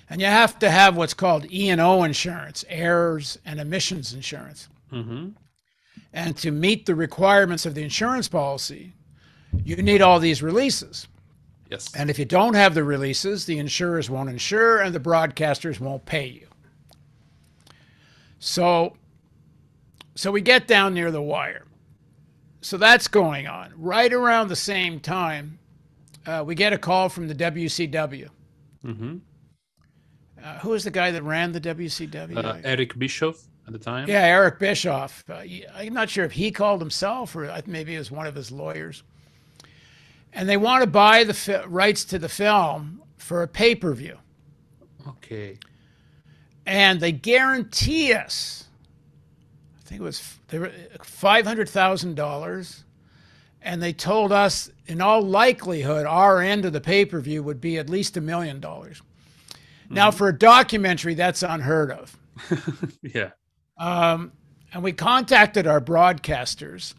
And 0.08 0.20
you 0.20 0.26
have 0.26 0.58
to 0.60 0.70
have 0.70 0.96
what's 0.96 1.14
called 1.14 1.50
E&O 1.52 2.02
insurance, 2.04 2.64
errors 2.68 3.38
and 3.44 3.60
omissions 3.60 4.14
insurance. 4.14 4.68
Mm-hmm. 4.92 5.30
And 6.12 6.36
to 6.38 6.50
meet 6.50 6.86
the 6.86 6.94
requirements 6.94 7.66
of 7.66 7.74
the 7.74 7.82
insurance 7.82 8.28
policy, 8.28 8.92
you 9.64 9.76
need 9.76 10.00
all 10.00 10.20
these 10.20 10.42
releases. 10.42 11.08
Yes. 11.70 11.94
And 11.94 12.08
if 12.08 12.18
you 12.18 12.24
don't 12.24 12.54
have 12.54 12.74
the 12.74 12.84
releases, 12.84 13.44
the 13.44 13.58
insurers 13.58 14.08
won't 14.08 14.30
insure 14.30 14.80
and 14.80 14.94
the 14.94 15.00
broadcasters 15.00 15.80
won't 15.80 16.06
pay 16.06 16.26
you. 16.26 16.46
So 18.38 18.96
so 20.16 20.32
we 20.32 20.40
get 20.40 20.66
down 20.66 20.94
near 20.94 21.12
the 21.12 21.22
wire. 21.22 21.64
So 22.62 22.76
that's 22.76 23.06
going 23.06 23.46
on. 23.46 23.72
Right 23.76 24.12
around 24.12 24.48
the 24.48 24.56
same 24.56 24.98
time, 24.98 25.58
uh, 26.26 26.42
we 26.44 26.56
get 26.56 26.72
a 26.72 26.78
call 26.78 27.08
from 27.08 27.28
the 27.28 27.34
WCW. 27.34 28.28
mm-hmm. 28.84 29.16
Uh, 30.42 30.58
who 30.60 30.70
was 30.70 30.84
the 30.84 30.90
guy 30.90 31.10
that 31.10 31.22
ran 31.22 31.50
the 31.52 31.60
WCW? 31.60 32.36
Uh, 32.36 32.58
Eric 32.62 32.98
Bischoff 32.98 33.48
at 33.66 33.72
the 33.72 33.78
time. 33.78 34.08
yeah, 34.08 34.22
Eric 34.24 34.58
Bischoff. 34.58 35.24
Uh, 35.28 35.42
I'm 35.74 35.92
not 35.92 36.08
sure 36.08 36.24
if 36.24 36.32
he 36.32 36.50
called 36.50 36.80
himself 36.80 37.34
or 37.34 37.52
maybe 37.66 37.94
it 37.94 37.98
was 37.98 38.10
one 38.10 38.26
of 38.26 38.34
his 38.34 38.52
lawyers. 38.52 39.02
And 40.32 40.48
they 40.48 40.56
want 40.56 40.82
to 40.82 40.86
buy 40.86 41.24
the 41.24 41.34
fi- 41.34 41.64
rights 41.64 42.04
to 42.06 42.18
the 42.18 42.28
film 42.28 43.02
for 43.16 43.42
a 43.42 43.48
pay 43.48 43.74
per 43.74 43.92
view. 43.92 44.18
Okay. 45.08 45.58
and 46.66 47.00
they 47.00 47.12
guarantee 47.12 48.12
us 48.12 48.65
i 49.86 49.88
think 49.88 50.00
it 50.00 50.04
was 50.04 50.38
they 50.48 50.58
were 50.58 50.72
$500000 50.98 52.82
and 53.62 53.80
they 53.80 53.92
told 53.92 54.32
us 54.32 54.68
in 54.86 55.00
all 55.00 55.22
likelihood 55.22 56.06
our 56.06 56.40
end 56.40 56.64
of 56.64 56.72
the 56.72 56.80
pay-per-view 56.80 57.40
would 57.40 57.60
be 57.60 57.78
at 57.78 57.88
least 57.88 58.16
a 58.16 58.20
million 58.20 58.58
dollars. 58.58 59.00
Now 59.88 60.10
for 60.10 60.28
a 60.28 60.36
documentary 60.36 61.14
that's 61.14 61.42
unheard 61.42 61.92
of. 61.92 62.16
Yeah. 63.02 63.30
um, 63.78 64.32
and 64.72 64.82
we 64.82 64.92
contacted 64.92 65.68
our 65.68 65.80
broadcasters 65.80 66.94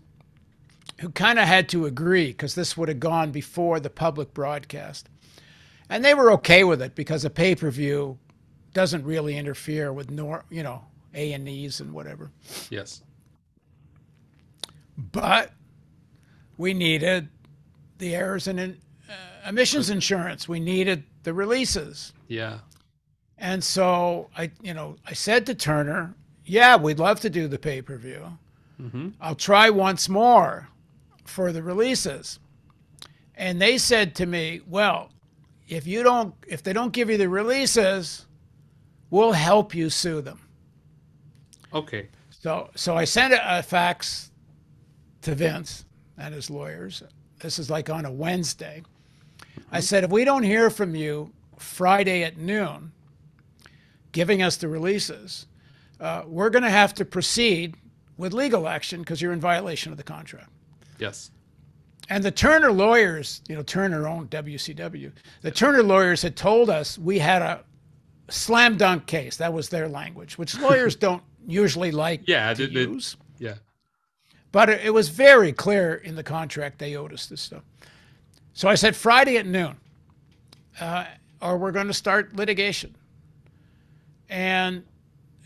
who 1.02 1.10
kind 1.10 1.38
of 1.38 1.46
had 1.46 1.68
to 1.70 1.86
agree 1.86 2.28
because 2.28 2.56
this 2.56 2.78
would 2.78 2.88
have 2.88 3.02
gone 3.02 3.32
before 3.32 3.80
the 3.82 3.90
public 3.90 4.34
broadcast. 4.34 5.10
And 5.90 6.04
they 6.04 6.14
were 6.14 6.32
okay 6.34 6.64
with 6.64 6.82
it 6.82 6.96
because 6.96 7.24
a 7.26 7.30
pay-per-view 7.30 8.18
doesn't 8.74 9.04
really 9.04 9.38
interfere 9.38 9.92
with 9.92 10.10
nor 10.10 10.46
you 10.50 10.64
know 10.64 10.86
a 11.18 11.34
and 11.34 11.50
e's 11.50 11.82
and 11.82 11.92
whatever 11.94 12.32
Yes. 12.70 13.02
but 14.98 15.52
we 16.58 16.74
needed 16.74 17.30
the 17.98 18.16
errors 18.16 18.48
and 18.48 18.60
uh, 18.60 19.50
omissions 19.50 19.90
insurance 19.90 20.48
we 20.48 20.60
needed 20.60 21.04
the 21.24 21.34
releases 21.34 22.14
Yeah. 22.28 22.60
And 23.40 23.64
so 23.64 24.30
I, 24.36 24.50
you 24.64 24.74
know, 24.74 24.96
I 25.06 25.14
said 25.14 25.46
to 25.46 25.54
Turner, 25.54 26.16
"Yeah, 26.44 26.76
we'd 26.76 26.98
love 26.98 27.20
to 27.20 27.30
do 27.30 27.48
the 27.48 27.60
pay-per-view. 27.60 28.26
Mm-hmm. 28.82 29.10
I'll 29.22 29.36
try 29.36 29.70
once 29.70 30.10
more 30.10 30.70
for 31.24 31.52
the 31.52 31.62
releases." 31.62 32.40
And 33.36 33.62
they 33.62 33.78
said 33.78 34.16
to 34.16 34.26
me, 34.26 34.62
"Well, 34.68 35.12
if 35.68 35.86
you 35.86 36.02
don't 36.02 36.34
if 36.48 36.64
they 36.64 36.74
don't 36.74 36.92
give 36.92 37.12
you 37.12 37.18
the 37.18 37.30
releases, 37.30 38.26
we'll 39.12 39.34
help 39.34 39.76
you 39.76 39.92
sue 39.92 40.22
them." 40.22 40.40
Okay. 41.74 42.08
So 42.30 42.70
so 42.76 42.96
I 42.96 43.06
sent 43.06 43.34
a, 43.34 43.60
a 43.60 43.64
fax 43.64 44.32
to 45.22 45.36
Vince 45.36 45.86
and 46.18 46.34
his 46.34 46.50
lawyers. 46.50 47.04
This 47.42 47.60
is 47.60 47.70
like 47.70 47.90
on 47.90 48.06
a 48.06 48.12
Wednesday. 48.12 48.84
I 49.72 49.80
said, 49.80 50.04
if 50.04 50.12
we 50.12 50.24
don't 50.24 50.44
hear 50.44 50.70
from 50.70 50.96
you 50.96 51.34
Friday 51.58 52.24
at 52.24 52.38
noon, 52.38 52.92
giving 54.12 54.42
us 54.42 54.58
the 54.58 54.68
releases, 54.68 55.48
uh, 56.00 56.24
we're 56.26 56.50
going 56.50 56.64
to 56.64 56.70
have 56.70 56.94
to 56.96 57.06
proceed 57.06 57.76
with 58.18 58.34
legal 58.34 58.68
action 58.68 59.02
because 59.02 59.22
you're 59.22 59.34
in 59.34 59.40
violation 59.40 59.92
of 59.92 59.98
the 59.98 60.04
contract. 60.04 60.50
Yes. 61.00 61.32
And 62.10 62.24
the 62.24 62.32
Turner 62.32 62.72
lawyers, 62.72 63.42
you 63.50 63.56
know, 63.56 63.64
Turner 63.64 64.08
owned 64.08 64.30
WCW. 64.30 65.12
The 65.42 65.52
Turner 65.52 65.84
lawyers 65.84 66.22
had 66.22 66.36
told 66.36 66.70
us 66.70 66.98
we 66.98 67.20
had 67.20 67.42
a 67.42 67.64
slam 68.30 68.78
dunk 68.78 69.06
case. 69.06 69.38
That 69.38 69.52
was 69.54 69.70
their 69.70 69.90
language, 69.90 70.38
which 70.38 70.58
lawyers 70.58 70.96
don't 71.08 71.22
usually 71.48 71.92
like 71.92 72.22
Yeah. 72.28 72.54
to 72.54 72.70
use. 72.70 73.16
yeah. 73.40 73.56
But 74.52 74.70
it 74.70 74.82
it 74.86 74.94
was 74.94 75.10
very 75.10 75.52
clear 75.52 75.96
in 75.96 76.16
the 76.16 76.24
contract 76.24 76.78
they 76.78 76.96
owed 76.96 77.14
us 77.14 77.26
this 77.26 77.42
stuff. 77.42 77.64
So 78.54 78.68
I 78.68 78.76
said 78.76 78.96
Friday 78.96 79.38
at 79.38 79.46
noon, 79.46 79.76
uh, 80.80 81.06
or 81.42 81.58
we're 81.58 81.72
going 81.72 81.88
to 81.88 81.94
start 81.94 82.36
litigation. 82.36 82.96
And, 84.30 84.84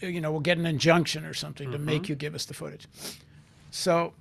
you 0.01 0.21
know, 0.21 0.31
we'll 0.31 0.39
get 0.39 0.57
an 0.57 0.65
injunction 0.65 1.25
or 1.25 1.33
something 1.33 1.71
to 1.71 1.77
make 1.77 2.07
you 2.09 2.15
give 2.15 2.33
us 2.33 2.45
the 2.45 2.53
footage. 2.53 2.87
So 3.69 4.13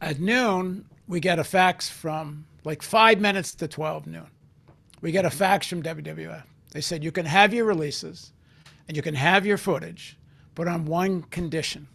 at 0.00 0.20
noon, 0.20 0.84
we 1.08 1.20
get 1.20 1.38
a 1.38 1.44
fax 1.44 1.88
from 1.88 2.44
like 2.64 2.82
five 2.82 3.18
minutes 3.20 3.54
to 3.56 3.66
12 3.68 4.06
noon. 4.06 4.26
We 5.00 5.10
get 5.10 5.24
a 5.24 5.30
fax 5.30 5.66
from 5.66 5.82
WWF. 5.82 6.44
They 6.72 6.80
said, 6.82 7.02
you 7.02 7.10
can 7.12 7.26
have 7.26 7.54
your 7.54 7.64
releases 7.64 8.32
and 8.88 8.96
you 8.96 9.02
can 9.02 9.14
have 9.14 9.44
your 9.46 9.56
footage, 9.58 10.16
but 10.54 10.68
on 10.68 10.84
one 10.86 11.22
condition 11.24 11.88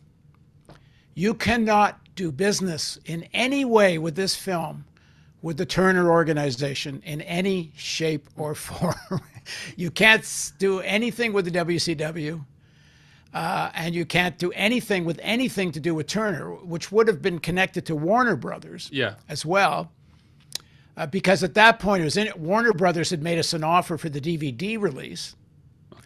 you 1.16 1.34
cannot 1.34 2.00
do 2.16 2.32
business 2.32 2.98
in 3.06 3.28
any 3.34 3.66
way 3.66 3.98
with 3.98 4.16
this 4.16 4.36
film 4.38 4.86
with 5.42 5.58
the 5.58 5.66
Turner 5.66 6.10
organization 6.10 7.02
in 7.06 7.20
any 7.22 7.72
shape 7.76 8.30
or 8.38 8.56
form. 8.68 8.96
you 9.76 9.92
can't 9.92 10.52
do 10.60 10.80
anything 10.80 11.34
with 11.34 11.46
the 11.46 11.52
WCW, 11.52 12.46
uh, 13.34 13.70
and 13.74 13.94
you 13.96 14.06
can't 14.06 14.38
do 14.38 14.52
anything 14.54 15.04
with 15.06 15.20
anything 15.22 15.72
to 15.74 15.80
do 15.80 15.94
with 15.94 16.08
Turner, 16.08 16.54
which 16.56 16.92
would 16.92 17.08
have 17.08 17.22
been 17.22 17.40
connected 17.40 17.86
to 17.88 17.96
Warner 17.96 18.36
Brothers 18.38 18.90
Yeah. 18.92 19.16
as 19.28 19.46
well. 19.46 19.92
Uh, 20.96 21.06
because 21.06 21.44
at 21.44 21.54
that 21.54 21.80
point, 21.80 22.02
it 22.02 22.06
was 22.06 22.18
in 22.18 22.32
Warner 22.38 22.74
Brothers 22.74 23.10
had 23.10 23.22
made 23.24 23.40
us 23.40 23.54
an 23.54 23.64
offer 23.64 23.98
for 23.98 24.10
the 24.10 24.20
DVD 24.22 24.78
release. 24.80 25.36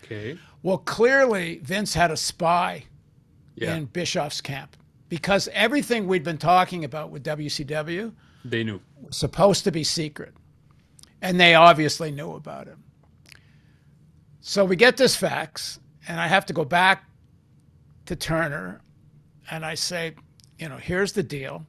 Okay. 0.03 0.37
Well, 0.63 0.77
clearly, 0.79 1.59
Vince 1.63 1.93
had 1.93 2.09
a 2.09 2.17
spy 2.17 2.85
Yeah. 3.55 3.75
in 3.75 3.85
Bischoff's 3.85 4.41
camp 4.41 4.75
because 5.09 5.47
everything 5.53 6.07
we'd 6.07 6.23
been 6.23 6.37
talking 6.39 6.83
about 6.85 7.11
with 7.11 7.23
WCW 7.23 8.13
they 8.45 8.63
knew. 8.63 8.79
was 9.01 9.15
supposed 9.17 9.63
to 9.65 9.71
be 9.71 9.83
secret. 9.83 10.33
And 11.21 11.39
they 11.39 11.53
obviously 11.55 12.11
knew 12.11 12.31
about 12.33 12.67
it. 12.67 12.77
So 14.41 14.65
we 14.65 14.75
get 14.75 14.97
this 14.97 15.15
fax, 15.15 15.79
and 16.07 16.19
I 16.19 16.27
have 16.27 16.45
to 16.47 16.53
go 16.53 16.65
back 16.65 17.05
to 18.07 18.15
Turner 18.15 18.81
and 19.49 19.65
I 19.65 19.75
say, 19.75 20.15
you 20.59 20.67
know, 20.69 20.77
here's 20.77 21.13
the 21.13 21.23
deal. 21.23 21.65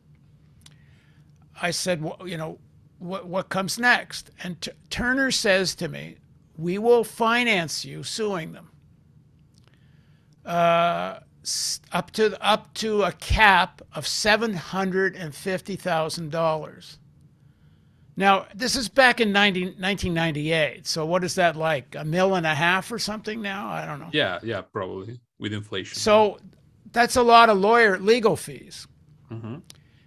I 1.61 1.70
said, 1.70 2.03
well, 2.03 2.18
you 2.26 2.36
know, 2.36 2.59
what, 2.99 3.26
what 3.26 3.49
comes 3.49 3.78
next? 3.78 4.30
And 4.42 4.61
T- 4.61 4.72
Turner 4.90 5.30
says 5.30 5.74
to 5.76 5.88
me, 5.88 6.16
we 6.57 6.78
will 6.78 7.05
finance 7.05 7.84
you 7.84 8.03
suing 8.03 8.53
them. 8.53 8.70
Uh, 10.45 11.20
up 11.92 12.11
to 12.12 12.42
up 12.47 12.72
to 12.74 13.03
a 13.03 13.12
cap 13.12 13.82
of 13.95 14.07
seven 14.07 14.55
hundred 14.55 15.14
and 15.14 15.34
fifty 15.34 15.76
thousand 15.76 16.30
dollars. 16.30 16.99
Now, 18.16 18.47
this 18.55 18.76
is 18.76 18.88
back 18.88 19.20
in 19.20 19.32
90, 19.32 19.64
1998. 19.64 20.86
So 20.86 21.05
what 21.05 21.24
is 21.24 21.34
that 21.34 21.57
like? 21.57 21.97
A 21.97 22.05
mill 22.05 22.36
and 22.36 22.47
a 22.47 22.55
half 22.55 22.92
or 22.92 22.99
something 22.99 23.42
now? 23.42 23.68
I 23.68 23.84
don't 23.86 23.99
know. 23.99 24.11
Yeah, 24.12 24.38
yeah, 24.42 24.61
probably 24.61 25.18
with 25.40 25.53
inflation. 25.53 25.99
So 25.99 26.38
that's 26.92 27.16
a 27.16 27.22
lot 27.22 27.51
of 27.51 27.59
lawyer 27.59 27.99
legal 27.99 28.36
fees. 28.36 28.86
Mm-hmm. 29.32 29.57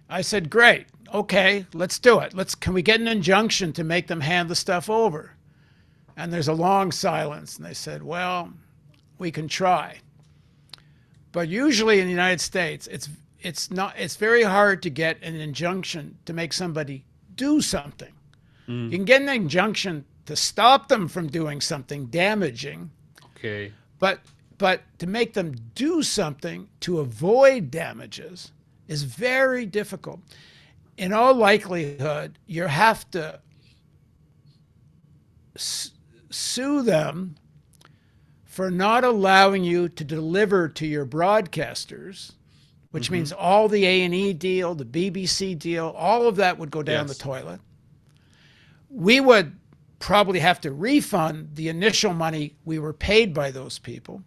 I 0.08 0.22
said, 0.22 0.48
great. 0.48 0.86
Okay, 1.12 1.66
let's 1.74 1.98
do 1.98 2.18
it. 2.20 2.34
Let's 2.34 2.54
can 2.54 2.72
we 2.72 2.82
get 2.82 3.00
an 3.00 3.08
injunction 3.08 3.72
to 3.74 3.84
make 3.84 4.06
them 4.06 4.22
hand 4.22 4.48
the 4.48 4.54
stuff 4.54 4.88
over? 4.88 5.32
And 6.16 6.32
there's 6.32 6.48
a 6.48 6.54
long 6.54 6.92
silence. 6.92 7.56
And 7.56 7.66
they 7.66 7.74
said, 7.74 8.02
well, 8.02 8.52
we 9.18 9.30
can 9.30 9.48
try. 9.48 9.98
But 11.38 11.50
usually 11.50 12.00
in 12.00 12.06
the 12.06 12.10
United 12.10 12.40
States, 12.40 12.88
it's 12.88 13.08
it's 13.38 13.70
not 13.70 13.94
it's 13.96 14.16
very 14.16 14.42
hard 14.42 14.82
to 14.82 14.90
get 14.90 15.22
an 15.22 15.36
injunction 15.36 16.18
to 16.24 16.32
make 16.32 16.52
somebody 16.52 17.04
do 17.36 17.60
something. 17.60 18.12
Mm. 18.66 18.86
You 18.86 18.98
can 18.98 19.04
get 19.04 19.22
an 19.22 19.28
injunction 19.28 20.04
to 20.26 20.34
stop 20.34 20.88
them 20.88 21.06
from 21.06 21.28
doing 21.28 21.60
something 21.60 22.06
damaging. 22.06 22.90
Okay. 23.36 23.72
But 24.00 24.18
but 24.58 24.82
to 24.98 25.06
make 25.06 25.34
them 25.34 25.54
do 25.76 26.02
something 26.02 26.66
to 26.80 26.98
avoid 26.98 27.70
damages 27.70 28.50
is 28.88 29.04
very 29.04 29.64
difficult. 29.64 30.18
In 30.96 31.12
all 31.12 31.34
likelihood, 31.34 32.36
you 32.48 32.64
have 32.64 33.08
to 33.12 33.38
sue 35.54 36.82
them 36.82 37.36
for 38.58 38.72
not 38.72 39.04
allowing 39.04 39.62
you 39.62 39.88
to 39.88 40.02
deliver 40.02 40.68
to 40.68 40.84
your 40.84 41.06
broadcasters 41.06 42.32
which 42.90 43.04
mm-hmm. 43.04 43.14
means 43.14 43.32
all 43.32 43.68
the 43.68 43.84
A&E 43.84 44.32
deal, 44.32 44.74
the 44.74 44.84
BBC 44.84 45.56
deal, 45.56 45.94
all 45.96 46.26
of 46.26 46.34
that 46.36 46.58
would 46.58 46.72
go 46.72 46.82
down 46.82 47.06
yes. 47.06 47.16
the 47.16 47.22
toilet. 47.22 47.60
We 48.90 49.20
would 49.20 49.54
probably 50.00 50.40
have 50.40 50.60
to 50.62 50.72
refund 50.72 51.50
the 51.54 51.68
initial 51.68 52.12
money 52.12 52.56
we 52.64 52.80
were 52.80 52.92
paid 52.92 53.32
by 53.32 53.52
those 53.52 53.78
people. 53.78 54.24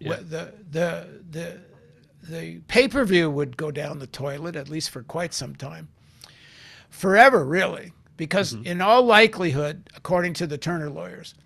Yeah. 0.00 0.16
The 0.16 0.54
the 0.68 1.08
the 1.30 1.60
the 2.28 2.60
pay-per-view 2.66 3.30
would 3.30 3.56
go 3.56 3.70
down 3.70 4.00
the 4.00 4.08
toilet 4.08 4.56
at 4.56 4.68
least 4.68 4.90
for 4.90 5.04
quite 5.04 5.32
some 5.32 5.54
time. 5.54 5.86
Forever, 6.90 7.44
really, 7.44 7.92
because 8.16 8.54
mm-hmm. 8.54 8.66
in 8.66 8.80
all 8.80 9.04
likelihood, 9.04 9.88
according 9.96 10.34
to 10.34 10.48
the 10.48 10.58
Turner 10.58 10.90
lawyers, 10.90 11.36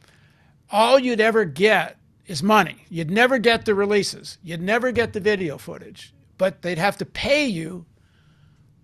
all 0.71 0.99
you'd 0.99 1.21
ever 1.21 1.45
get 1.45 1.99
is 2.27 2.43
money. 2.43 2.85
You'd 2.89 3.11
never 3.11 3.39
get 3.39 3.64
the 3.64 3.74
releases. 3.74 4.39
You'd 4.43 4.62
never 4.62 4.93
get 4.93 5.12
the 5.12 5.20
video 5.20 5.59
footage 5.59 6.12
but 6.39 6.62
they'd 6.62 6.79
have 6.79 6.97
to 6.99 7.07
pay 7.07 7.47
you 7.47 7.87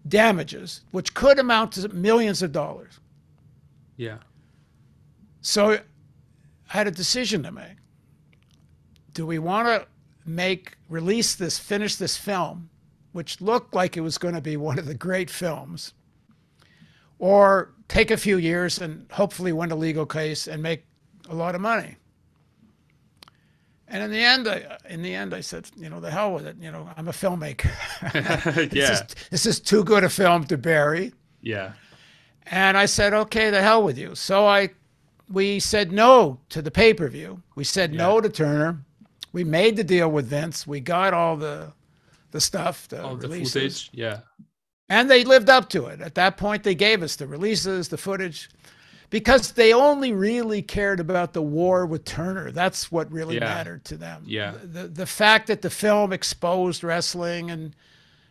damages, 0.07 0.83
which 0.91 1.15
could 1.15 1.39
amount 1.39 1.73
to 1.73 1.89
millions 1.89 2.43
of 2.43 2.53
dollars. 2.53 3.01
Yeah. 3.97 4.19
So 5.41 5.73
I 5.73 5.81
had 6.67 6.87
a 6.87 6.91
decision 6.91 7.43
to 7.45 7.53
make. 7.53 7.77
Do 9.15 9.27
we 9.27 9.39
want 9.39 9.69
to 9.69 9.87
make, 10.25 10.77
release 10.89 11.35
this, 11.35 11.59
finish 11.59 11.97
this 11.97 12.17
film, 12.17 12.71
which 13.13 13.41
looked 13.41 13.75
like 13.75 13.97
it 13.97 14.01
was 14.01 14.19
going 14.19 14.35
to 14.35 14.41
be 14.41 14.57
one 14.57 14.79
of 14.79 14.87
the 14.87 14.95
great 14.95 15.29
films, 15.29 15.93
or 17.19 17.75
take 17.89 18.11
a 18.11 18.17
few 18.17 18.39
years 18.39 18.81
and 18.81 19.07
hopefully 19.13 19.53
win 19.53 19.71
a 19.71 19.77
legal 19.77 20.07
case 20.07 20.49
and 20.49 20.63
make 20.63 20.87
a 21.29 21.35
lot 21.35 21.55
of 21.55 21.61
money? 21.61 21.97
And 23.93 24.03
in 24.03 24.11
the 24.11 24.25
end, 24.25 24.49
I, 24.49 24.79
in 24.89 25.03
the 25.03 25.15
end, 25.15 25.35
I 25.35 25.43
said, 25.43 25.69
you 25.77 25.91
know, 25.91 26.01
the 26.01 26.11
hell 26.11 26.33
with 26.33 26.47
it. 26.47 26.57
You 26.59 26.73
know, 26.73 26.89
I'm 26.97 27.09
a 27.09 27.13
filmmaker. 27.13 27.71
yeah. 28.15 28.41
This 28.73 28.91
is, 28.91 29.03
this 29.31 29.47
is 29.47 29.61
too 29.61 29.85
good 29.85 30.03
a 30.03 30.09
film 30.09 30.45
to 30.45 30.57
bury. 30.57 31.13
Yeah. 31.43 31.73
And 32.47 32.79
I 32.79 32.87
said, 32.87 33.13
okay, 33.13 33.51
the 33.51 33.61
hell 33.61 33.83
with 33.83 33.99
you. 33.99 34.15
So 34.15 34.47
I, 34.47 34.71
we 35.31 35.61
said 35.61 35.93
no 35.93 36.41
to 36.49 36.63
the 36.63 36.71
pay 36.71 36.95
per 36.95 37.07
view. 37.09 37.43
We 37.55 37.65
said 37.65 37.93
yeah. 37.93 37.99
no 37.99 38.21
to 38.23 38.31
Turner. 38.31 38.83
We 39.35 39.45
made 39.45 39.77
the 39.77 39.85
deal 39.85 40.11
with 40.11 40.27
Vince. 40.27 40.67
We 40.67 40.81
got 40.81 41.13
all 41.13 41.37
the, 41.37 41.73
the 42.31 42.41
stuff, 42.41 42.89
the 42.89 43.05
all 43.05 43.17
releases. 43.17 43.53
the 43.53 43.61
footage. 43.61 43.91
Yeah. 43.93 44.21
And 44.89 45.11
they 45.11 45.23
lived 45.25 45.51
up 45.51 45.69
to 45.71 45.87
it. 45.87 46.01
At 46.01 46.15
that 46.15 46.39
point, 46.39 46.63
they 46.63 46.75
gave 46.75 47.03
us 47.03 47.17
the 47.17 47.27
releases, 47.27 47.89
the 47.89 47.99
footage 47.99 48.49
because 49.13 49.53
they 49.53 49.75
only 49.75 50.11
really 50.15 50.63
cared 50.63 50.99
about 50.99 51.35
the 51.35 51.43
war 51.43 51.85
with 51.85 52.03
Turner. 52.07 52.51
That's 52.51 52.91
what 52.91 53.13
really 53.13 53.35
yeah. 53.35 53.45
mattered 53.45 53.85
to 53.85 53.97
them. 53.99 54.25
Yeah. 54.27 54.55
The, 54.65 54.89
the 54.89 55.07
fact 55.07 55.49
that 55.49 55.61
the 55.61 55.69
film 55.69 56.15
exposed 56.15 56.83
wrestling 56.83 57.51
and 57.51 57.77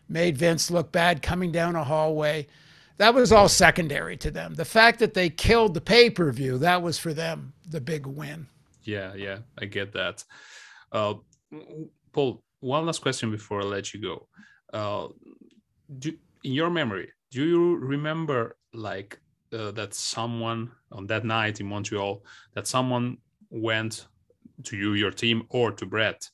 made 0.08 0.36
Vince 0.36 0.72
look 0.72 0.90
bad 0.90 1.22
coming 1.22 1.52
down 1.52 1.76
a 1.76 1.84
hallway, 1.84 2.48
that 2.96 3.14
was 3.14 3.30
all 3.30 3.48
secondary 3.48 4.16
to 4.18 4.32
them. 4.32 4.54
The 4.54 4.64
fact 4.64 4.98
that 4.98 5.14
they 5.14 5.30
killed 5.30 5.74
the 5.74 5.80
pay 5.80 6.10
per 6.10 6.32
view, 6.32 6.58
that 6.58 6.82
was 6.82 6.98
for 6.98 7.14
them 7.14 7.52
the 7.70 7.80
big 7.80 8.04
win. 8.04 8.48
Yeah, 8.82 9.14
yeah, 9.14 9.38
I 9.56 9.66
get 9.66 9.92
that. 9.92 10.24
Uh, 10.90 11.14
Paul, 12.12 12.42
one 12.58 12.86
last 12.86 13.02
question 13.02 13.30
before 13.30 13.60
I 13.60 13.64
let 13.64 13.94
you 13.94 14.02
go. 14.02 14.26
Uh, 14.72 15.08
do, 15.96 16.12
in 16.42 16.52
your 16.52 16.70
memory, 16.70 17.12
do 17.30 17.44
you 17.44 17.76
remember 17.76 18.56
like 18.74 19.20
uh, 19.52 19.70
that 19.72 19.94
someone 19.94 20.70
on 20.90 21.06
that 21.06 21.24
night 21.24 21.60
in 21.60 21.66
Montreal 21.66 22.22
that 22.54 22.66
someone 22.66 23.18
went 23.50 24.06
to 24.64 24.76
you, 24.76 24.94
your 24.94 25.10
team, 25.10 25.46
or 25.50 25.72
to 25.72 25.86
Bret 25.86 26.28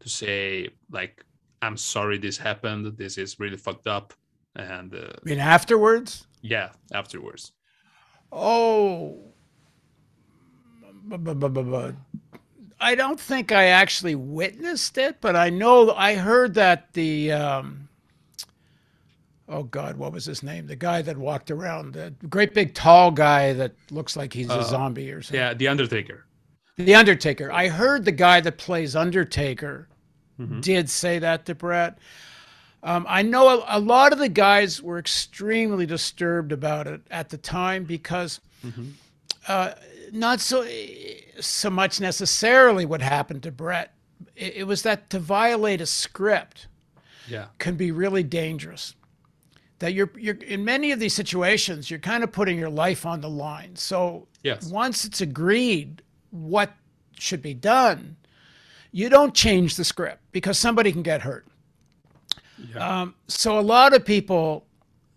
to 0.00 0.08
say 0.08 0.68
like, 0.90 1.24
"I'm 1.60 1.76
sorry 1.76 2.18
this 2.18 2.38
happened. 2.38 2.96
This 2.96 3.18
is 3.18 3.38
really 3.40 3.56
fucked 3.56 3.86
up." 3.86 4.14
And 4.56 4.94
uh, 4.94 5.12
I 5.24 5.28
mean 5.28 5.38
afterwards. 5.38 6.26
Yeah, 6.40 6.70
afterwards. 6.92 7.52
Oh. 8.30 9.18
I 12.80 12.94
don't 12.94 13.20
think 13.20 13.52
I 13.52 13.66
actually 13.66 14.14
witnessed 14.14 14.98
it, 14.98 15.20
but 15.20 15.36
I 15.36 15.50
know 15.50 15.92
I 15.92 16.14
heard 16.14 16.54
that 16.54 16.92
the 16.92 17.32
um, 17.32 17.88
oh 19.52 19.64
God, 19.64 19.96
what 19.96 20.12
was 20.12 20.24
his 20.24 20.42
name? 20.42 20.66
The 20.66 20.76
guy 20.76 21.02
that 21.02 21.16
walked 21.16 21.50
around, 21.50 21.92
the 21.92 22.14
great 22.28 22.54
big 22.54 22.74
tall 22.74 23.10
guy 23.10 23.52
that 23.52 23.72
looks 23.90 24.16
like 24.16 24.32
he's 24.32 24.48
a 24.48 24.54
uh, 24.54 24.62
zombie 24.62 25.10
or 25.12 25.22
something. 25.22 25.38
Yeah, 25.38 25.54
the 25.54 25.68
Undertaker. 25.68 26.24
The 26.76 26.94
Undertaker. 26.94 27.52
I 27.52 27.68
heard 27.68 28.04
the 28.04 28.12
guy 28.12 28.40
that 28.40 28.56
plays 28.56 28.96
Undertaker 28.96 29.88
mm-hmm. 30.40 30.60
did 30.60 30.88
say 30.88 31.18
that 31.18 31.46
to 31.46 31.54
Bret. 31.54 31.98
Um, 32.82 33.06
I 33.08 33.22
know 33.22 33.60
a, 33.60 33.78
a, 33.78 33.80
lot 33.80 34.12
of 34.12 34.18
the 34.18 34.28
guys 34.28 34.82
were 34.82 34.98
extremely 34.98 35.86
disturbed 35.86 36.50
about 36.50 36.88
it 36.88 37.02
at 37.10 37.28
the 37.28 37.36
time 37.36 37.84
because 37.84 38.40
mm-hmm. 38.66 38.88
uh, 39.46 39.74
not 40.10 40.40
so 40.40 40.66
so 41.38 41.70
much 41.70 42.00
necessarily 42.00 42.84
what 42.84 43.00
happened 43.00 43.44
to 43.44 43.52
Bret. 43.52 43.94
It, 44.34 44.56
it 44.56 44.64
was 44.64 44.82
that 44.82 45.10
to 45.10 45.20
violate 45.20 45.80
a 45.80 45.86
script 45.86 46.66
yeah. 47.28 47.46
can 47.58 47.76
be 47.76 47.92
really 47.92 48.24
dangerous 48.24 48.96
that 49.82 49.94
you're 49.94 50.12
you're 50.16 50.36
in 50.36 50.64
many 50.64 50.92
of 50.92 51.00
these 51.00 51.12
situations 51.12 51.90
you're 51.90 51.98
kind 51.98 52.22
of 52.22 52.30
putting 52.30 52.56
your 52.56 52.70
life 52.70 53.04
on 53.04 53.20
the 53.20 53.28
line. 53.28 53.74
So 53.74 54.28
yes. 54.44 54.70
once 54.70 55.04
it's 55.04 55.20
agreed 55.20 56.02
what 56.30 56.72
should 57.18 57.42
be 57.42 57.52
done, 57.52 58.16
you 58.92 59.08
don't 59.08 59.34
change 59.34 59.74
the 59.74 59.84
script 59.84 60.20
because 60.30 60.56
somebody 60.56 60.92
can 60.92 61.02
get 61.02 61.22
hurt. 61.22 61.46
Yeah. 62.72 63.00
Um, 63.02 63.16
so 63.26 63.58
a 63.58 63.60
lot 63.60 63.92
of 63.92 64.04
people, 64.04 64.66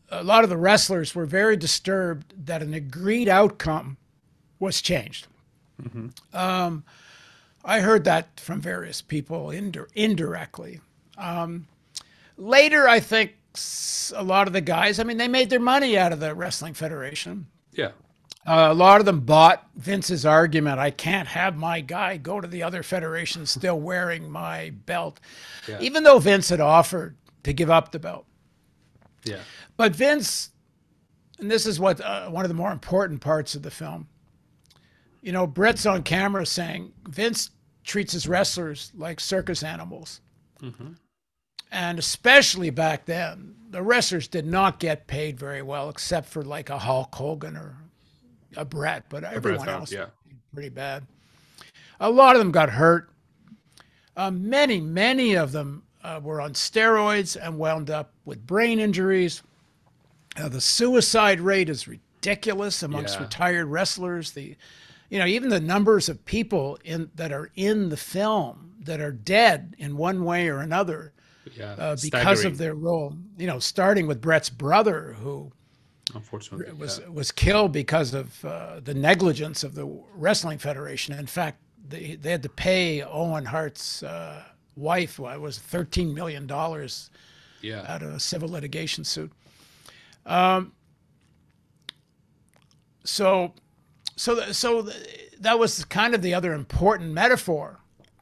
a 0.09 0.23
lot 0.23 0.43
of 0.43 0.49
the 0.49 0.57
wrestlers 0.57 1.13
were 1.13 1.27
very 1.27 1.55
disturbed 1.57 2.33
that 2.47 2.63
an 2.63 2.73
agreed 2.73 3.29
outcome 3.29 3.97
was 4.57 4.81
changed. 4.81 5.27
Mm-hmm. 5.79 6.35
Um, 6.35 6.83
I 7.63 7.81
heard 7.81 8.03
that 8.05 8.39
from 8.39 8.61
various 8.61 8.99
people 8.99 9.49
indir- 9.49 9.89
indirectly. 9.93 10.81
Um, 11.19 11.67
later, 12.35 12.87
I 12.87 12.99
think 12.99 13.35
a 14.15 14.23
lot 14.23 14.47
of 14.47 14.53
the 14.53 14.61
guys, 14.61 14.99
I 14.99 15.03
mean, 15.03 15.17
they 15.17 15.27
made 15.27 15.49
their 15.49 15.59
money 15.59 15.97
out 15.97 16.13
of 16.13 16.19
the 16.19 16.33
Wrestling 16.33 16.73
Federation. 16.73 17.47
Yeah. 17.71 17.91
Uh, 18.45 18.67
a 18.69 18.73
lot 18.73 18.99
of 18.99 19.05
them 19.05 19.21
bought 19.21 19.67
Vince's 19.75 20.25
argument 20.25 20.77
I 20.77 20.91
can't 20.91 21.27
have 21.27 21.57
my 21.57 21.81
guy 21.81 22.17
go 22.17 22.39
to 22.39 22.47
the 22.47 22.61
other 22.61 22.83
federation 22.83 23.45
still 23.47 23.79
wearing 23.79 24.29
my 24.29 24.69
belt, 24.85 25.19
yeah. 25.67 25.79
even 25.81 26.03
though 26.03 26.19
Vince 26.19 26.49
had 26.49 26.61
offered 26.61 27.17
to 27.43 27.53
give 27.53 27.71
up 27.71 27.91
the 27.91 27.97
belt. 27.97 28.25
Yeah. 29.23 29.39
But 29.77 29.95
Vince, 29.95 30.51
and 31.39 31.49
this 31.49 31.65
is 31.65 31.79
what 31.79 31.99
uh, 32.01 32.29
one 32.29 32.45
of 32.45 32.49
the 32.49 32.55
more 32.55 32.71
important 32.71 33.19
parts 33.21 33.55
of 33.55 33.63
the 33.63 33.71
film, 33.71 34.07
you 35.23 35.31
know, 35.31 35.47
Bret's 35.47 35.87
on 35.87 36.03
camera 36.03 36.45
saying 36.45 36.93
Vince 37.09 37.49
treats 37.83 38.13
his 38.13 38.27
wrestlers 38.27 38.91
like 38.95 39.19
circus 39.19 39.63
animals. 39.63 40.21
Mm-hmm. 40.61 40.93
And 41.75 41.99
especially 41.99 42.69
back 42.69 43.03
then, 43.03 43.53
the 43.69 43.83
wrestlers 43.83 44.29
did 44.29 44.45
not 44.45 44.79
get 44.79 45.07
paid 45.07 45.37
very 45.37 45.61
well, 45.61 45.89
except 45.89 46.29
for 46.29 46.41
like 46.41 46.69
a 46.69 46.79
Hulk 46.79 47.13
Hogan 47.13 47.57
or 47.57 47.75
a 48.55 48.63
Bret, 48.63 49.03
but 49.09 49.25
everyone 49.25 49.65
Bret 49.65 49.75
else 49.75 49.91
yeah. 49.91 50.05
pretty 50.53 50.69
bad. 50.69 51.05
A 51.99 52.09
lot 52.09 52.37
of 52.37 52.39
them 52.39 52.51
got 52.51 52.69
hurt. 52.69 53.09
Uh, 54.15 54.31
many, 54.31 54.79
many 54.79 55.33
of 55.33 55.51
them 55.51 55.83
uh, 56.01 56.21
were 56.23 56.39
on 56.39 56.53
steroids 56.53 57.35
and 57.35 57.59
wound 57.59 57.89
up 57.89 58.13
with 58.23 58.47
brain 58.47 58.79
injuries. 58.79 59.43
Uh, 60.37 60.47
the 60.47 60.61
suicide 60.61 61.41
rate 61.41 61.67
is 61.67 61.89
ridiculous 61.89 62.83
amongst 62.83 63.15
yeah. 63.15 63.23
retired 63.23 63.65
wrestlers. 63.65 64.31
The, 64.31 64.55
you 65.09 65.19
know, 65.19 65.25
even 65.25 65.49
the 65.49 65.59
numbers 65.59 66.07
of 66.07 66.23
people 66.23 66.79
in 66.85 67.11
that 67.15 67.33
are 67.33 67.51
in 67.57 67.89
the 67.89 67.97
film 67.97 68.75
that 68.79 69.01
are 69.01 69.11
dead 69.11 69.75
in 69.77 69.97
one 69.97 70.23
way 70.23 70.47
or 70.47 70.59
another 70.59 71.11
yeah, 71.53 71.73
uh, 71.73 71.97
because 72.01 72.45
of 72.45 72.57
their 72.57 72.73
role. 72.73 73.15
You 73.37 73.47
know, 73.47 73.59
starting 73.59 74.07
with 74.07 74.21
Bret's 74.21 74.49
brother, 74.49 75.15
who 75.19 75.51
unfortunately 76.13 76.71
was 76.73 76.99
yeah. 76.99 77.09
was 77.09 77.31
killed 77.31 77.71
because 77.71 78.13
of 78.13 78.43
uh, 78.45 78.79
the 78.83 78.93
negligence 78.93 79.63
of 79.63 79.75
the 79.75 79.85
wrestling 80.15 80.57
federation. 80.57 81.13
In 81.17 81.27
fact, 81.27 81.59
they 81.87 82.15
they 82.15 82.31
had 82.31 82.43
to 82.43 82.49
pay 82.49 83.01
Owen 83.03 83.45
Hart's 83.45 84.03
uh, 84.03 84.43
wife. 84.75 85.19
Well, 85.19 85.33
it 85.33 85.41
was 85.41 85.59
thirteen 85.59 86.13
million 86.13 86.47
dollars. 86.47 87.09
Yeah. 87.61 87.85
Out 87.87 88.03
of 88.03 88.09
a 88.09 88.19
civil 88.19 88.49
litigation 88.49 89.03
suit. 89.03 89.31
Um. 90.25 90.73
So, 93.03 93.53
so 94.15 94.51
so 94.51 94.89
that 95.39 95.59
was 95.59 95.85
kind 95.85 96.15
of 96.15 96.21
the 96.21 96.33
other 96.33 96.53
important 96.53 97.11
metaphor 97.11 97.79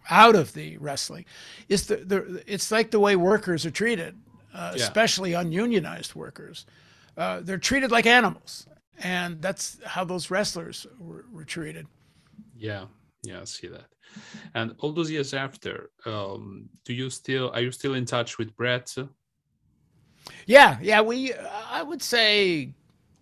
out 0.09 0.35
of 0.35 0.53
the 0.53 0.77
wrestling 0.77 1.25
is 1.69 1.87
the, 1.87 1.97
the 1.97 2.43
it's 2.47 2.71
like 2.71 2.91
the 2.91 2.99
way 2.99 3.15
workers 3.15 3.65
are 3.65 3.71
treated 3.71 4.15
uh, 4.53 4.73
yeah. 4.75 4.83
especially 4.83 5.33
ununionized 5.33 6.15
workers 6.15 6.65
uh, 7.17 7.39
they're 7.41 7.57
treated 7.57 7.91
like 7.91 8.05
animals 8.05 8.67
and 8.99 9.41
that's 9.41 9.79
how 9.85 10.03
those 10.03 10.29
wrestlers 10.29 10.85
were, 10.99 11.25
were, 11.31 11.43
treated 11.43 11.87
yeah 12.55 12.85
yeah 13.23 13.41
i 13.41 13.43
see 13.43 13.67
that 13.67 13.85
and 14.53 14.75
all 14.79 14.91
those 14.91 15.09
years 15.09 15.33
after 15.33 15.89
um, 16.05 16.69
do 16.85 16.93
you 16.93 17.09
still 17.09 17.49
are 17.51 17.61
you 17.61 17.71
still 17.71 17.95
in 17.95 18.05
touch 18.05 18.37
with 18.37 18.55
Bret? 18.55 18.93
yeah 20.45 20.77
yeah 20.81 21.01
we 21.01 21.33
i 21.69 21.81
would 21.81 22.01
say 22.01 22.73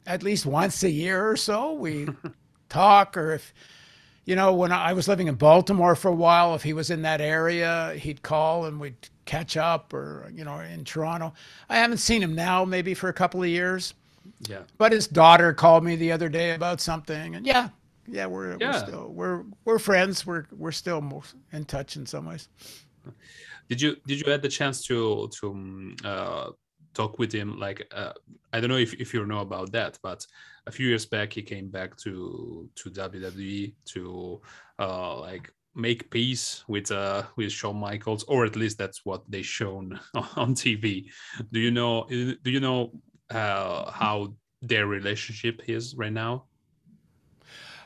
at 0.05 0.23
least 0.23 0.45
once 0.45 0.83
a 0.83 0.89
year 0.89 1.29
or 1.29 1.37
so 1.37 1.73
we 1.73 2.07
talk 2.69 3.15
or 3.17 3.33
if 3.33 3.53
you 4.31 4.37
know, 4.37 4.53
when 4.53 4.71
I 4.71 4.93
was 4.93 5.09
living 5.09 5.27
in 5.27 5.35
Baltimore 5.35 5.93
for 5.93 6.07
a 6.07 6.15
while, 6.15 6.55
if 6.55 6.63
he 6.63 6.71
was 6.71 6.89
in 6.89 7.01
that 7.01 7.19
area, 7.19 7.93
he'd 7.97 8.21
call 8.21 8.63
and 8.63 8.79
we'd 8.79 8.95
catch 9.25 9.57
up 9.57 9.93
or, 9.93 10.31
you 10.33 10.45
know, 10.45 10.61
in 10.61 10.85
Toronto. 10.85 11.33
I 11.67 11.75
haven't 11.75 11.97
seen 11.97 12.23
him 12.23 12.33
now, 12.33 12.63
maybe 12.63 12.93
for 12.93 13.09
a 13.09 13.13
couple 13.13 13.43
of 13.43 13.49
years. 13.49 13.93
Yeah. 14.47 14.61
But 14.77 14.93
his 14.93 15.05
daughter 15.05 15.51
called 15.51 15.83
me 15.83 15.97
the 15.97 16.13
other 16.13 16.29
day 16.29 16.55
about 16.55 16.79
something. 16.79 17.35
And 17.35 17.45
yeah, 17.45 17.67
yeah, 18.07 18.25
we're, 18.25 18.55
yeah. 18.57 18.71
we're 18.71 18.79
still, 18.79 19.07
we're, 19.09 19.43
we're 19.65 19.79
friends. 19.79 20.25
We're, 20.25 20.45
we're 20.57 20.71
still 20.71 21.23
in 21.51 21.65
touch 21.65 21.97
in 21.97 22.05
some 22.05 22.25
ways. 22.25 22.47
Did 23.67 23.81
you, 23.81 23.97
did 24.07 24.21
you 24.25 24.31
have 24.31 24.41
the 24.41 24.47
chance 24.47 24.81
to, 24.85 25.29
to, 25.41 25.49
um, 25.49 25.97
uh, 26.05 26.51
talk 26.93 27.17
with 27.19 27.31
him 27.31 27.57
like 27.59 27.87
uh, 27.95 28.13
i 28.53 28.59
don't 28.59 28.69
know 28.69 28.77
if, 28.77 28.93
if 28.95 29.13
you 29.13 29.25
know 29.25 29.39
about 29.39 29.71
that 29.71 29.97
but 30.03 30.25
a 30.67 30.71
few 30.71 30.87
years 30.87 31.05
back 31.05 31.33
he 31.33 31.41
came 31.41 31.69
back 31.69 31.95
to 31.97 32.69
to 32.75 32.89
wwe 32.89 33.73
to 33.85 34.41
uh, 34.79 35.19
like 35.19 35.51
make 35.73 36.09
peace 36.09 36.65
with 36.67 36.91
uh 36.91 37.23
with 37.37 37.51
shawn 37.51 37.77
michaels 37.77 38.23
or 38.23 38.43
at 38.45 38.57
least 38.57 38.77
that's 38.77 39.05
what 39.05 39.23
they 39.31 39.41
shown 39.41 39.97
on 40.35 40.53
tv 40.53 41.05
do 41.53 41.59
you 41.61 41.71
know 41.71 42.05
do 42.09 42.51
you 42.51 42.59
know 42.59 42.91
uh, 43.31 43.89
how 43.91 44.33
their 44.61 44.87
relationship 44.87 45.61
is 45.67 45.95
right 45.95 46.13
now? 46.13 46.45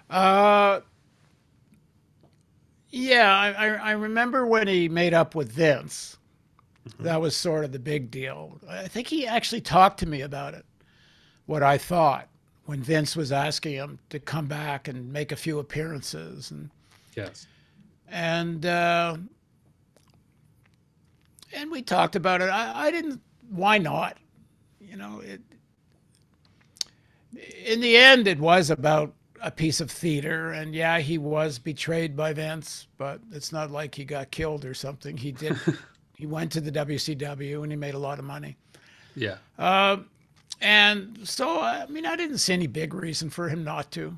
Uh 0.10 0.82
yeah 2.92 3.34
I, 3.34 3.68
I 3.68 3.92
remember 3.92 4.46
when 4.46 4.68
he 4.68 4.88
made 4.88 5.14
up 5.14 5.36
with 5.36 5.52
vince 5.52 6.18
Mm-hmm. 6.88 7.04
That 7.04 7.22
was 7.22 7.36
sort 7.36 7.66
of 7.66 7.72
the 7.72 7.80
big 7.80 8.12
deal. 8.12 8.60
I 8.70 8.88
think 8.88 9.08
he 9.08 9.26
actually 9.26 9.62
talked 9.62 10.00
to 10.00 10.06
me 10.06 10.22
about 10.22 10.54
it, 10.54 10.66
what 11.46 11.64
I 11.64 11.78
thought 11.78 12.30
when 12.66 12.82
Vince 12.82 13.16
was 13.16 13.32
asking 13.32 13.74
him 13.74 14.00
to 14.10 14.20
come 14.20 14.48
back 14.48 14.88
and 14.88 15.12
make 15.12 15.32
a 15.32 15.36
few 15.36 15.60
appearances 15.60 16.52
and 16.52 16.70
yes, 17.16 17.48
and 18.08 18.66
uh, 18.66 19.18
and 21.54 21.72
we 21.72 21.82
talked 21.82 22.16
about 22.16 22.42
it. 22.42 22.50
I, 22.50 22.88
I 22.88 22.92
didn't. 22.92 23.22
Why 23.50 23.78
not? 23.78 24.18
You 24.80 24.98
know, 24.98 25.20
it. 25.20 25.42
In 27.66 27.82
the 27.82 27.98
end, 27.98 28.28
it 28.28 28.40
was 28.40 28.70
about 28.70 29.14
a 29.42 29.52
piece 29.52 29.82
of 29.82 29.92
theater, 29.92 30.52
and 30.52 30.74
yeah, 30.74 31.00
he 31.00 31.18
was 31.18 31.60
betrayed 31.60 32.16
by 32.16 32.34
Vince, 32.34 32.88
but 32.98 33.20
it's 33.32 33.52
not 33.52 33.70
like 33.70 33.94
he 33.94 34.06
got 34.06 34.32
killed 34.32 34.66
or 34.66 34.74
something. 34.74 35.18
He 35.18 35.32
did 35.32 35.56
He 36.16 36.26
went 36.26 36.52
to 36.54 36.62
the 36.62 36.72
WCW 36.72 37.64
and 37.64 37.72
he 37.72 37.76
made 37.76 37.94
a 37.94 38.00
lot 38.00 38.20
of 38.20 38.26
money. 38.26 38.56
Yeah. 39.16 39.38
Uh, 39.58 39.98
and 40.62 41.20
so, 41.24 41.60
I 41.60 41.86
mean, 41.88 42.06
I 42.06 42.16
didn't 42.16 42.38
see 42.38 42.54
any 42.54 42.68
big 42.68 42.94
reason 42.94 43.30
for 43.30 43.50
him 43.50 43.64
not 43.64 43.92
to. 43.92 44.16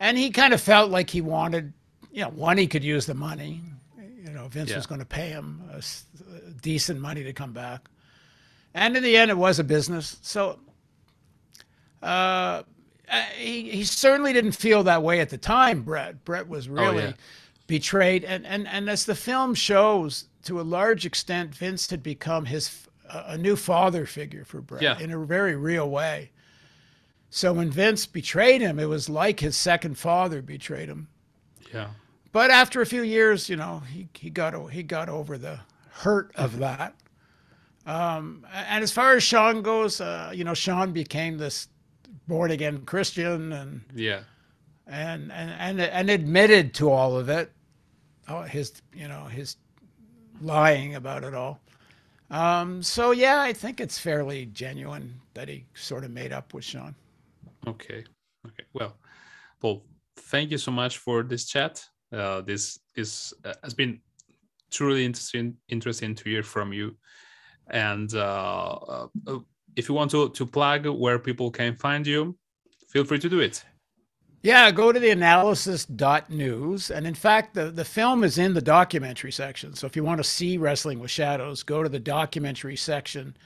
And 0.00 0.18
he 0.18 0.30
kind 0.30 0.52
of 0.52 0.60
felt 0.60 0.90
like 0.90 1.10
he 1.10 1.20
wanted, 1.20 1.72
you 2.12 2.22
know, 2.22 2.30
one, 2.30 2.58
he 2.58 2.66
could 2.66 2.84
use 2.84 3.06
the 3.06 3.14
money. 3.14 3.60
You 4.24 4.30
know, 4.30 4.48
Vince 4.48 4.70
yeah. 4.70 4.76
was 4.76 4.86
going 4.86 5.00
to 5.00 5.06
pay 5.06 5.28
him 5.28 5.62
a, 5.72 5.78
a 5.78 6.50
decent 6.60 7.00
money 7.00 7.22
to 7.24 7.32
come 7.32 7.52
back. 7.52 7.88
And 8.74 8.96
in 8.96 9.02
the 9.02 9.16
end, 9.16 9.30
it 9.30 9.36
was 9.36 9.58
a 9.58 9.64
business. 9.64 10.18
So 10.22 10.58
uh, 12.02 12.62
he, 13.36 13.70
he 13.70 13.84
certainly 13.84 14.32
didn't 14.32 14.52
feel 14.52 14.82
that 14.84 15.02
way 15.02 15.20
at 15.20 15.30
the 15.30 15.38
time, 15.38 15.82
Bret. 15.82 16.24
Bret 16.24 16.48
was 16.48 16.68
really 16.68 17.02
oh, 17.02 17.06
yeah. 17.08 17.12
betrayed. 17.66 18.24
And, 18.24 18.46
and, 18.46 18.66
and 18.66 18.88
as 18.88 19.04
the 19.04 19.14
film 19.14 19.54
shows, 19.54 20.24
to 20.44 20.60
a 20.60 20.62
large 20.62 21.06
extent, 21.06 21.54
Vince 21.54 21.88
had 21.90 22.02
become 22.02 22.46
his 22.46 22.88
a 23.08 23.36
new 23.36 23.56
father 23.56 24.06
figure 24.06 24.44
for 24.44 24.60
Bret 24.60 24.82
yeah. 24.82 24.98
in 24.98 25.10
a 25.12 25.18
very 25.18 25.54
real 25.54 25.88
way. 25.88 26.30
So 27.28 27.52
when 27.52 27.70
Vince 27.70 28.06
betrayed 28.06 28.60
him, 28.60 28.78
it 28.78 28.86
was 28.86 29.08
like 29.08 29.40
his 29.40 29.56
second 29.56 29.98
father 29.98 30.42
betrayed 30.42 30.88
him. 30.88 31.08
Yeah. 31.72 31.88
But 32.32 32.50
after 32.50 32.80
a 32.80 32.86
few 32.86 33.02
years, 33.02 33.48
you 33.48 33.56
know, 33.56 33.80
he, 33.80 34.08
he 34.14 34.30
got 34.30 34.70
he 34.70 34.82
got 34.82 35.08
over 35.08 35.36
the 35.36 35.60
hurt 35.90 36.32
of 36.34 36.58
that. 36.58 36.94
Um, 37.84 38.46
and 38.52 38.82
as 38.82 38.92
far 38.92 39.14
as 39.14 39.22
Shawn 39.22 39.62
goes, 39.62 40.00
uh, 40.00 40.32
you 40.34 40.44
know, 40.44 40.54
Shawn 40.54 40.92
became 40.92 41.36
this 41.36 41.68
born 42.28 42.50
again 42.50 42.82
Christian 42.86 43.52
and 43.52 43.82
yeah, 43.94 44.20
and 44.86 45.32
and 45.32 45.50
and 45.50 45.80
and 45.80 46.10
admitted 46.10 46.74
to 46.74 46.90
all 46.90 47.16
of 47.16 47.28
it. 47.28 47.52
Oh, 48.28 48.42
his 48.42 48.72
you 48.94 49.08
know 49.08 49.24
his 49.24 49.56
lying 50.42 50.94
about 50.94 51.24
it 51.24 51.34
all. 51.34 51.60
Um, 52.30 52.82
so 52.82 53.10
yeah, 53.10 53.40
I 53.40 53.52
think 53.52 53.80
it's 53.80 53.98
fairly 53.98 54.46
genuine 54.46 55.20
that 55.34 55.48
he 55.48 55.64
sort 55.74 56.04
of 56.04 56.10
made 56.10 56.32
up 56.32 56.54
with 56.54 56.64
Shawn. 56.64 56.94
Okay. 57.66 58.04
Okay. 58.46 58.64
Well, 58.72 58.96
Paul, 59.60 59.84
thank 60.16 60.50
you 60.50 60.58
so 60.58 60.70
much 60.70 60.98
for 60.98 61.22
this 61.22 61.44
chat. 61.44 61.84
Uh, 62.12 62.40
this 62.40 62.78
is 62.96 63.34
uh, 63.44 63.54
has 63.62 63.74
been 63.74 64.00
truly 64.70 65.04
interesting 65.04 65.56
interesting 65.68 66.14
to 66.14 66.24
hear 66.28 66.42
from 66.42 66.72
you. 66.72 66.96
And 67.68 68.12
uh, 68.14 68.78
uh, 69.26 69.38
if 69.76 69.88
you 69.88 69.94
want 69.94 70.10
to 70.10 70.30
to 70.30 70.46
plug 70.46 70.86
where 70.86 71.18
people 71.18 71.50
can 71.50 71.76
find 71.76 72.06
you, 72.06 72.36
feel 72.88 73.04
free 73.04 73.18
to 73.18 73.28
do 73.28 73.40
it. 73.40 73.64
Yeah, 74.42 74.72
go 74.72 74.90
to 74.90 74.98
the 74.98 75.10
analysis.news. 75.10 76.90
And 76.90 77.06
in 77.06 77.14
fact, 77.14 77.54
the, 77.54 77.70
the 77.70 77.84
film 77.84 78.24
is 78.24 78.38
in 78.38 78.54
the 78.54 78.60
documentary 78.60 79.30
section. 79.30 79.74
So 79.74 79.86
if 79.86 79.94
you 79.94 80.02
want 80.02 80.18
to 80.18 80.24
see 80.24 80.58
Wrestling 80.58 80.98
with 80.98 81.12
Shadows, 81.12 81.62
go 81.62 81.84
to 81.84 81.88
the 81.88 82.00
documentary 82.00 82.76
section 82.76 83.36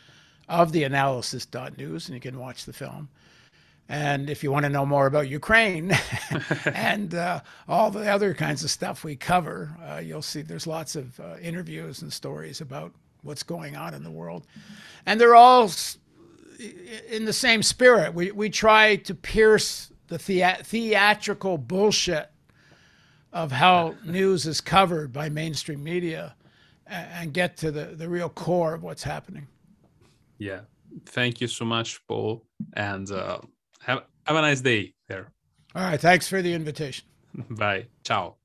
of 0.48 0.72
the 0.72 0.84
analysis.news 0.84 2.08
and 2.08 2.14
you 2.14 2.20
can 2.20 2.38
watch 2.38 2.64
the 2.64 2.72
film. 2.72 3.10
And 3.90 4.30
if 4.30 4.42
you 4.42 4.50
want 4.50 4.64
to 4.64 4.70
know 4.70 4.86
more 4.86 5.06
about 5.06 5.28
Ukraine 5.28 5.92
and 6.64 7.14
uh, 7.14 7.40
all 7.68 7.90
the 7.90 8.10
other 8.10 8.32
kinds 8.32 8.64
of 8.64 8.70
stuff 8.70 9.04
we 9.04 9.16
cover, 9.16 9.76
uh, 9.86 9.98
you'll 9.98 10.22
see 10.22 10.40
there's 10.40 10.66
lots 10.66 10.96
of 10.96 11.20
uh, 11.20 11.36
interviews 11.42 12.00
and 12.02 12.10
stories 12.12 12.62
about 12.62 12.92
what's 13.22 13.42
going 13.42 13.76
on 13.76 13.92
in 13.92 14.02
the 14.02 14.10
world. 14.10 14.46
And 15.04 15.20
they're 15.20 15.36
all 15.36 15.70
in 17.10 17.26
the 17.26 17.32
same 17.34 17.62
spirit. 17.62 18.14
We, 18.14 18.32
we 18.32 18.48
try 18.48 18.96
to 18.96 19.14
pierce 19.14 19.92
the 20.08 20.18
thea- 20.18 20.60
theatrical 20.62 21.58
bullshit 21.58 22.30
of 23.32 23.52
how 23.52 23.94
news 24.04 24.46
is 24.46 24.60
covered 24.60 25.12
by 25.12 25.28
mainstream 25.28 25.82
media 25.82 26.34
and, 26.86 27.08
and 27.12 27.32
get 27.34 27.56
to 27.58 27.70
the, 27.70 27.86
the 27.86 28.08
real 28.08 28.28
core 28.28 28.74
of 28.74 28.82
what's 28.82 29.02
happening. 29.02 29.46
Yeah. 30.38 30.60
Thank 31.06 31.40
you 31.40 31.48
so 31.48 31.64
much, 31.64 32.00
Paul. 32.06 32.46
And 32.74 33.10
uh, 33.10 33.38
have, 33.80 34.04
have 34.24 34.36
a 34.36 34.40
nice 34.40 34.60
day 34.60 34.94
there. 35.08 35.32
All 35.74 35.82
right. 35.82 36.00
Thanks 36.00 36.28
for 36.28 36.40
the 36.40 36.52
invitation. 36.52 37.06
Bye. 37.50 37.86
Ciao. 38.04 38.36